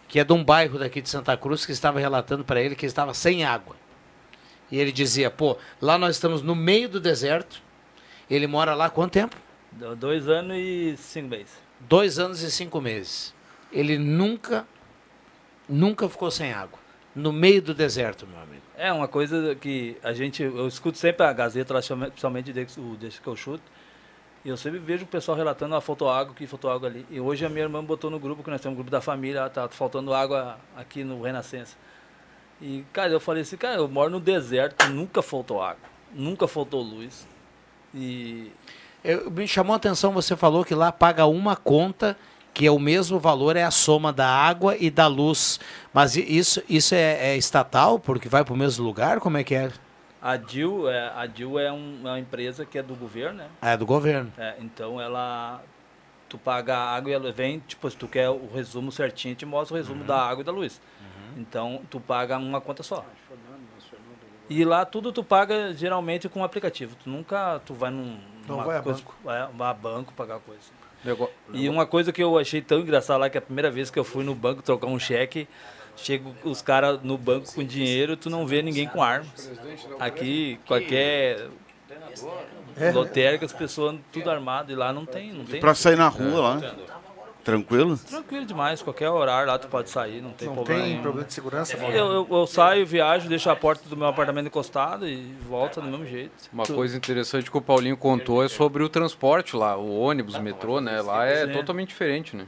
que 0.08 0.20
é 0.20 0.24
de 0.24 0.34
um 0.34 0.44
bairro 0.44 0.78
daqui 0.78 1.02
de 1.02 1.10
Santa 1.10 1.36
Cruz, 1.38 1.66
que 1.66 1.72
estava 1.72 2.00
relatando 2.00 2.44
para 2.44 2.62
ele 2.62 2.76
que 2.76 2.86
estava 2.86 3.14
sem 3.14 3.46
água. 3.46 3.76
E 4.70 4.78
ele 4.78 4.92
dizia, 4.92 5.30
pô, 5.32 5.58
lá 5.82 5.98
nós 5.98 6.16
estamos 6.18 6.42
no 6.42 6.54
meio 6.54 6.90
do 6.90 7.00
deserto. 7.00 7.62
Ele 8.30 8.46
mora 8.48 8.74
lá 8.76 8.86
há 8.86 8.90
quanto 8.90 9.14
tempo? 9.14 9.36
Do- 9.72 9.96
Dois 9.96 10.28
anos 10.28 10.58
e 10.58 10.96
cinco 10.98 11.30
meses. 11.30 11.54
Dois 11.80 12.20
anos 12.20 12.42
e 12.42 12.52
cinco 12.52 12.82
meses. 12.82 13.34
Ele 13.72 13.98
nunca, 13.98 14.68
nunca 15.70 16.10
ficou 16.10 16.30
sem 16.30 16.52
água. 16.52 16.80
No 17.16 17.32
meio 17.32 17.62
do 17.62 17.74
deserto, 17.74 18.28
meu 18.28 18.40
amigo. 18.42 18.62
É 18.78 18.92
uma 18.92 19.08
coisa 19.08 19.56
que 19.56 19.98
a 20.04 20.14
gente, 20.14 20.44
eu 20.44 20.68
escuto 20.68 20.98
sempre 20.98 21.26
a 21.26 21.34
Gazeta, 21.34 21.74
principalmente 21.74 22.52
desde 22.54 22.80
o 22.80 22.96
Deixa 22.96 23.20
que 23.22 23.28
eu 23.28 23.36
chuto, 23.36 23.64
eu 24.50 24.58
sempre 24.58 24.80
vejo 24.80 25.04
o 25.04 25.08
pessoal 25.08 25.38
relatando, 25.38 25.76
ah, 25.76 25.82
faltou 25.82 26.10
água 26.10 26.34
aqui, 26.34 26.48
faltou 26.48 26.72
água 26.72 26.88
ali. 26.88 27.06
E 27.10 27.20
hoje 27.20 27.46
a 27.46 27.50
minha 27.50 27.64
irmã 27.64 27.84
botou 27.84 28.10
no 28.10 28.20
grupo, 28.20 28.44
que 28.44 28.50
nós 28.50 28.62
temos 28.62 28.74
um 28.74 28.78
grupo 28.78 28.90
da 28.90 29.02
família, 29.02 29.50
tá 29.50 29.68
faltando 29.68 30.14
água 30.14 30.58
aqui 30.76 31.04
no 31.04 31.22
Renascença. 31.22 31.76
E, 32.62 32.84
cara, 32.94 33.12
eu 33.12 33.20
falei 33.20 33.44
assim, 33.44 33.58
cara, 33.58 33.76
eu 33.76 33.88
moro 33.88 34.10
no 34.10 34.20
deserto, 34.20 34.88
nunca 34.90 35.22
faltou 35.22 35.62
água, 35.62 35.90
nunca 36.14 36.48
faltou 36.48 36.82
luz. 36.82 37.28
E 37.94 38.52
Eu, 39.04 39.30
me 39.30 39.48
chamou 39.48 39.74
a 39.74 39.78
atenção, 39.78 40.12
você 40.12 40.36
falou 40.36 40.64
que 40.64 40.74
lá 40.74 40.92
paga 40.92 41.26
uma 41.26 41.56
conta, 41.56 42.18
que 42.54 42.66
é 42.66 42.72
o 42.72 42.80
mesmo 42.80 43.20
valor, 43.20 43.56
é 43.56 43.64
a 43.64 43.72
soma 43.72 44.12
da 44.12 44.28
água 44.28 44.76
e 44.80 44.90
da 44.90 45.08
luz. 45.08 45.60
Mas 45.94 46.16
isso, 46.16 46.64
isso 46.68 46.96
é, 46.96 47.32
é 47.32 47.38
estatal, 47.38 48.00
porque 48.00 48.28
vai 48.28 48.44
para 48.44 48.54
o 48.54 48.58
mesmo 48.58 48.86
lugar? 48.86 49.20
Como 49.20 49.38
é 49.38 49.44
que 49.44 49.54
é? 49.54 49.72
A 50.32 50.38
DIL 50.38 50.90
é, 50.90 51.12
a 51.16 51.26
DIL 51.26 51.58
é 51.60 51.72
um- 51.72 52.00
uma 52.02 52.20
empresa 52.20 52.66
que 52.66 52.78
é 52.78 52.84
do 52.84 52.96
governo, 52.96 53.38
né? 53.40 53.48
Ah, 53.62 53.72
é 53.72 53.78
do 53.78 53.86
governo. 53.86 54.32
É, 54.38 54.56
então 54.60 55.00
ela. 55.02 55.62
Tu 56.30 56.38
paga 56.38 56.76
a 56.78 56.94
água 56.96 57.10
e 57.10 57.14
ela 57.14 57.32
vem, 57.32 57.60
tipo, 57.60 57.90
se 57.90 57.96
tu 57.96 58.06
quer 58.06 58.30
o 58.30 58.50
resumo 58.54 58.92
certinho, 58.92 59.34
te 59.34 59.46
mostra 59.46 59.76
o 59.76 59.78
resumo 59.78 60.04
da 60.04 60.22
água 60.22 60.42
e 60.42 60.44
da 60.44 60.52
luz. 60.52 60.82
Então 61.38 61.82
tu 61.90 62.00
paga 62.02 62.38
uma 62.38 62.60
conta 62.60 62.84
só. 62.84 63.06
E 64.50 64.64
lá 64.66 64.86
tudo 64.86 65.12
tu 65.12 65.24
paga 65.24 65.74
geralmente 65.74 66.30
com 66.30 66.40
um 66.40 66.44
aplicativo. 66.44 66.96
Tu 67.04 67.10
nunca 67.10 67.62
tu 67.66 67.74
vai 67.74 67.92
num 67.92 68.18
Não 68.48 68.56
numa 68.58 68.64
vai 68.66 68.78
a 68.78 68.82
coisa, 68.82 69.00
banco. 69.02 69.16
É, 69.30 69.48
vai 69.56 69.70
a 69.70 69.74
banco 69.74 70.14
pagar 70.14 70.40
coisa. 70.40 70.62
E 71.54 71.70
uma 71.70 71.86
coisa 71.86 72.12
que 72.12 72.22
eu 72.24 72.38
achei 72.38 72.62
tão 72.62 72.80
engraçada 72.80 73.20
lá 73.20 73.30
que 73.30 73.38
a 73.38 73.42
primeira 73.42 73.70
vez 73.70 73.90
que 73.90 74.00
eu 74.00 74.04
fui 74.04 74.24
no 74.24 74.34
banco 74.36 74.62
trocar 74.62 74.88
um 74.88 74.98
cheque, 75.00 75.48
chega 75.98 76.24
os 76.46 76.62
caras 76.62 77.00
no 77.04 77.18
banco 77.18 77.54
com 77.54 77.64
dinheiro, 77.64 78.16
tu 78.16 78.30
não 78.30 78.46
vê 78.48 78.62
ninguém 78.62 78.88
com 78.88 79.04
arma. 79.04 79.26
Aqui 80.00 80.60
qualquer 80.66 81.48
É. 82.80 82.92
lotérica, 82.92 83.46
as 83.46 83.52
pessoas 83.54 83.98
tudo 84.12 84.30
armado 84.30 84.72
e 84.72 84.76
lá 84.76 84.94
não 84.94 85.06
tem, 85.06 85.34
não 85.34 85.44
tem. 85.44 85.60
Pra 85.60 85.74
sair 85.76 85.96
na 85.98 86.08
rua 86.08 86.40
lá. 86.40 86.74
Tranquilo? 87.44 87.98
Tranquilo 87.98 88.46
demais, 88.46 88.82
qualquer 88.82 89.10
horário 89.10 89.48
lá 89.48 89.58
tu 89.58 89.70
pode 89.70 89.90
sair, 89.90 90.22
não 90.22 90.32
tem 90.32 90.50
Não 90.50 90.56
problema. 90.56 90.82
tem 90.82 90.90
nenhum. 90.90 91.02
problema 91.02 91.26
de 91.26 91.34
segurança? 91.34 91.78
Eu, 91.78 92.12
eu, 92.12 92.28
eu 92.30 92.46
saio, 92.46 92.86
viajo, 92.86 93.30
deixo 93.30 93.50
a 93.50 93.56
porta 93.56 93.88
do 93.88 93.96
meu 93.96 94.08
apartamento 94.08 94.48
encostada 94.48 95.08
e 95.08 95.34
volta 95.48 95.80
do 95.80 95.88
mesmo 95.88 96.06
jeito. 96.06 96.32
Uma 96.52 96.66
Tu- 96.66 96.74
coisa 96.76 96.98
interessante 96.98 97.50
que 97.50 97.58
o 97.58 97.62
Paulinho 97.62 97.96
contou 97.96 98.44
é 98.44 98.50
sobre 98.50 98.84
o 98.84 98.90
transporte 98.90 99.56
lá, 99.56 99.78
o 99.78 99.98
ônibus, 99.98 100.36
o 100.36 100.42
metrô, 100.42 100.82
né? 100.82 101.02
Lá 101.02 101.26
é 101.26 101.48
totalmente 101.48 101.88
diferente, 101.88 102.36
né? 102.36 102.46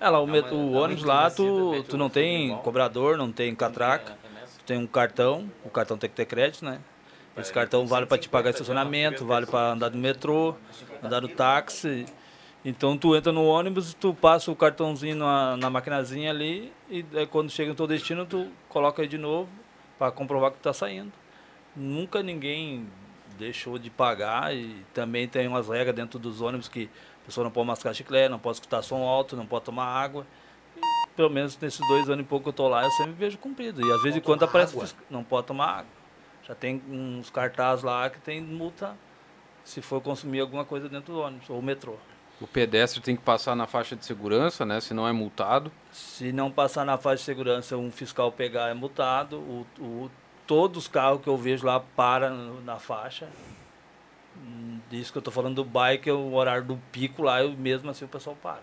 É, 0.00 0.08
lá 0.08 0.20
o, 0.20 0.26
met- 0.26 0.52
o 0.54 0.72
ônibus 0.72 1.02
lá, 1.04 1.28
tu, 1.30 1.84
tu 1.88 1.96
não 1.96 2.08
tem 2.08 2.56
cobrador, 2.58 3.16
não 3.16 3.32
tem 3.32 3.54
catraca, 3.54 4.16
tu 4.58 4.64
tem 4.64 4.78
um 4.78 4.86
cartão, 4.86 5.50
o 5.64 5.70
cartão 5.70 5.98
tem 5.98 6.08
que 6.08 6.14
ter 6.16 6.24
crédito, 6.24 6.64
né? 6.64 6.80
Esse 7.36 7.52
cartão 7.52 7.86
vale 7.86 8.06
para 8.06 8.18
te 8.18 8.28
pagar 8.28 8.50
estacionamento, 8.50 9.24
vale 9.24 9.46
para 9.46 9.72
andar 9.72 9.90
no 9.90 9.98
metrô, 9.98 10.54
andar 11.02 11.20
no 11.20 11.28
táxi. 11.28 12.06
Então 12.64 12.98
tu 12.98 13.14
entra 13.14 13.30
no 13.32 13.44
ônibus, 13.44 13.94
tu 13.94 14.12
passa 14.12 14.50
o 14.50 14.56
cartãozinho 14.56 15.16
na, 15.16 15.56
na 15.56 15.70
maquinazinha 15.70 16.30
ali 16.30 16.72
e 16.90 17.02
daí 17.02 17.26
quando 17.26 17.50
chega 17.50 17.70
no 17.70 17.76
teu 17.76 17.86
destino 17.86 18.26
tu 18.26 18.48
coloca 18.68 19.00
aí 19.02 19.08
de 19.08 19.16
novo 19.18 19.48
para 19.98 20.10
comprovar 20.10 20.50
que 20.50 20.58
tu 20.58 20.62
tá 20.62 20.72
saindo. 20.72 21.12
Nunca 21.76 22.22
ninguém 22.22 22.88
deixou 23.38 23.78
de 23.78 23.88
pagar 23.90 24.54
e 24.54 24.84
também 24.92 25.28
tem 25.28 25.46
umas 25.46 25.68
regras 25.68 25.94
dentro 25.94 26.18
dos 26.18 26.40
ônibus 26.40 26.66
que 26.66 26.90
pessoa 27.28 27.44
não 27.44 27.50
pode 27.50 27.66
mascar 27.66 27.94
chiclete, 27.94 28.28
não 28.30 28.38
pode 28.38 28.56
escutar 28.56 28.82
som 28.82 29.02
alto, 29.06 29.36
não 29.36 29.46
pode 29.46 29.64
tomar 29.66 29.84
água. 29.86 30.26
E, 30.76 30.80
pelo 31.14 31.30
menos 31.30 31.56
nesses 31.58 31.86
dois 31.86 32.08
anos 32.08 32.24
e 32.24 32.28
pouco 32.28 32.44
que 32.44 32.48
eu 32.48 32.52
tô 32.52 32.68
lá, 32.68 32.82
eu 32.84 32.90
sempre 32.92 33.12
vejo 33.12 33.38
cumprido. 33.38 33.80
E 33.86 33.92
às 33.92 34.02
vezes 34.02 34.16
em 34.18 34.20
quando 34.20 34.42
aparece 34.44 34.74
água? 34.76 34.88
não 35.10 35.22
pode 35.22 35.46
tomar 35.46 35.66
água. 35.80 35.98
Já 36.46 36.54
tem 36.54 36.82
uns 36.88 37.28
cartazes 37.30 37.84
lá 37.84 38.08
que 38.08 38.18
tem 38.20 38.40
multa 38.40 38.96
se 39.62 39.82
for 39.82 40.00
consumir 40.00 40.40
alguma 40.40 40.64
coisa 40.64 40.88
dentro 40.88 41.12
do 41.12 41.20
ônibus 41.20 41.50
ou 41.50 41.60
metrô. 41.60 41.94
O 42.40 42.46
pedestre 42.46 43.00
tem 43.02 43.16
que 43.16 43.22
passar 43.22 43.54
na 43.56 43.66
faixa 43.66 43.94
de 43.96 44.06
segurança, 44.06 44.64
né? 44.64 44.80
Senão 44.80 45.06
é 45.06 45.12
multado. 45.12 45.70
Se 45.92 46.32
não 46.32 46.50
passar 46.50 46.84
na 46.86 46.96
faixa 46.96 47.16
de 47.16 47.22
segurança, 47.24 47.76
um 47.76 47.90
fiscal 47.90 48.30
pegar 48.32 48.68
é 48.70 48.74
multado. 48.74 49.36
O, 49.38 49.66
o- 49.80 50.10
todos 50.46 50.84
os 50.84 50.88
carros 50.88 51.20
que 51.20 51.28
eu 51.28 51.36
vejo 51.36 51.66
lá 51.66 51.80
param 51.80 52.60
na 52.64 52.76
faixa. 52.78 53.28
Disso 54.90 55.12
que 55.12 55.18
eu 55.18 55.22
tô 55.22 55.30
falando 55.30 55.56
do 55.56 55.64
bike, 55.64 56.08
é 56.08 56.12
o 56.12 56.32
horário 56.32 56.64
do 56.64 56.80
pico 56.90 57.22
lá, 57.22 57.42
e 57.42 57.54
mesmo 57.54 57.90
assim 57.90 58.04
o 58.04 58.08
pessoal 58.08 58.36
para. 58.42 58.60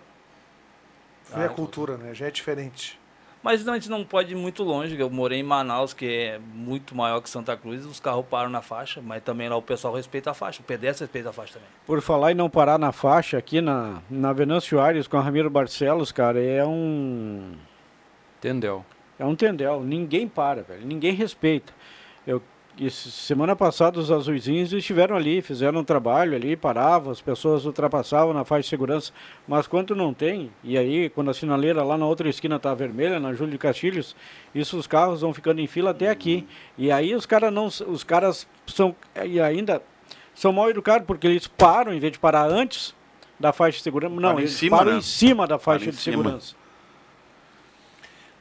É 1.33 1.47
cultura, 1.47 1.97
né? 1.97 2.13
Já 2.13 2.27
é 2.27 2.31
diferente. 2.31 2.99
Mas 3.45 3.63
não, 3.63 3.73
a 3.73 3.75
gente 3.75 3.91
não 3.91 4.03
pode 4.03 4.31
ir 4.31 4.35
muito 4.35 4.63
longe. 4.63 4.99
Eu 4.99 5.07
morei 5.07 5.39
em 5.39 5.43
Manaus, 5.43 5.93
que 5.93 6.05
é 6.05 6.39
muito 6.39 6.95
maior 6.95 7.21
que 7.21 7.29
Santa 7.29 7.55
Cruz, 7.55 7.85
os 7.85 7.99
carros 7.99 8.25
param 8.27 8.49
na 8.49 8.63
faixa, 8.63 9.03
mas 9.03 9.21
também 9.21 9.47
lá 9.47 9.55
o 9.55 9.61
pessoal 9.61 9.93
respeita 9.93 10.31
a 10.31 10.33
faixa, 10.33 10.61
o 10.61 10.65
pedestre 10.65 11.05
respeita 11.05 11.29
a 11.29 11.31
faixa 11.31 11.53
também. 11.53 11.67
Por 11.85 12.01
falar 12.01 12.31
em 12.31 12.33
não 12.33 12.49
parar 12.49 12.79
na 12.79 12.91
faixa, 12.91 13.37
aqui 13.37 13.61
na, 13.61 14.01
na 14.09 14.33
Venâncio 14.33 14.81
Aires 14.81 15.07
com 15.07 15.17
a 15.17 15.21
Ramiro 15.21 15.47
Barcelos, 15.47 16.11
cara, 16.11 16.43
é 16.43 16.65
um. 16.65 17.53
Tendel. 18.41 18.83
É 19.19 19.25
um 19.25 19.35
tendel. 19.35 19.83
Ninguém 19.83 20.27
para, 20.27 20.63
velho. 20.63 20.83
Ninguém 20.83 21.13
respeita. 21.13 21.71
Eu, 22.25 22.41
esse- 22.79 23.11
semana 23.11 23.55
passada 23.55 23.99
os 23.99 24.11
azuizinhos 24.11 24.73
estiveram 24.73 25.15
ali, 25.15 25.41
fizeram 25.41 25.79
um 25.79 25.83
trabalho 25.83 26.35
ali, 26.35 26.55
paravam, 26.55 27.11
as 27.11 27.21
pessoas 27.21 27.65
ultrapassavam 27.65 28.33
na 28.33 28.43
faixa 28.43 28.63
de 28.63 28.69
segurança. 28.69 29.11
Mas 29.47 29.67
quando 29.67 29.95
não 29.95 30.13
tem, 30.13 30.51
e 30.63 30.77
aí 30.77 31.09
quando 31.09 31.29
a 31.31 31.33
sinaleira 31.33 31.83
lá 31.83 31.97
na 31.97 32.05
outra 32.05 32.27
esquina 32.29 32.59
tá 32.59 32.73
vermelha, 32.73 33.19
na 33.19 33.33
Júlio 33.33 33.51
de 33.51 33.57
Castilhos, 33.57 34.15
isso 34.53 34.77
os 34.77 34.87
carros 34.87 35.21
vão 35.21 35.33
ficando 35.33 35.61
em 35.61 35.67
fila 35.67 35.91
até 35.91 36.09
aqui. 36.09 36.47
E 36.77 36.91
aí 36.91 37.15
os 37.15 37.25
caras 37.25 37.51
não. 37.53 37.67
Os 37.67 38.03
caras 38.03 38.47
são. 38.67 38.95
E 39.25 39.39
ainda 39.39 39.81
são 40.33 40.51
mal 40.51 40.69
educados, 40.69 41.05
porque 41.07 41.27
eles 41.27 41.47
param, 41.47 41.93
em 41.93 41.99
vez 41.99 42.11
de 42.13 42.19
parar 42.19 42.45
antes 42.49 42.93
da 43.39 43.51
faixa 43.53 43.77
de 43.77 43.83
segurança. 43.83 44.13
Não, 44.15 44.21
Param 44.21 44.39
em 44.39 44.41
eles 44.43 44.51
cima, 44.53 44.77
param 44.77 44.91
né? 44.93 44.97
em 44.97 45.01
cima 45.01 45.47
da 45.47 45.57
faixa 45.59 45.85
em 45.85 45.91
de 45.91 45.97
segurança. 45.97 46.55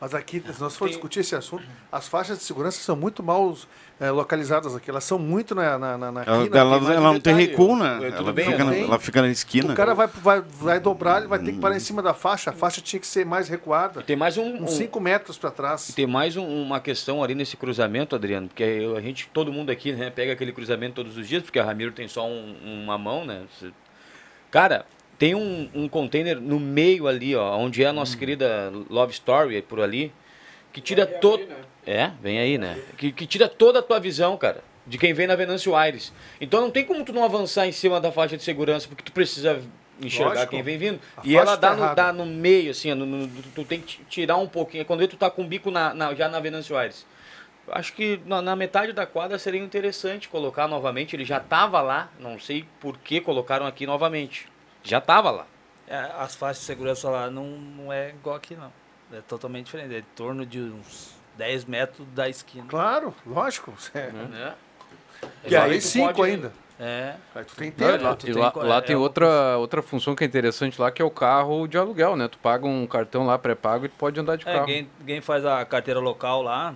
Mas 0.04 0.14
aqui, 0.14 0.44
se 0.52 0.60
nós 0.60 0.76
for 0.76 0.86
discutir 0.86 1.20
esse 1.20 1.34
assunto, 1.34 1.64
as 1.90 2.06
faixas 2.06 2.36
de 2.36 2.44
segurança 2.44 2.78
são 2.78 2.94
muito 2.94 3.22
mal 3.22 3.56
eh, 3.98 4.10
localizadas 4.10 4.76
aqui. 4.76 4.90
Elas 4.90 5.02
são 5.04 5.18
muito 5.18 5.54
na, 5.54 5.78
na, 5.78 5.96
na, 5.96 6.12
na 6.12 6.22
Ela, 6.24 6.44
quina, 6.44 6.58
ela- 6.58 6.70
tem 6.78 6.84
mais 6.86 6.96
ela 6.98 7.12
não 7.14 7.20
tem 7.20 7.34
recuo, 7.34 7.74
né? 7.74 7.96
É, 8.02 8.10
tudo 8.10 8.24
Ela 8.24 8.32
bem, 8.34 8.44
fica, 8.50 8.64
na, 8.64 8.70
tem. 8.72 8.82
ela 8.84 8.98
fica 8.98 9.22
na 9.22 9.28
esquina. 9.28 9.72
O 9.72 9.74
cara 9.74 9.94
vai, 9.94 10.06
vai, 10.06 10.42
vai 10.42 10.78
dobrar, 10.78 11.20
ele 11.20 11.26
vai 11.28 11.38
ter 11.38 11.52
que 11.52 11.58
parar 11.58 11.74
em 11.76 11.80
cima 11.80 12.02
da 12.02 12.12
faixa. 12.12 12.50
A 12.50 12.52
faixa 12.52 12.82
tinha 12.82 13.00
que 13.00 13.06
ser 13.06 13.24
mais 13.24 13.48
recuada. 13.48 14.02
Tem 14.02 14.14
mais 14.14 14.36
um. 14.36 14.64
Uns 14.64 14.72
5 14.74 15.00
metros 15.00 15.38
para 15.38 15.50
trás. 15.50 15.88
E 15.88 15.94
tem 15.94 16.06
mais 16.06 16.36
um- 16.36 16.46
uma 16.62 16.80
questão 16.80 17.24
ali 17.24 17.34
nesse 17.34 17.56
cruzamento, 17.56 18.14
Adriano, 18.14 18.46
porque 18.48 18.62
eu- 18.62 18.98
a 18.98 19.00
gente, 19.00 19.30
todo 19.32 19.50
mundo 19.50 19.70
aqui, 19.70 19.90
né, 19.92 20.10
pega 20.10 20.34
aquele 20.34 20.52
cruzamento 20.52 20.96
todos 20.96 21.16
os 21.16 21.26
dias, 21.26 21.42
porque 21.42 21.58
a 21.58 21.64
Ramiro 21.64 21.92
tem 21.92 22.06
só 22.08 22.26
um- 22.28 22.54
uma 22.62 22.98
mão, 22.98 23.24
né? 23.24 23.44
Cara, 24.50 24.84
tem 25.24 25.34
um, 25.34 25.70
um 25.74 25.88
container 25.88 26.38
no 26.38 26.60
meio 26.60 27.06
ali, 27.08 27.34
ó, 27.34 27.56
onde 27.56 27.82
é 27.82 27.86
a 27.86 27.90
Hum. 27.92 27.94
nossa 27.94 28.14
querida 28.14 28.70
Love 28.90 29.10
Story, 29.14 29.62
por 29.62 29.80
ali, 29.80 30.12
que 30.70 30.82
tira 30.82 31.06
todo... 31.06 31.42
É, 31.86 32.10
vem 32.20 32.38
aí, 32.38 32.58
né? 32.58 32.78
Que, 32.98 33.10
que 33.10 33.26
tira 33.26 33.48
toda 33.48 33.78
a 33.78 33.82
tua 33.82 33.98
visão, 33.98 34.36
cara, 34.36 34.62
de 34.86 34.98
quem 34.98 35.14
vem 35.14 35.26
na 35.26 35.34
Venâncio 35.34 35.74
Aires. 35.74 36.12
Então 36.38 36.60
não 36.60 36.70
tem 36.70 36.84
como 36.84 37.02
tu 37.06 37.10
não 37.14 37.24
avançar 37.24 37.66
em 37.66 37.72
cima 37.72 38.02
da 38.02 38.12
faixa 38.12 38.36
de 38.36 38.42
segurança, 38.42 38.86
porque 38.86 39.02
tu 39.02 39.12
precisa 39.12 39.62
enxergar 40.02 40.30
Lógico. 40.34 40.50
quem 40.50 40.62
vem 40.62 40.76
vindo. 40.76 41.00
A 41.16 41.22
E 41.24 41.34
ela 41.34 41.56
tá 41.56 41.70
dá, 41.70 41.74
no, 41.74 41.82
errada. 41.84 41.94
dá 42.02 42.12
no 42.12 42.26
meio, 42.26 42.70
assim, 42.72 42.92
no- 42.92 43.06
no- 43.06 43.26
tu, 43.26 43.42
tu 43.54 43.64
tem 43.64 43.80
que 43.80 44.04
tirar 44.04 44.36
um 44.36 44.46
pouquinho. 44.46 44.82
É 44.82 44.84
quando 44.84 45.08
tu 45.08 45.16
tá 45.16 45.30
com 45.30 45.40
o 45.40 45.46
bico 45.46 45.70
na, 45.70 45.94
na- 45.94 46.14
já 46.14 46.28
na 46.28 46.38
Venâncio 46.38 46.76
Aires. 46.76 47.06
Acho 47.68 47.94
que 47.94 48.20
na, 48.26 48.42
na 48.42 48.54
metade 48.54 48.92
da 48.92 49.06
quadra 49.06 49.38
seria 49.38 49.60
interessante 49.62 50.28
colocar 50.28 50.68
novamente. 50.68 51.16
Ele 51.16 51.24
já 51.24 51.38
estava 51.38 51.80
lá, 51.80 52.10
não 52.20 52.38
sei 52.38 52.66
por 52.78 52.98
que 52.98 53.22
colocaram 53.22 53.64
aqui 53.66 53.86
novamente. 53.86 54.52
Já 54.84 54.98
estava 54.98 55.30
lá. 55.30 55.46
É, 55.88 55.96
as 56.18 56.36
faixas 56.36 56.60
de 56.60 56.66
segurança 56.66 57.10
lá 57.10 57.28
não, 57.30 57.44
não 57.46 57.92
é 57.92 58.10
igual 58.10 58.36
aqui, 58.36 58.54
não. 58.54 58.72
É 59.12 59.20
totalmente 59.22 59.66
diferente. 59.66 59.94
É 59.94 59.98
em 59.98 60.02
torno 60.14 60.46
de 60.46 60.60
uns 60.60 61.14
10 61.36 61.64
metros 61.64 62.06
da 62.14 62.28
esquina. 62.28 62.66
Claro, 62.68 63.14
lógico. 63.26 63.72
É. 63.94 64.10
Né? 64.10 64.54
E 65.44 65.56
aí 65.56 65.78
tu 65.78 65.84
cinco 65.84 66.14
pode- 66.14 66.30
ainda. 66.30 66.52
É. 66.78 67.14
Aí 67.34 67.44
tu 67.44 67.54
tem 67.54 67.70
tempo. 67.70 68.02
lá, 68.02 68.16
tu 68.16 68.28
e 68.28 68.32
tem 68.32 68.42
lá, 68.42 68.52
lá 68.56 68.76
é- 68.78 68.80
tem 68.80 68.94
é 68.94 68.98
outra, 68.98 69.56
outra 69.58 69.80
função 69.80 70.14
que 70.14 70.24
é 70.24 70.26
interessante 70.26 70.80
lá, 70.80 70.90
que 70.90 71.00
é 71.00 71.04
o 71.04 71.10
carro 71.10 71.66
de 71.68 71.78
aluguel, 71.78 72.16
né? 72.16 72.26
Tu 72.28 72.36
paga 72.38 72.66
um 72.66 72.86
cartão 72.86 73.24
lá 73.26 73.38
pré-pago 73.38 73.84
e 73.86 73.88
tu 73.88 73.94
pode 73.96 74.18
andar 74.18 74.36
de 74.36 74.48
É, 74.48 74.52
carro. 74.52 74.66
quem, 74.66 74.90
quem 75.06 75.20
faz 75.20 75.46
a 75.46 75.64
carteira 75.64 76.00
local 76.00 76.42
lá, 76.42 76.74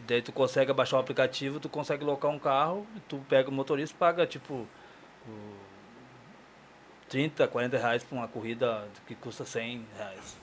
daí 0.00 0.20
tu 0.20 0.32
consegue 0.32 0.72
baixar 0.72 0.96
o 0.96 1.00
aplicativo, 1.00 1.60
tu 1.60 1.68
consegue 1.68 2.02
locar 2.04 2.30
um 2.32 2.38
carro, 2.38 2.84
tu 3.08 3.24
pega 3.28 3.48
o 3.48 3.52
motorista 3.52 3.94
e 3.94 3.98
paga 3.98 4.26
tipo 4.26 4.66
o 5.26 5.30
30, 7.08 7.46
40 7.46 7.78
reais 7.78 8.04
pra 8.04 8.18
uma 8.18 8.28
corrida 8.28 8.86
que 9.06 9.14
custa 9.14 9.44
100 9.44 9.86
reais. 9.96 10.36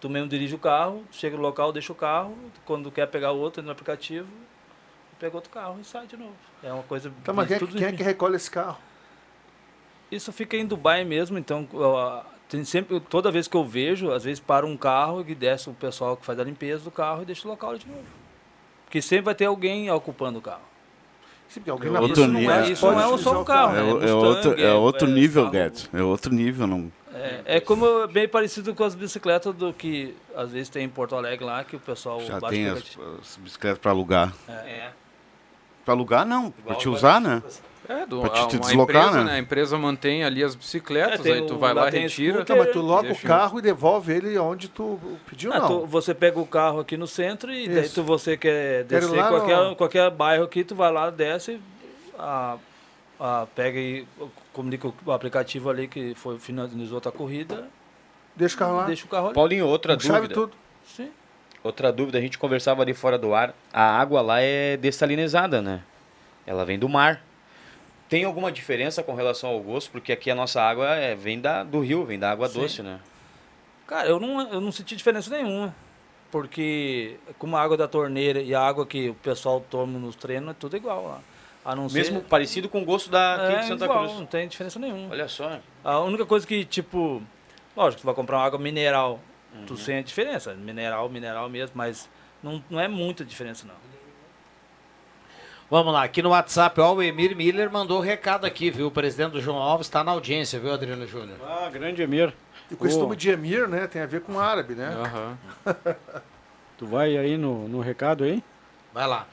Tu 0.00 0.10
mesmo 0.10 0.28
dirige 0.28 0.54
o 0.54 0.58
carro, 0.58 1.04
chega 1.10 1.36
no 1.36 1.42
local, 1.42 1.72
deixa 1.72 1.92
o 1.92 1.96
carro, 1.96 2.36
quando 2.64 2.90
quer 2.90 3.06
pegar 3.06 3.30
outro 3.30 3.60
entra 3.60 3.66
no 3.66 3.70
aplicativo, 3.72 4.28
pega 5.18 5.36
outro 5.36 5.50
carro 5.50 5.78
e 5.80 5.84
sai 5.84 6.06
de 6.06 6.16
novo. 6.16 6.34
É 6.62 6.72
uma 6.72 6.82
coisa. 6.82 7.12
Tá, 7.22 7.32
mas 7.32 7.46
quem, 7.46 7.56
é 7.56 7.58
tudo 7.58 7.76
quem 7.76 7.86
é 7.86 7.92
que 7.92 8.02
recolhe 8.02 8.34
esse 8.34 8.50
carro? 8.50 8.78
isso 10.12 10.30
fica 10.30 10.56
em 10.56 10.66
Dubai 10.66 11.04
mesmo, 11.04 11.38
então 11.38 11.66
tem 12.48 12.64
sempre, 12.64 13.00
toda 13.00 13.30
vez 13.30 13.48
que 13.48 13.56
eu 13.56 13.64
vejo, 13.64 14.10
às 14.10 14.24
vezes 14.24 14.38
para 14.38 14.66
um 14.66 14.76
carro 14.76 15.24
e 15.26 15.34
desce 15.34 15.70
o 15.70 15.74
pessoal 15.74 16.16
que 16.18 16.26
faz 16.26 16.38
a 16.38 16.44
limpeza 16.44 16.84
do 16.84 16.90
carro 16.90 17.22
e 17.22 17.24
deixa 17.24 17.48
o 17.48 17.50
local 17.50 17.78
de 17.78 17.88
novo. 17.88 18.04
Porque 18.84 19.00
sempre 19.00 19.24
vai 19.24 19.34
ter 19.34 19.46
alguém 19.46 19.90
ocupando 19.90 20.38
o 20.38 20.42
carro. 20.42 20.71
Sim, 21.52 21.60
porque 21.60 21.70
alguém 21.70 21.88
É 21.88 22.00
outro 22.00 22.08
pista 22.08 22.26
não 22.28 22.40
nível. 22.40 22.54
é- 22.54 22.70
Isso 22.70 22.90
não 22.90 23.14
é 23.14 23.18
só 23.18 23.40
um 23.40 23.44
carro, 23.44 23.76
É, 23.76 23.82
né? 23.82 24.08
é 24.08 24.14
outro, 24.14 24.54
é 24.58 24.62
é- 24.62 24.72
outro 24.72 25.06
é 25.06 25.10
nível, 25.10 25.50
Guedes. 25.50 25.90
É 25.92 26.02
outro 26.02 26.32
nível. 26.34 26.66
Não... 26.66 26.90
É, 27.14 27.42
é 27.56 27.60
como 27.60 28.08
bem 28.08 28.26
parecido 28.26 28.74
com 28.74 28.82
as 28.82 28.94
bicicletas 28.94 29.54
do 29.54 29.70
que 29.70 30.14
às 30.34 30.50
vezes 30.50 30.70
tem 30.70 30.84
em 30.84 30.88
Porto 30.88 31.14
Alegre 31.14 31.44
lá, 31.44 31.62
que 31.62 31.76
o 31.76 31.78
pessoal 31.78 32.22
Já 32.22 32.40
tem 32.40 32.66
as, 32.68 32.78
as 33.20 33.36
bicicletas 33.36 33.78
para 33.78 33.90
alugar. 33.90 34.32
É. 34.48 34.88
Para 35.84 35.94
alugar, 35.94 36.26
não. 36.26 36.50
Para 36.50 36.74
te 36.76 36.88
usar, 36.88 37.20
né? 37.20 37.42
É, 37.88 38.06
do, 38.06 38.20
Pra 38.20 38.30
te, 38.30 38.46
te 38.48 38.56
uma 38.56 38.60
deslocar, 38.66 39.02
empresa, 39.08 39.24
né? 39.24 39.32
A 39.32 39.38
empresa 39.40 39.76
mantém 39.76 40.22
ali 40.22 40.42
as 40.42 40.54
bicicletas, 40.54 41.26
É, 41.26 41.32
aí 41.32 41.46
tu 41.46 41.54
o- 41.54 41.58
vai 41.58 41.74
lá 41.74 41.82
lá, 41.84 41.90
retira. 41.90 42.44
Tá, 42.44 42.54
mas 42.54 42.70
tu 42.70 42.80
loca 42.80 43.00
o 43.02 43.06
deixa 43.08 43.26
carro 43.26 43.58
e 43.58 43.62
devolve 43.62 44.12
ele 44.12 44.38
onde 44.38 44.68
tu 44.68 44.98
pediu, 45.28 45.52
Ah, 45.52 45.58
não. 45.58 45.68
tu- 45.80 45.86
você 45.86 46.14
pega 46.14 46.38
o 46.38 46.46
carro 46.46 46.78
aqui 46.78 46.96
no 46.96 47.08
centro 47.08 47.52
e 47.52 47.68
daí 47.68 47.88
tu, 47.88 48.04
você 48.04 48.36
quer 48.36 48.84
descer 48.84 49.10
lá 49.16 49.28
qualquer, 49.28 49.56
no- 49.56 49.76
qualquer 49.76 50.10
bairro 50.10 50.44
aqui, 50.44 50.62
tu 50.62 50.76
vai 50.76 50.92
lá, 50.92 51.10
desce, 51.10 51.60
a, 52.16 52.56
a, 53.18 53.46
pega 53.52 53.78
e 53.80 54.06
comunica 54.52 54.92
o 55.04 55.10
aplicativo 55.12 55.68
ali 55.68 55.88
que 55.88 56.14
foi, 56.14 56.38
finalizou 56.38 56.98
a 56.98 57.00
tua 57.00 57.12
corrida. 57.12 57.68
Deixa 58.36 58.54
o 58.54 58.58
carro 58.58 58.76
lá. 58.76 58.84
Deixa 58.86 59.04
o 59.04 59.08
carro 59.08 59.26
ali. 59.26 59.34
Paulinho, 59.34 59.66
outra 59.66 59.94
Com 59.96 60.00
chave 60.00 60.28
dúvida. 60.28 60.34
tudo. 60.34 60.52
Sim. 60.86 61.10
Outra 61.62 61.92
dúvida, 61.92 62.18
a 62.18 62.20
gente 62.20 62.38
conversava 62.38 62.82
ali 62.82 62.92
fora 62.92 63.16
do 63.16 63.34
ar. 63.34 63.54
A 63.72 63.98
água 63.98 64.20
lá 64.20 64.40
é 64.40 64.76
dessalinizada, 64.76 65.62
né? 65.62 65.82
Ela 66.46 66.64
vem 66.64 66.78
do 66.78 66.88
mar. 66.88 67.22
Tem 68.08 68.24
alguma 68.24 68.50
diferença 68.50 69.02
com 69.02 69.14
relação 69.14 69.50
ao 69.50 69.60
gosto? 69.60 69.90
Porque 69.90 70.12
aqui 70.12 70.30
a 70.30 70.34
nossa 70.34 70.60
água 70.60 70.94
é, 70.96 71.14
vem 71.14 71.40
da, 71.40 71.62
do 71.62 71.80
rio, 71.80 72.04
vem 72.04 72.18
da 72.18 72.30
água 72.30 72.48
Sim. 72.48 72.60
doce, 72.60 72.82
né? 72.82 73.00
Cara, 73.86 74.08
eu 74.08 74.18
não, 74.18 74.52
eu 74.52 74.60
não 74.60 74.72
senti 74.72 74.96
diferença 74.96 75.30
nenhuma. 75.30 75.74
Porque 76.30 77.16
como 77.38 77.56
a 77.56 77.62
água 77.62 77.76
da 77.76 77.86
torneira 77.86 78.40
e 78.40 78.54
a 78.54 78.60
água 78.60 78.86
que 78.86 79.10
o 79.10 79.14
pessoal 79.14 79.60
toma 79.60 79.98
nos 79.98 80.16
treinos 80.16 80.50
é 80.50 80.54
tudo 80.54 80.76
igual 80.76 81.04
lá. 81.04 81.20
A 81.64 81.76
não 81.76 81.84
Mesmo 81.84 82.20
ser... 82.20 82.26
parecido 82.26 82.68
com 82.68 82.82
o 82.82 82.84
gosto 82.84 83.08
da 83.08 83.34
aqui 83.34 83.54
é, 83.54 83.60
de 83.60 83.66
Santa 83.66 83.84
igual, 83.84 84.04
Cruz. 84.04 84.18
não 84.18 84.26
tem 84.26 84.48
diferença 84.48 84.78
nenhuma. 84.78 85.10
Olha 85.10 85.28
só. 85.28 85.60
A 85.84 86.00
única 86.00 86.26
coisa 86.26 86.46
que, 86.46 86.64
tipo, 86.64 87.22
lógico, 87.76 88.02
tu 88.02 88.04
vai 88.04 88.14
comprar 88.14 88.38
uma 88.38 88.44
água 88.46 88.58
mineral, 88.58 89.20
Uhum. 89.54 89.66
tu 89.66 89.76
sente 89.76 89.98
a 89.98 90.02
diferença. 90.02 90.54
Mineral, 90.54 91.08
mineral 91.08 91.48
mesmo, 91.48 91.72
mas 91.76 92.08
não, 92.42 92.62
não 92.68 92.80
é 92.80 92.88
muita 92.88 93.24
diferença, 93.24 93.66
não. 93.66 93.74
Vamos 95.70 95.92
lá, 95.94 96.04
aqui 96.04 96.20
no 96.20 96.28
WhatsApp, 96.30 96.78
ó, 96.82 96.92
o 96.92 97.02
Emir 97.02 97.34
Miller 97.34 97.72
mandou 97.72 97.98
um 97.98 98.02
recado 98.02 98.44
aqui, 98.44 98.70
viu? 98.70 98.88
O 98.88 98.90
presidente 98.90 99.32
do 99.32 99.40
João 99.40 99.56
Alves 99.56 99.86
está 99.86 100.04
na 100.04 100.10
audiência, 100.10 100.60
viu, 100.60 100.70
Adriano 100.70 101.06
Júnior? 101.06 101.38
Ah, 101.42 101.70
grande 101.72 102.02
Emir. 102.02 102.30
E 102.70 102.74
o 102.74 102.76
costume 102.76 103.16
de 103.16 103.30
Emir, 103.30 103.66
né? 103.66 103.86
Tem 103.86 104.02
a 104.02 104.06
ver 104.06 104.20
com 104.20 104.38
árabe, 104.38 104.74
né? 104.74 104.94
Tu 106.76 106.86
vai 106.86 107.16
aí 107.16 107.38
no, 107.38 107.68
no 107.68 107.80
recado 107.80 108.24
aí? 108.24 108.42
Vai 108.92 109.06
lá. 109.06 109.26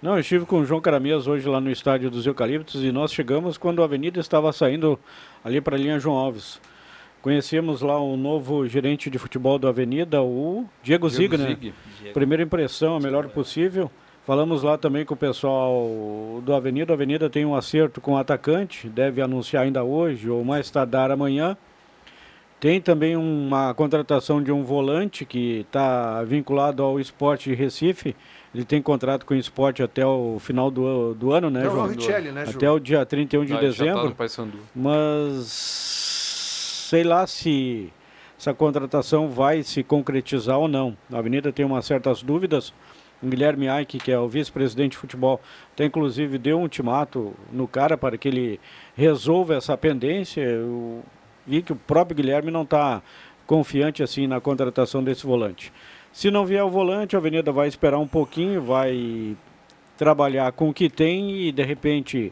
Não, 0.00 0.14
eu 0.14 0.20
estive 0.20 0.46
com 0.46 0.60
o 0.60 0.64
João 0.64 0.80
Caramês 0.80 1.26
hoje 1.26 1.48
lá 1.48 1.60
no 1.60 1.70
estádio 1.70 2.10
dos 2.10 2.26
Eucaliptos 2.26 2.82
e 2.82 2.90
nós 2.90 3.12
chegamos 3.12 3.58
quando 3.58 3.82
a 3.82 3.84
avenida 3.84 4.18
estava 4.18 4.52
saindo 4.52 4.98
ali 5.44 5.60
para 5.60 5.76
a 5.76 5.78
linha 5.78 5.98
João 6.00 6.16
Alves. 6.16 6.60
Conhecemos 7.22 7.80
lá 7.82 7.98
o 8.00 8.16
novo 8.16 8.66
gerente 8.66 9.08
de 9.08 9.16
futebol 9.16 9.56
da 9.56 9.68
Avenida, 9.68 10.20
o 10.20 10.64
Diego, 10.82 11.08
Diego 11.08 11.36
Zig, 11.36 11.38
né? 11.38 11.72
Primeira 12.12 12.42
impressão, 12.42 12.96
a 12.96 13.00
melhor 13.00 13.28
possível. 13.28 13.88
Falamos 14.26 14.62
lá 14.64 14.76
também 14.76 15.04
com 15.04 15.14
o 15.14 15.16
pessoal 15.16 16.40
do 16.44 16.52
Avenida. 16.52 16.92
A 16.92 16.94
Avenida 16.94 17.30
tem 17.30 17.44
um 17.44 17.54
acerto 17.54 18.00
com 18.00 18.14
o 18.14 18.16
atacante, 18.16 18.88
deve 18.88 19.22
anunciar 19.22 19.64
ainda 19.64 19.84
hoje 19.84 20.28
ou 20.28 20.44
mais 20.44 20.68
tardar 20.68 21.12
amanhã. 21.12 21.56
Tem 22.58 22.80
também 22.80 23.16
uma 23.16 23.74
contratação 23.74 24.40
de 24.42 24.52
um 24.52 24.62
volante 24.64 25.24
que 25.24 25.60
está 25.66 26.22
vinculado 26.22 26.82
ao 26.82 27.00
esporte 27.00 27.50
de 27.50 27.56
Recife. 27.56 28.14
Ele 28.54 28.64
tem 28.64 28.80
contrato 28.82 29.26
com 29.26 29.34
o 29.34 29.36
esporte 29.36 29.82
até 29.82 30.06
o 30.06 30.38
final 30.38 30.70
do, 30.70 31.14
do 31.14 31.32
ano, 31.32 31.50
né, 31.50 31.64
É 31.64 31.68
o 31.68 31.70
João? 31.72 31.86
Richelli, 31.88 32.30
né, 32.30 32.46
Ju? 32.46 32.56
Até 32.56 32.70
o 32.70 32.78
dia 32.78 33.04
31 33.04 33.44
de 33.44 33.52
Ah, 33.52 33.56
tá 33.56 33.62
dezembro. 33.62 34.16
Mas 34.74 36.11
sei 36.92 37.04
lá 37.04 37.26
se 37.26 37.90
essa 38.38 38.52
contratação 38.52 39.30
vai 39.30 39.62
se 39.62 39.82
concretizar 39.82 40.58
ou 40.58 40.68
não. 40.68 40.94
A 41.10 41.16
Avenida 41.16 41.50
tem 41.50 41.64
umas 41.64 41.86
certas 41.86 42.22
dúvidas. 42.22 42.74
O 43.22 43.26
Guilherme 43.26 43.66
Aike, 43.66 43.98
que 43.98 44.12
é 44.12 44.18
o 44.18 44.28
vice-presidente 44.28 44.90
de 44.90 44.98
futebol, 44.98 45.40
até 45.72 45.86
inclusive 45.86 46.36
deu 46.36 46.58
um 46.58 46.62
ultimato 46.64 47.32
no 47.50 47.66
cara 47.66 47.96
para 47.96 48.18
que 48.18 48.28
ele 48.28 48.60
resolva 48.94 49.54
essa 49.54 49.74
pendência. 49.74 50.42
Eu 50.42 51.02
vi 51.46 51.62
que 51.62 51.72
o 51.72 51.76
próprio 51.76 52.14
Guilherme 52.14 52.50
não 52.50 52.62
está 52.62 53.00
confiante 53.46 54.02
assim 54.02 54.26
na 54.26 54.38
contratação 54.38 55.02
desse 55.02 55.24
volante. 55.24 55.72
Se 56.12 56.30
não 56.30 56.44
vier 56.44 56.62
o 56.62 56.68
volante, 56.68 57.16
a 57.16 57.18
Avenida 57.18 57.50
vai 57.50 57.68
esperar 57.68 57.98
um 58.00 58.06
pouquinho, 58.06 58.60
vai 58.60 59.34
trabalhar 59.96 60.52
com 60.52 60.68
o 60.68 60.74
que 60.74 60.90
tem 60.90 61.46
e 61.46 61.52
de 61.52 61.62
repente 61.62 62.30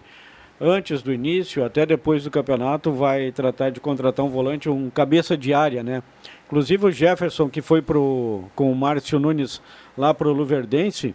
antes 0.60 1.02
do 1.02 1.12
início, 1.12 1.64
até 1.64 1.86
depois 1.86 2.24
do 2.24 2.30
campeonato, 2.30 2.92
vai 2.92 3.32
tratar 3.32 3.70
de 3.70 3.80
contratar 3.80 4.24
um 4.24 4.28
volante, 4.28 4.68
um 4.68 4.90
cabeça 4.90 5.36
de 5.36 5.54
área, 5.54 5.82
né? 5.82 6.02
Inclusive 6.46 6.86
o 6.86 6.90
Jefferson, 6.90 7.48
que 7.48 7.62
foi 7.62 7.80
pro, 7.80 8.44
com 8.54 8.70
o 8.70 8.76
Márcio 8.76 9.18
Nunes 9.18 9.62
lá 9.96 10.12
para 10.12 10.28
o 10.28 10.32
Luverdense, 10.32 11.14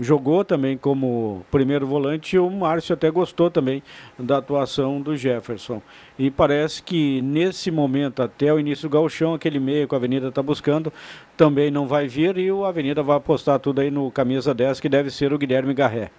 jogou 0.00 0.44
também 0.44 0.76
como 0.76 1.44
primeiro 1.50 1.86
volante 1.86 2.36
e 2.36 2.38
o 2.38 2.50
Márcio 2.50 2.94
até 2.94 3.10
gostou 3.10 3.50
também 3.50 3.82
da 4.18 4.38
atuação 4.38 5.00
do 5.00 5.16
Jefferson. 5.16 5.80
E 6.18 6.30
parece 6.30 6.82
que 6.82 7.22
nesse 7.22 7.70
momento, 7.70 8.22
até 8.22 8.52
o 8.52 8.58
início 8.58 8.88
do 8.88 8.92
gauchão, 8.92 9.34
aquele 9.34 9.60
meio 9.60 9.86
que 9.86 9.94
a 9.94 9.98
Avenida 9.98 10.28
está 10.28 10.42
buscando, 10.42 10.92
também 11.36 11.70
não 11.70 11.86
vai 11.86 12.08
vir 12.08 12.36
e 12.38 12.50
o 12.50 12.64
Avenida 12.64 13.02
vai 13.02 13.16
apostar 13.16 13.58
tudo 13.60 13.80
aí 13.80 13.90
no 13.90 14.10
camisa 14.10 14.52
10, 14.52 14.80
que 14.80 14.88
deve 14.88 15.10
ser 15.10 15.32
o 15.32 15.38
Guilherme 15.38 15.74
Garré. 15.74 16.10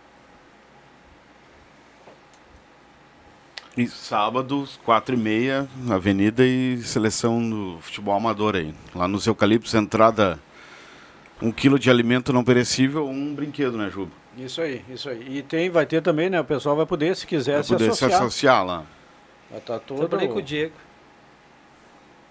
E 3.76 3.88
sábado, 3.88 4.68
quatro 4.84 5.16
e 5.16 5.18
meia, 5.18 5.68
Avenida 5.90 6.46
e 6.46 6.78
seleção 6.84 7.50
do 7.50 7.80
futebol 7.82 8.16
amador 8.16 8.56
aí. 8.56 8.74
Lá 8.94 9.08
nos 9.08 9.26
Eucaliptos, 9.26 9.74
entrada 9.74 10.40
um 11.42 11.52
quilo 11.52 11.80
de 11.80 11.90
alimento 11.90 12.32
não 12.32 12.44
perecível, 12.44 13.08
um 13.08 13.34
brinquedo, 13.34 13.76
né, 13.78 13.90
Juba? 13.90 14.12
Isso 14.38 14.62
aí, 14.62 14.84
isso 14.90 15.10
aí. 15.10 15.38
E 15.38 15.42
tem, 15.42 15.70
vai 15.70 15.86
ter 15.86 16.02
também, 16.02 16.30
né? 16.30 16.40
O 16.40 16.46
pessoal 16.46 16.76
vai 16.76 16.86
poder, 16.86 17.16
se 17.16 17.26
quiser, 17.26 17.56
Vai 17.56 17.64
se 17.64 17.70
poder 17.74 17.86
se 17.86 17.90
associar. 18.06 18.22
associar 18.22 18.66
lá. 18.66 18.86
Já 19.52 19.60
tá 19.60 19.80
todo... 19.80 20.00
Trabalhei 20.08 20.28
com 20.28 20.40
o 20.40 20.42
Diego. 20.42 20.74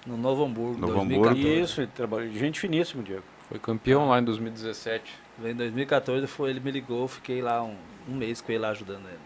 No 0.06 0.16
Novo 0.16 0.44
Hamburgo, 0.44 0.80
Novo 0.80 0.94
2014. 0.94 1.60
Isso, 1.60 1.80
ele 1.80 1.90
trabalhou. 1.94 2.32
Gente 2.32 2.58
finíssimo, 2.58 3.02
Diego. 3.02 3.22
Foi 3.48 3.58
campeão 3.58 4.08
lá 4.08 4.18
em 4.20 4.24
2017. 4.24 5.12
Em 5.44 5.54
2014 5.54 6.26
foi, 6.26 6.50
ele 6.50 6.60
me 6.60 6.70
ligou, 6.70 7.06
fiquei 7.06 7.40
lá 7.42 7.62
um, 7.62 7.76
um 8.08 8.14
mês 8.14 8.40
com 8.40 8.50
ele 8.50 8.60
lá 8.60 8.70
ajudando 8.70 9.06
ele. 9.06 9.18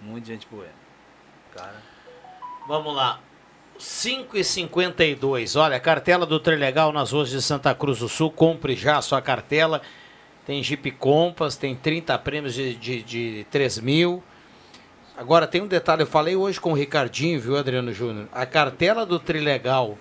Muita 0.00 0.28
gente 0.28 0.46
boa. 0.48 0.66
Cara. 1.58 1.82
Vamos 2.66 2.94
lá. 2.94 3.20
5 3.78 4.36
e 4.36 4.42
52 4.42 5.54
Olha, 5.54 5.78
cartela 5.78 6.26
do 6.26 6.40
Trilegal 6.40 6.92
nas 6.92 7.12
ruas 7.12 7.30
de 7.30 7.40
Santa 7.40 7.74
Cruz 7.74 7.98
do 7.98 8.08
Sul. 8.08 8.30
Compre 8.30 8.74
já 8.74 8.98
a 8.98 9.02
sua 9.02 9.22
cartela. 9.22 9.82
Tem 10.46 10.62
Jeep 10.62 10.90
Compass, 10.92 11.56
tem 11.56 11.74
30 11.76 12.18
prêmios 12.18 12.54
de, 12.54 12.74
de, 12.74 13.02
de 13.02 13.46
3 13.50 13.80
mil. 13.80 14.22
Agora 15.16 15.46
tem 15.46 15.60
um 15.60 15.66
detalhe, 15.66 16.02
eu 16.02 16.06
falei 16.06 16.36
hoje 16.36 16.60
com 16.60 16.70
o 16.70 16.74
Ricardinho, 16.74 17.40
viu, 17.40 17.56
Adriano 17.56 17.92
Júnior? 17.92 18.28
A 18.32 18.46
cartela 18.46 19.04
do 19.04 19.18
Trilegal 19.18 19.98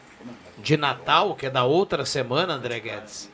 de 0.60 0.78
Natal, 0.78 1.36
que 1.36 1.48
é 1.48 1.50
da 1.50 1.64
outra 1.64 2.06
semana, 2.06 2.54
André 2.54 2.80
Guedes, 2.80 3.30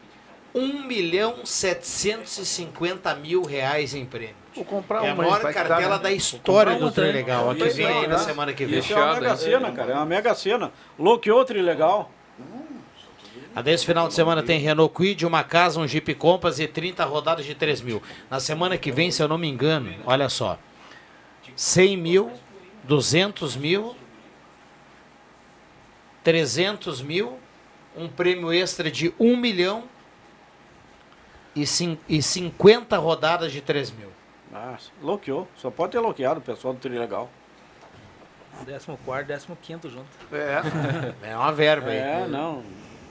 1 0.55 0.88
milhão 0.88 1.45
750 1.45 3.13
mil 3.15 3.43
reais 3.43 3.93
em 3.93 4.05
prêmio. 4.05 4.43
Vou 4.56 4.66
comprar 4.66 5.04
É 5.04 5.10
a 5.10 5.14
uma, 5.14 5.24
maior 5.24 5.41
cartela 5.41 5.97
né? 5.97 6.04
da 6.04 6.12
história 6.12 6.76
do. 6.76 6.91
Trilegal. 6.91 7.49
A 7.49 7.56
que 7.56 7.66
Isso 7.66 7.78
vem 7.78 7.86
aí, 7.88 7.93
aí 7.93 8.08
na 8.08 8.18
né? 8.18 8.24
semana 8.24 8.54
que 8.54 8.66
vem. 8.66 8.80
Isso 8.80 8.93
é 8.93 8.95
uma 8.95 9.14
mega 9.16 9.36
cena, 9.36 9.72
cara. 9.72 9.91
É 9.91 9.95
uma 9.95 10.06
mega 10.06 10.36
cena. 10.36 10.72
Loqueou 10.97 11.45
legal. 11.49 12.12
A 13.56 13.62
desse 13.62 13.86
final 13.86 14.08
de 14.08 14.16
semana 14.16 14.41
tem 14.41 14.60
Renault 14.60 14.93
Kwid, 14.93 15.26
uma 15.26 15.43
casa, 15.43 15.80
um 15.80 15.88
Jeep 15.88 16.16
Compass 16.16 16.60
e 16.60 16.68
30 16.68 17.06
rodadas 17.06 17.45
de 17.45 17.54
3 17.54 17.82
mil. 17.82 18.01
Na 18.30 18.39
semana 18.39 18.78
que 18.78 18.91
vem, 18.91 19.12
se 19.12 19.22
eu 19.22 19.28
não 19.28 19.38
me 19.38 19.47
engano, 19.47 19.93
olha 20.06 20.28
só, 20.28 20.58
100 21.56 21.97
mil, 21.97 22.32
200 22.84 23.56
mil, 23.56 23.95
300 26.24 27.01
mil, 27.04 27.38
um 27.95 28.08
prêmio 28.08 28.51
extra 28.51 28.89
de 28.89 29.14
1 29.20 29.38
milhão 29.38 29.84
e, 31.56 31.64
e 32.10 32.22
50 32.24 32.97
rodadas 32.97 33.51
de 33.51 33.62
3 33.62 33.91
mil. 33.91 34.12
Ah, 34.54 34.76
loqueou. 35.01 35.47
Só 35.56 35.70
pode 35.72 35.93
ter 35.93 35.99
loqueado 35.99 36.39
o 36.39 36.43
pessoal 36.43 36.74
do 36.74 36.80
Trilegal. 36.80 37.30
14, 38.66 39.47
15 39.62 39.89
junto. 39.89 40.06
É. 40.32 40.62
É 41.32 41.36
uma 41.36 41.51
verba 41.51 41.89
aí. 41.89 41.97
É, 41.97 42.28
não. 42.28 42.64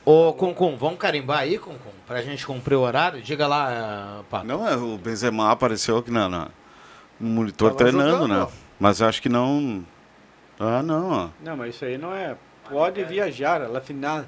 Ô, 0.04 0.32
Concum, 0.32 0.76
vamos 0.76 0.98
carimbar 0.98 1.40
aí, 1.40 1.58
Concum? 1.58 1.90
Pra 2.06 2.22
gente 2.22 2.44
cumprir 2.46 2.74
o 2.76 2.80
horário? 2.80 3.20
Diga 3.22 3.46
lá, 3.46 4.20
uh, 4.20 4.24
Pato. 4.24 4.46
Não, 4.46 4.66
é, 4.66 4.76
o 4.76 4.96
Benzema 4.98 5.50
apareceu 5.50 5.98
aqui 5.98 6.10
na, 6.10 6.28
na- 6.28 6.48
no 7.18 7.28
monitor 7.28 7.70
Tava 7.70 7.78
treinando, 7.78 8.10
jogando, 8.10 8.28
né? 8.34 8.42
ó. 8.42 8.48
Mas 8.80 9.00
acho 9.00 9.22
que 9.22 9.28
não. 9.28 9.84
Ah, 10.58 10.82
não, 10.82 11.10
ó. 11.10 11.28
Não, 11.40 11.56
mas 11.56 11.74
isso 11.74 11.84
aí 11.84 11.96
não 11.96 12.12
é. 12.14 12.36
Pode 12.68 13.02
viajar, 13.04 13.68
la 13.70 13.80
final. 13.80 14.24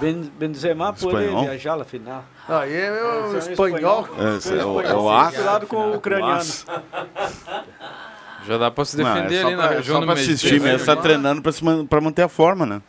Ben, 0.00 0.22
Benzema 0.38 0.92
pode 0.92 1.06
Espanhol? 1.24 1.44
viajar, 1.44 1.74
la 1.74 1.84
final. 1.84 2.24
Aí 2.48 2.74
é 2.74 2.90
o 2.92 3.36
Esse 3.38 3.50
espanhol. 3.52 4.08
É, 4.18 4.36
esse 4.36 4.52
é 4.58 4.64
o- 4.64 4.80
espanhol. 4.80 4.82
é 4.82 4.94
o 4.94 5.10
aço. 5.10 5.66
Com 5.66 5.76
o 5.76 5.96
ucraniano. 5.96 6.44
Já 8.46 8.58
dá 8.58 8.70
pra 8.70 8.84
se 8.84 8.96
Não, 8.96 9.04
defender 9.14 9.34
é 9.36 9.40
só 9.40 9.46
ali 9.48 9.56
na 9.56 9.66
pra- 9.66 9.76
região 9.76 9.94
só 9.96 10.00
do 10.00 10.06
pra 10.06 10.14
Mediterrâneo. 10.14 10.34
assistir 10.46 10.60
mesmo, 10.60 10.86
tá 10.86 10.96
treinando 10.96 11.42
pra, 11.42 11.52
se 11.52 11.64
man- 11.64 11.86
pra 11.86 12.00
manter 12.00 12.22
a 12.22 12.28
forma, 12.28 12.64
né? 12.64 12.80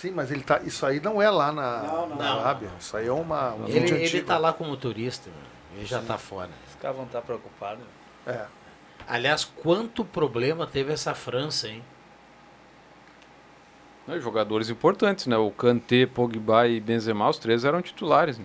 Sim, 0.00 0.10
mas 0.10 0.30
ele 0.30 0.42
tá, 0.42 0.60
isso 0.64 0.84
aí 0.84 1.00
não 1.00 1.22
é 1.22 1.30
lá 1.30 1.52
na, 1.52 1.82
na 1.82 2.06
não. 2.06 2.40
Arábia. 2.40 2.68
Isso 2.78 2.96
aí 2.96 3.06
é 3.06 3.12
uma, 3.12 3.54
um 3.54 3.64
Ele, 3.68 3.80
vídeo 3.80 3.94
ele 3.96 4.04
antigo. 4.06 4.26
tá 4.26 4.36
lá 4.36 4.52
como 4.52 4.76
turista, 4.76 5.30
meu. 5.30 5.78
ele 5.78 5.86
já 5.86 6.00
tá 6.02 6.18
fora. 6.18 6.50
Os 6.68 6.74
caras 6.80 6.96
vão 6.96 7.06
estar 7.06 7.22
preocupados. 7.22 7.84
É. 8.26 8.40
Aliás, 9.08 9.44
quanto 9.44 10.04
problema 10.04 10.66
teve 10.66 10.92
essa 10.92 11.14
França, 11.14 11.68
hein? 11.68 11.82
Não, 14.06 14.20
jogadores 14.20 14.68
importantes, 14.68 15.26
né? 15.26 15.36
O 15.36 15.50
Kanté, 15.50 16.06
Pogba 16.06 16.68
e 16.68 16.78
Benzema, 16.80 17.28
os 17.28 17.38
três 17.38 17.64
eram 17.64 17.80
titulares. 17.80 18.38
Né? 18.38 18.44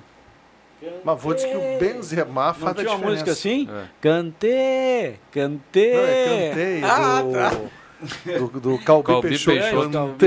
Mas 1.04 1.22
vou 1.22 1.34
dizer 1.34 1.50
que 1.50 1.58
o 1.58 1.80
Benzema 1.80 2.48
Não 2.48 2.54
faz 2.54 2.78
a 2.78 2.82
tinha 2.82 2.96
uma 2.96 3.10
música 3.10 3.32
assim? 3.32 3.68
É. 3.70 3.86
Cantei, 4.00 5.20
cantei. 5.32 5.94
Não, 5.94 6.02
é 6.06 6.50
cantei 6.50 6.84
Ah, 6.84 7.22
do, 7.22 7.32
tá. 7.34 8.38
do, 8.38 8.60
do 8.60 8.80
Calbi 8.80 9.08
Calbi 9.08 9.28
Peixoto. 9.28 9.58
Peixoto. 9.58 9.88
É, 9.88 9.92
Calbi 9.92 10.18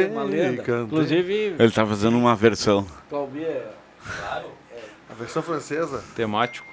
Cantei, 0.58 0.74
é. 0.74 0.82
Inclusive, 0.82 1.56
Ele 1.58 1.70
tá 1.70 1.86
fazendo 1.86 2.18
uma 2.18 2.36
versão. 2.36 2.86
Calbi 3.08 3.44
é... 3.44 3.70
A 5.08 5.14
versão 5.14 5.42
francesa. 5.42 6.04
Temático. 6.14 6.66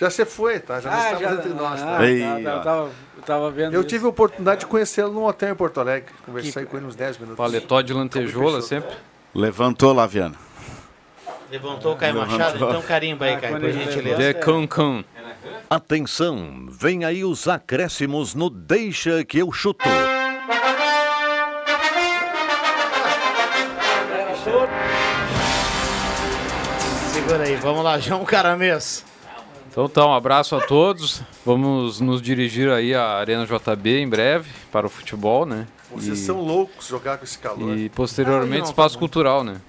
Já 0.00 0.08
se 0.08 0.24
foi, 0.24 0.58
tá? 0.58 0.80
Já 0.80 0.90
Ah, 0.90 1.14
já- 1.14 1.32
entre 1.32 1.50
nós, 1.50 1.82
ah, 1.82 1.96
tá? 1.98 2.06
Ei, 2.06 2.20
tá, 2.22 2.30
tá, 2.30 2.38
eu 2.40 2.62
tava, 2.62 2.90
eu 3.18 3.22
tava 3.22 3.50
vendo 3.50 3.74
Eu 3.74 3.80
isso. 3.80 3.88
tive 3.90 4.06
a 4.06 4.08
oportunidade 4.08 4.60
de 4.60 4.66
conhecê-lo 4.66 5.12
num 5.12 5.24
hotel 5.24 5.52
em 5.52 5.54
Porto 5.54 5.78
Alegre. 5.78 6.10
Conversei 6.24 6.64
com 6.64 6.76
ele 6.78 6.86
uns 6.86 6.96
10 6.96 7.18
minutos. 7.18 7.36
Paletó 7.36 7.82
de 7.82 7.92
lantejola 7.92 8.62
sempre. 8.62 8.96
Levantou, 9.34 9.92
Laviana. 9.92 10.36
Levantou 11.50 11.92
o 11.92 11.96
Caio 11.96 12.14
Levantou. 12.14 12.38
Machado? 12.38 12.64
Então 12.64 12.82
carimba 12.82 13.26
aí, 13.26 13.34
Ah, 13.34 13.40
Caio, 13.40 13.60
por 13.60 13.70
gentileza. 13.72 14.16
De 14.16 14.34
Cancun. 14.34 15.04
Atenção, 15.68 16.66
vem 16.70 17.04
aí 17.04 17.22
os 17.22 17.46
acréscimos 17.46 18.34
no 18.34 18.48
Deixa 18.48 19.22
que 19.24 19.38
eu 19.38 19.52
chuto. 19.52 19.84
Segura 27.12 27.44
aí, 27.44 27.56
vamos 27.56 27.84
lá, 27.84 27.98
João 27.98 28.24
Caramês. 28.24 29.04
Então 29.70 29.88
tá, 29.88 30.04
um 30.06 30.12
abraço 30.14 30.56
a 30.56 30.60
todos. 30.60 31.22
Vamos 31.46 32.00
nos 32.00 32.20
dirigir 32.20 32.68
aí 32.70 32.94
à 32.94 33.04
Arena 33.04 33.46
JB 33.46 34.00
em 34.00 34.08
breve 34.08 34.50
para 34.72 34.86
o 34.86 34.90
futebol, 34.90 35.46
né? 35.46 35.66
Vocês 35.90 36.18
E- 36.18 36.24
são 36.26 36.40
loucos 36.40 36.86
jogar 36.88 37.18
com 37.18 37.24
esse 37.24 37.38
calor. 37.38 37.76
E 37.76 37.88
posteriormente 37.88 38.56
Ah, 38.56 38.64
não, 38.64 38.70
espaço 38.70 38.94
tá 38.94 38.98
cultural, 38.98 39.44
né? 39.44 39.60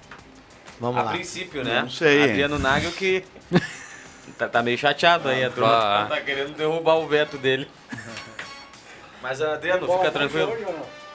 Vamos 0.80 0.98
A 0.98 1.02
lá. 1.04 1.12
princípio, 1.12 1.62
né? 1.64 1.82
Não 1.82 1.90
sei? 1.90 2.24
Adriano 2.24 2.58
Nagel 2.58 2.90
que 2.92 3.24
tá, 4.36 4.48
tá 4.48 4.62
meio 4.62 4.76
chateado 4.76 5.28
aí, 5.28 5.44
a 5.44 5.50
turma 5.50 5.70
Ah. 5.70 6.06
tá 6.08 6.20
querendo 6.20 6.56
derrubar 6.56 6.96
o 6.96 7.06
veto 7.06 7.38
dele. 7.38 7.68
Mas 9.22 9.40
Adriano, 9.40 9.86
fica 9.86 10.10
tranquilo. 10.10 10.52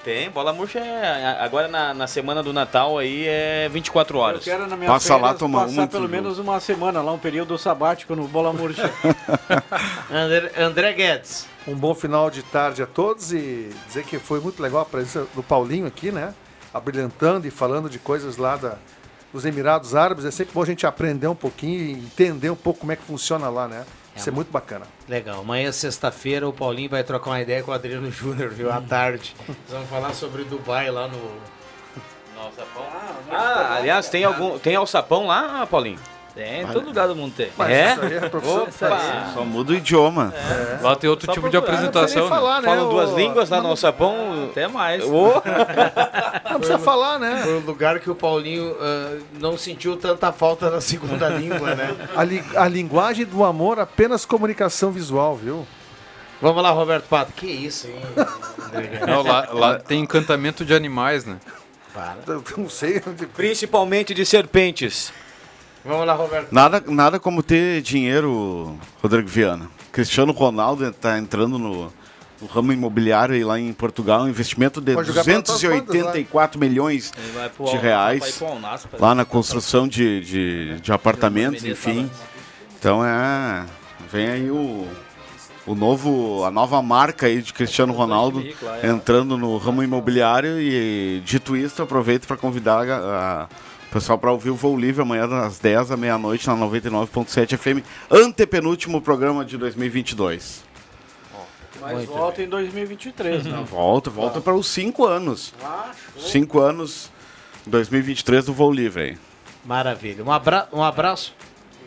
Tem, 0.07 0.29
bola 0.29 0.53
murcha 0.53 0.79
é, 0.79 1.37
agora 1.43 1.67
na, 1.67 1.93
na 1.93 2.07
semana 2.07 2.41
do 2.41 2.53
Natal 2.53 2.97
aí 2.97 3.25
é 3.27 3.67
24 3.67 4.15
Eu 4.15 4.21
horas. 4.21 4.41
quero 4.41 4.65
na 4.65 4.77
minha 4.77 4.89
Passa 4.89 5.15
lá, 5.17 5.23
férias 5.23 5.39
toma 5.39 5.65
passar 5.65 5.81
uma, 5.81 5.87
pelo 5.89 6.07
menos 6.07 6.39
uma 6.39 6.61
semana 6.61 7.01
lá, 7.01 7.11
um 7.11 7.19
período 7.19 7.57
sabático 7.57 8.15
no 8.15 8.25
Bola 8.25 8.53
Murcha. 8.53 8.89
André, 10.09 10.51
André 10.57 10.93
Guedes. 10.93 11.45
Um 11.67 11.75
bom 11.75 11.93
final 11.93 12.31
de 12.31 12.41
tarde 12.41 12.81
a 12.81 12.87
todos 12.87 13.33
e 13.33 13.69
dizer 13.85 14.05
que 14.05 14.17
foi 14.17 14.39
muito 14.39 14.63
legal 14.63 14.79
a 14.79 14.85
presença 14.85 15.27
do 15.35 15.43
Paulinho 15.43 15.85
aqui, 15.85 16.09
né? 16.09 16.33
Abrilhantando 16.73 17.45
e 17.45 17.51
falando 17.51 17.89
de 17.89 17.99
coisas 17.99 18.37
lá 18.37 18.55
da, 18.55 18.77
dos 19.33 19.43
Emirados 19.43 19.93
Árabes. 19.93 20.23
É 20.23 20.31
sempre 20.31 20.53
bom 20.53 20.63
a 20.63 20.65
gente 20.65 20.87
aprender 20.87 21.27
um 21.27 21.35
pouquinho 21.35 21.81
e 21.81 21.91
entender 21.91 22.49
um 22.49 22.55
pouco 22.55 22.79
como 22.79 22.93
é 22.93 22.95
que 22.95 23.03
funciona 23.03 23.49
lá, 23.49 23.67
né? 23.67 23.83
Isso 24.17 24.29
é 24.29 24.31
muito 24.31 24.51
bacana. 24.51 24.85
Legal. 25.07 25.39
Amanhã, 25.39 25.71
sexta-feira, 25.71 26.47
o 26.47 26.53
Paulinho 26.53 26.89
vai 26.89 27.03
trocar 27.03 27.31
uma 27.31 27.41
ideia 27.41 27.63
com 27.63 27.71
o 27.71 27.73
Adriano 27.73 28.09
Júnior, 28.11 28.49
viu? 28.49 28.71
À 28.71 28.81
tarde. 28.81 29.35
Nós 29.47 29.57
vamos 29.69 29.89
falar 29.89 30.13
sobre 30.13 30.43
Dubai 30.43 30.89
lá 30.89 31.07
no. 31.07 31.17
Ah, 33.31 33.75
aliás, 33.77 34.09
tem 34.09 34.23
algum 34.23 34.59
tem 34.59 34.75
alçapão 34.75 35.25
lá, 35.27 35.65
Paulinho? 35.65 35.99
Tem, 36.37 36.61
em 36.61 36.67
todo 36.67 36.85
lugar 36.85 37.07
do 37.07 37.15
mundo 37.15 37.33
tem. 37.35 37.49
Mas 37.57 37.69
É? 37.71 37.91
isso 37.93 38.01
aí 38.03 38.13
é 38.17 38.29
profissão. 38.29 38.63
Opa! 38.63 39.31
Só 39.33 39.43
muda 39.43 39.71
o 39.71 39.75
idioma. 39.75 40.31
Lá 40.81 40.95
tem 40.95 41.09
outro 41.09 41.25
Só 41.25 41.31
tipo 41.33 41.47
de 41.49 41.53
procurar, 41.57 41.81
não 41.81 41.87
apresentação. 41.89 42.21
nem 42.21 42.29
falar, 42.29 42.61
né? 42.61 42.67
Falam 42.69 42.85
o- 42.85 42.89
duas 42.91 43.11
línguas 43.13 43.49
lá 43.49 43.59
no 43.59 43.69
alçapão. 43.69 44.49
Até 44.51 44.67
mais. 44.67 45.03
Ô, 45.03 45.33
Não 46.49 46.59
precisa 46.61 46.77
falar, 46.77 47.17
né? 47.17 47.41
Foi 47.43 47.57
o 47.57 47.59
lugar 47.61 47.99
que 47.99 48.09
o 48.09 48.13
Paulinho 48.15 48.75
ah, 48.79 49.17
não 49.39 49.57
sentiu 49.57 49.97
tanta 49.97 50.31
falta 50.31 50.69
da 50.69 50.79
segunda 50.79 51.27
língua, 51.37 51.73
né? 51.73 51.95
A, 52.15 52.23
li- 52.23 52.43
a 52.55 52.67
linguagem 52.67 53.25
do 53.25 53.43
amor 53.43 53.79
apenas 53.79 54.23
comunicação 54.25 54.91
visual, 54.91 55.35
viu? 55.35 55.65
Vamos 56.39 56.61
lá, 56.61 56.69
Roberto 56.69 57.05
Pato. 57.07 57.33
Que 57.33 57.47
isso, 57.47 57.87
hein? 57.87 57.95
Não, 59.07 59.23
lá, 59.23 59.47
lá 59.51 59.79
tem 59.79 60.01
encantamento 60.01 60.63
de 60.63 60.71
animais, 60.73 61.25
né? 61.25 61.37
Para. 61.93 62.17
Eu 62.27 62.43
não 62.57 62.69
sei 62.69 63.01
onde. 63.07 63.25
Principalmente 63.25 64.13
de 64.13 64.23
serpentes. 64.23 65.11
Vamos 65.87 66.05
lá, 66.05 66.13
Roberto. 66.13 66.47
Nada, 66.51 66.83
nada 66.87 67.19
como 67.19 67.41
ter 67.41 67.81
dinheiro, 67.81 68.77
Rodrigo 69.01 69.27
Viana. 69.27 69.69
Cristiano 69.91 70.31
Ronaldo 70.33 70.85
está 70.87 71.17
entrando 71.17 71.57
no, 71.57 71.91
no 72.41 72.47
ramo 72.47 72.73
imobiliário 72.73 73.33
e 73.35 73.43
lá 73.43 73.57
em 73.59 73.71
Portugal, 73.73 74.23
um 74.23 74.27
investimento 74.29 74.81
de 74.81 74.93
Pode 74.93 75.07
jogar 75.07 75.23
pelas 75.23 75.43
tuas 75.43 75.61
284 75.61 76.59
milhões 76.59 77.11
de 77.11 77.61
Al- 77.75 77.77
reais 77.81 78.37
parece. 78.39 79.01
lá 79.01 79.15
na 79.15 79.23
construção 79.25 79.87
de, 79.87 80.21
de, 80.21 80.79
de 80.81 80.91
apartamentos, 80.91 81.63
enfim. 81.63 82.09
Então 82.77 83.03
é. 83.03 83.65
Vem 84.11 84.27
aí 84.27 84.51
o, 84.51 84.87
o 85.65 85.73
novo, 85.75 86.43
a 86.45 86.51
nova 86.51 86.81
marca 86.81 87.25
aí 87.27 87.41
de 87.41 87.51
Cristiano 87.53 87.91
Ronaldo 87.93 88.41
é. 88.83 88.87
entrando 88.87 89.37
no 89.37 89.57
ramo 89.57 89.81
imobiliário 89.83 90.61
e 90.61 91.21
dito 91.25 91.57
isso, 91.57 91.81
aproveito 91.81 92.25
para 92.27 92.37
convidar 92.37 92.87
a, 92.87 92.95
a- 92.97 93.47
pessoal 93.91 94.17
para 94.17 94.31
ouvir 94.31 94.49
o 94.49 94.55
Voo 94.55 94.77
Livre 94.77 95.01
amanhã 95.01 95.27
das 95.27 95.59
10 95.59 95.91
à 95.91 95.97
meia-noite 95.97 96.47
na 96.47 96.55
99.7 96.55 97.57
FM, 97.57 97.85
antepenúltimo 98.11 99.01
programa 99.01 99.43
de 99.45 99.57
2022. 99.57 100.65
Mas 101.79 101.93
Muito 101.93 102.11
volta 102.11 102.41
em 102.41 102.49
2023, 102.49 103.45
né? 103.45 103.63
Volta, 103.69 104.09
volta 104.09 104.41
para 104.41 104.55
os 104.55 104.67
5 104.67 105.05
anos. 105.05 105.53
Ah, 105.63 105.91
show. 106.17 106.29
5 106.29 106.59
anos, 106.59 107.11
2023 107.67 108.45
do 108.45 108.53
Voo 108.53 108.71
Livre 108.71 109.03
aí. 109.03 109.17
Maravilha. 109.63 110.23
Um, 110.23 110.31
abra 110.31 110.67
um 110.73 110.83
abraço. 110.83 111.35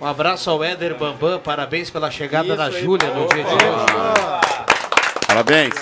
Um 0.01 0.07
abraço 0.07 0.49
ao 0.49 0.63
Éder 0.63 0.97
Bambam. 0.97 1.41
Parabéns 1.41 1.91
pela 1.91 2.11
chegada 2.11 2.49
Isso 2.49 2.57
da 2.57 2.67
aí, 2.67 2.83
Júlia 2.83 3.13
no 3.13 3.27
dia 3.27 3.43
de 3.43 3.51
hoje. 3.51 3.87
Parabéns. 5.27 5.75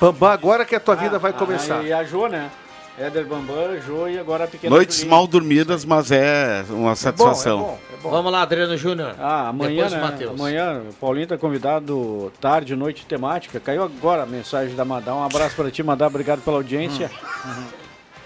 Bambam, 0.00 0.30
agora 0.30 0.64
que 0.64 0.74
a 0.74 0.80
tua 0.80 0.94
vida 0.94 1.18
vai 1.18 1.34
começar. 1.34 1.80
Ah, 1.80 1.82
e 1.82 1.92
a 1.92 2.04
Jô, 2.04 2.26
né? 2.26 2.50
Éder 2.98 3.26
Bambam, 3.26 3.78
Jô 3.86 4.08
e 4.08 4.18
agora 4.18 4.44
a 4.44 4.46
pequena 4.46 4.74
Noites 4.74 4.96
Julinha. 4.96 5.14
mal 5.14 5.26
dormidas, 5.26 5.84
mas 5.84 6.10
é 6.10 6.64
uma 6.70 6.94
satisfação. 6.96 7.78
Vamos 8.02 8.32
lá, 8.32 8.42
Adriano 8.42 8.76
Júnior. 8.76 9.14
Ah, 9.18 9.48
amanhã, 9.48 9.90
né? 9.90 10.00
Matheus. 10.00 10.32
Amanhã, 10.32 10.82
Paulinho 11.00 11.24
está 11.24 11.36
convidado 11.36 12.32
tarde, 12.40 12.74
noite 12.74 13.04
temática. 13.04 13.60
Caiu 13.60 13.82
agora 13.82 14.22
a 14.22 14.26
mensagem 14.26 14.74
da 14.74 14.84
Madá. 14.84 15.14
Um 15.14 15.22
abraço 15.22 15.54
para 15.56 15.70
ti, 15.70 15.82
Madá. 15.82 16.06
Obrigado 16.06 16.40
pela 16.42 16.56
audiência. 16.56 17.10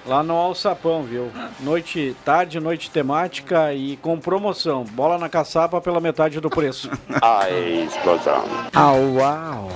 Lá 0.06 0.22
no 0.22 0.34
Alçapão, 0.34 1.02
viu? 1.02 1.30
Noite, 1.60 2.16
tarde, 2.24 2.58
noite 2.58 2.90
temática 2.90 3.72
e 3.74 3.96
com 3.98 4.18
promoção. 4.18 4.82
Bola 4.84 5.18
na 5.18 5.28
caçapa 5.28 5.80
pela 5.80 6.00
metade 6.00 6.40
do 6.40 6.48
preço. 6.48 6.90
A 7.20 7.50
explosão. 7.50 8.44
Au, 8.74 8.98
uau. 9.14 9.68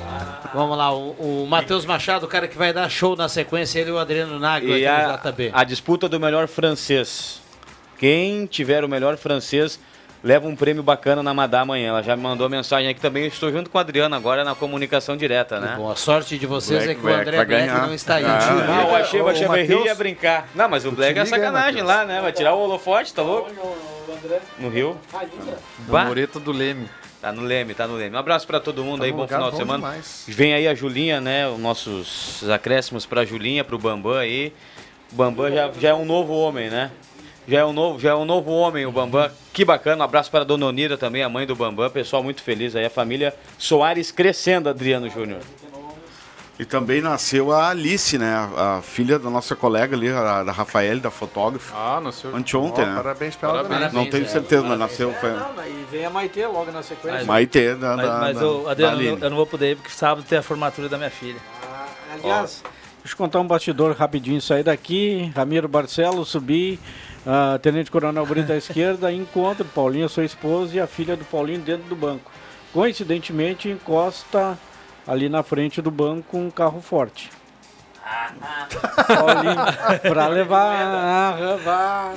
Vamos 0.55 0.79
lá, 0.79 0.93
o, 0.95 1.11
o 1.43 1.47
Matheus 1.49 1.85
Machado, 1.85 2.25
o 2.27 2.29
cara 2.29 2.47
que 2.49 2.57
vai 2.57 2.73
dar 2.73 2.89
show 2.89 3.17
na 3.17 3.29
sequência, 3.29 3.81
ele 3.81 3.91
e 3.91 3.93
o 3.93 3.99
Adriano 3.99 4.39
Nagel 4.39 4.79
E 4.79 4.87
aqui 4.87 5.03
a, 5.03 5.09
no 5.25 5.33
JB. 5.33 5.51
a 5.53 5.65
disputa 5.65 6.09
do 6.09 6.19
melhor 6.21 6.47
francês. 6.49 7.41
Quem 7.99 8.47
tiver 8.47 8.85
o 8.85 8.89
melhor 8.89 9.17
francês 9.17 9.79
leva 10.25 10.49
um 10.49 10.57
prêmio 10.57 10.83
bacana 10.83 11.23
na 11.23 11.33
Madá 11.35 11.61
amanhã. 11.61 11.91
Ela 11.91 12.03
já 12.03 12.17
me 12.17 12.23
mandou 12.23 12.49
mensagem 12.49 12.89
aqui 12.89 12.99
também. 13.01 13.25
Eu 13.25 13.29
estou 13.29 13.53
junto 13.53 13.69
com 13.71 13.77
o 13.77 13.81
Adriano 13.81 14.17
agora 14.17 14.43
na 14.43 14.55
comunicação 14.55 15.17
direta, 15.17 15.61
né? 15.61 15.75
Bom, 15.77 15.91
a 15.91 15.95
sorte 15.95 16.39
de 16.39 16.47
vocês 16.47 16.83
Black, 16.83 16.91
é 16.91 16.95
que 16.95 17.01
Black 17.03 17.19
o 17.19 17.21
André 17.21 17.37
Black 17.45 17.51
ganhar. 17.51 17.87
não 17.87 17.95
está 17.95 18.15
aí. 18.17 18.25
Ah, 18.25 18.65
não, 18.67 18.89
eu 18.89 18.97
achei, 18.97 19.21
eu 19.21 19.25
Ô, 19.27 19.29
achei 19.29 19.47
Matheus, 19.47 19.83
que 19.83 19.89
ia 19.89 19.95
brincar. 19.95 20.49
Não, 20.55 20.69
mas 20.69 20.87
o 20.87 20.91
Black 20.91 21.19
é 21.19 21.25
sacanagem 21.27 21.83
Matheus. 21.83 21.87
lá, 21.87 22.05
né? 22.07 22.21
Vai 22.23 22.33
tirar 22.33 22.55
o 22.55 22.59
holofote, 22.61 23.13
tá 23.13 23.23
louco? 23.23 23.53
No 24.59 24.71
Rio? 24.71 24.97
Bah. 25.89 26.07
Moreto 26.07 26.41
do 26.41 26.51
Leme. 26.53 26.89
Tá 27.21 27.33
no 27.33 27.43
Leme, 27.43 27.73
tá 27.75 27.87
no 27.87 27.95
Leme. 27.95 28.15
Um 28.17 28.19
abraço 28.19 28.47
pra 28.47 28.61
todo 28.61 28.85
mundo 28.85 28.99
Tá 29.01 29.05
aí, 29.07 29.13
bom 29.13 29.23
lugar 29.23 29.37
final 29.37 29.51
de 29.51 29.57
semana. 29.57 29.79
demais. 29.79 30.25
Vem 30.29 30.53
aí 30.55 30.69
a 30.69 30.75
Julinha, 30.75 31.21
né? 31.23 31.49
Os 31.49 31.59
nossos 31.59 32.49
acréscimos 32.51 33.07
pra 33.07 33.25
Julinha, 33.25 33.65
pro 33.65 33.79
Bambam 33.79 34.15
aí. 34.19 34.53
O 35.11 35.15
Bambam 35.17 35.51
já, 35.51 35.71
já 35.81 35.89
é 35.91 35.95
um 35.95 36.05
novo 36.05 36.35
homem, 36.35 36.69
né? 36.69 36.91
Já 37.47 37.59
é 37.61 37.65
um 37.65 37.73
novo, 37.73 37.99
já 38.01 38.11
é 38.11 38.15
um 38.15 38.25
novo 38.25 38.51
homem 38.51 38.87
o 38.87 38.93
Bambam. 38.93 39.31
Que 39.53 39.65
bacana. 39.65 40.03
Um 40.03 40.05
abraço 40.07 40.31
para 40.31 40.41
a 40.41 40.45
Dona 40.45 40.67
Onira 40.67 40.97
também, 40.97 41.23
a 41.23 41.29
mãe 41.29 41.47
do 41.47 41.55
Bambam. 41.55 41.91
Pessoal 41.91 42.23
muito 42.23 42.43
feliz 42.43 42.75
aí. 42.75 42.87
A 42.87 42.91
família 42.91 43.35
Soares 43.59 44.11
crescendo, 44.11 44.69
Adriano 44.69 45.11
Júnior. 45.11 45.41
E 46.57 46.65
também 46.65 47.01
nasceu 47.03 47.51
a 47.53 47.71
Alice, 47.71 48.17
né? 48.17 48.33
A, 48.57 48.77
a 48.77 48.83
filha 48.83 49.19
da 49.19 49.29
nossa 49.29 49.57
colega 49.57 49.97
ali, 49.97 50.09
a, 50.09 50.45
da 50.45 50.53
Rafael, 50.53 51.01
da 51.01 51.11
fotógrafa. 51.11 51.75
Ah, 51.77 52.01
nasceu. 52.01 52.35
Anteontem, 52.35 52.85
Ó, 52.85 52.87
né? 52.87 52.95
parabéns 52.95 53.35
pra 53.35 53.49
ela 53.49 53.65
Parabéns. 53.65 53.93
Não 53.93 54.03
tenho 54.03 54.11
Parabéns, 54.25 54.31
certeza, 54.31 54.65
é. 54.65 54.69
mas 54.69 54.79
nasceu. 54.79 55.13
Foi... 55.15 55.31
E 55.31 55.87
vem 55.91 56.05
a 56.07 56.11
Maitê 56.11 56.47
logo 56.47 56.71
na 56.71 56.83
sequência. 56.83 57.25
Maitê, 57.25 57.75
da, 57.75 57.97
Mas, 57.97 58.07
da, 58.07 58.19
mas 58.21 58.39
da- 58.39 58.43
da 58.63 58.71
Adriano, 58.71 58.97
Aline. 58.97 59.19
eu 59.21 59.31
não 59.31 59.37
vou 59.37 59.47
poder 59.47 59.73
ir 59.73 59.77
porque 59.77 59.91
sábado 59.91 60.25
tem 60.27 60.39
a 60.39 60.43
formatura 60.43 60.89
da 60.89 60.97
minha 60.97 61.11
filha. 61.11 61.41
Aliás, 62.13 62.63
deixa 63.03 63.15
eu 63.15 63.19
contar 63.19 63.41
um 63.41 63.47
bastidor 63.49 63.93
rapidinho. 63.97 64.41
Saí 64.41 64.63
daqui, 64.63 65.33
Ramiro 65.35 65.67
Barcelos, 65.67 66.29
subi, 66.29 66.79
Tenente 67.63 67.91
Coronel 67.91 68.27
Brito 68.27 68.53
à 68.53 68.57
esquerda, 68.57 69.11
encontro 69.13 69.65
Paulinho, 69.65 70.09
sua 70.09 70.25
esposa, 70.25 70.77
e 70.77 70.81
a 70.81 70.87
filha 70.87 71.17
do 71.17 71.25
Paulinho 71.25 71.61
dentro 71.61 71.89
do 71.89 71.97
banco. 71.97 72.31
Coincidentemente, 72.73 73.69
encosta 73.69 74.59
ali 75.07 75.29
na 75.29 75.43
frente 75.43 75.81
do 75.81 75.91
banco 75.91 76.37
um 76.37 76.51
carro 76.51 76.81
forte. 76.81 77.31
Paulinho, 79.07 79.57
pra 80.03 80.29
levar. 80.29 81.37
vá. 81.65 82.13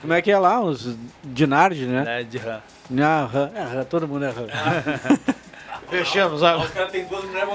Como 0.00 0.12
é 0.12 0.22
que 0.22 0.30
é 0.32 0.38
lá? 0.38 0.60
Os 0.60 0.96
Dinardi, 1.22 1.86
né? 1.86 2.02
Né, 2.02 2.22
de 2.24 2.38
rã. 2.38 2.60
Ah, 3.00 3.28
rã, 3.30 3.50
é 3.80 3.84
todo 3.84 4.08
mundo 4.08 4.24
é 4.24 4.30
rã. 4.30 4.46
Fechamos. 5.88 6.42
a- 6.42 6.56
Os 6.56 6.70
caras 6.70 6.90
têm 6.90 7.04
duas 7.04 7.24
mulheres 7.24 7.48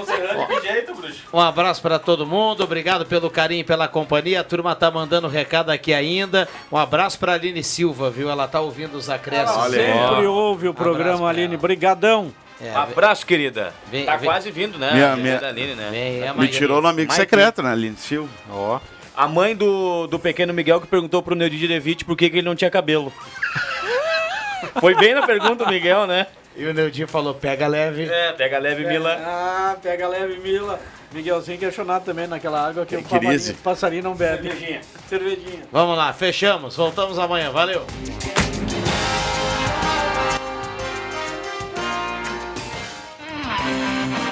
que 0.48 0.60
jeito, 0.66 0.94
bruxo? 0.94 1.22
Um 1.32 1.40
abraço 1.40 1.82
para 1.82 1.98
todo 1.98 2.26
mundo, 2.26 2.62
obrigado 2.64 3.04
pelo 3.06 3.28
carinho 3.30 3.60
e 3.60 3.64
pela 3.64 3.86
companhia. 3.88 4.40
A 4.40 4.44
turma 4.44 4.74
tá 4.74 4.90
mandando 4.90 5.28
recado 5.28 5.70
aqui 5.70 5.92
ainda. 5.92 6.48
Um 6.70 6.76
abraço 6.76 7.18
para 7.18 7.34
Aline 7.34 7.62
Silva, 7.62 8.10
viu? 8.10 8.30
Ela 8.30 8.48
tá 8.48 8.60
ouvindo 8.60 8.96
os 8.96 9.10
acréscimos. 9.10 9.66
Sempre 9.70 10.26
ouve 10.26 10.68
o 10.68 10.74
programa, 10.74 11.28
Aline. 11.28 11.56
Brigadão. 11.56 12.32
É, 12.60 12.72
Abraço, 12.74 13.26
querida. 13.26 13.74
Vem- 13.90 14.04
tá 14.04 14.16
vem- 14.16 14.28
quase 14.30 14.50
vindo, 14.52 14.78
né? 14.78 14.92
Minha- 14.92 15.12
a 15.12 15.16
minha- 15.16 15.38
da 15.40 15.48
Aline, 15.48 15.74
né? 15.74 15.88
Vem, 15.90 16.22
é 16.22 16.32
Me 16.32 16.46
tirou 16.46 16.80
no 16.80 16.86
amigo 16.86 17.10
Mike. 17.10 17.14
secreto, 17.20 17.60
né, 17.60 17.72
Aline 17.72 17.96
Silva? 17.96 18.28
Ó. 18.48 18.78
A 19.16 19.26
mãe 19.26 19.54
do, 19.56 20.06
do 20.06 20.16
pequeno 20.18 20.54
Miguel 20.54 20.80
que 20.80 20.86
perguntou 20.86 21.22
pro 21.22 21.34
Neudi 21.34 21.66
Levite 21.66 22.04
por 22.04 22.16
que, 22.16 22.30
que 22.30 22.36
ele 22.38 22.46
não 22.46 22.54
tinha 22.54 22.70
cabelo. 22.70 23.12
Foi 24.80 24.94
bem 24.94 25.12
na 25.14 25.26
pergunta, 25.26 25.66
Miguel, 25.68 26.06
né? 26.06 26.26
E 26.56 26.64
o 26.64 26.74
Neudinho 26.74 27.08
falou: 27.08 27.34
pega 27.34 27.66
leve. 27.66 28.08
É, 28.08 28.32
pega 28.32 28.58
leve, 28.58 28.84
Mila. 28.86 29.18
Ah, 29.24 29.76
pega 29.82 30.06
leve, 30.08 30.38
Mila. 30.38 30.78
Miguelzinho 31.12 31.58
questionado 31.58 32.04
também 32.04 32.26
naquela 32.26 32.66
água 32.66 32.86
que 32.86 32.96
o 32.96 33.02
crise. 33.02 33.54
passarinho, 33.54 33.62
passarinho 33.62 34.02
não 34.02 34.14
bebe. 34.14 34.48
Cervejinha. 34.48 34.80
Cervejinha. 35.08 35.62
Vamos 35.70 35.96
lá, 35.96 36.12
fechamos. 36.12 36.76
Voltamos 36.76 37.18
amanhã. 37.18 37.50
Valeu. 37.50 37.84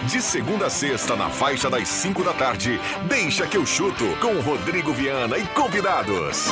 De 0.06 0.20
segunda 0.20 0.66
a 0.66 0.70
sexta, 0.70 1.14
na 1.14 1.30
faixa 1.30 1.70
das 1.70 1.86
5 1.86 2.24
da 2.24 2.32
tarde, 2.32 2.80
deixa 3.08 3.46
que 3.46 3.56
eu 3.56 3.64
chuto 3.64 4.04
com 4.20 4.40
Rodrigo 4.40 4.92
Viana 4.92 5.38
e 5.38 5.46
convidados. 5.48 6.48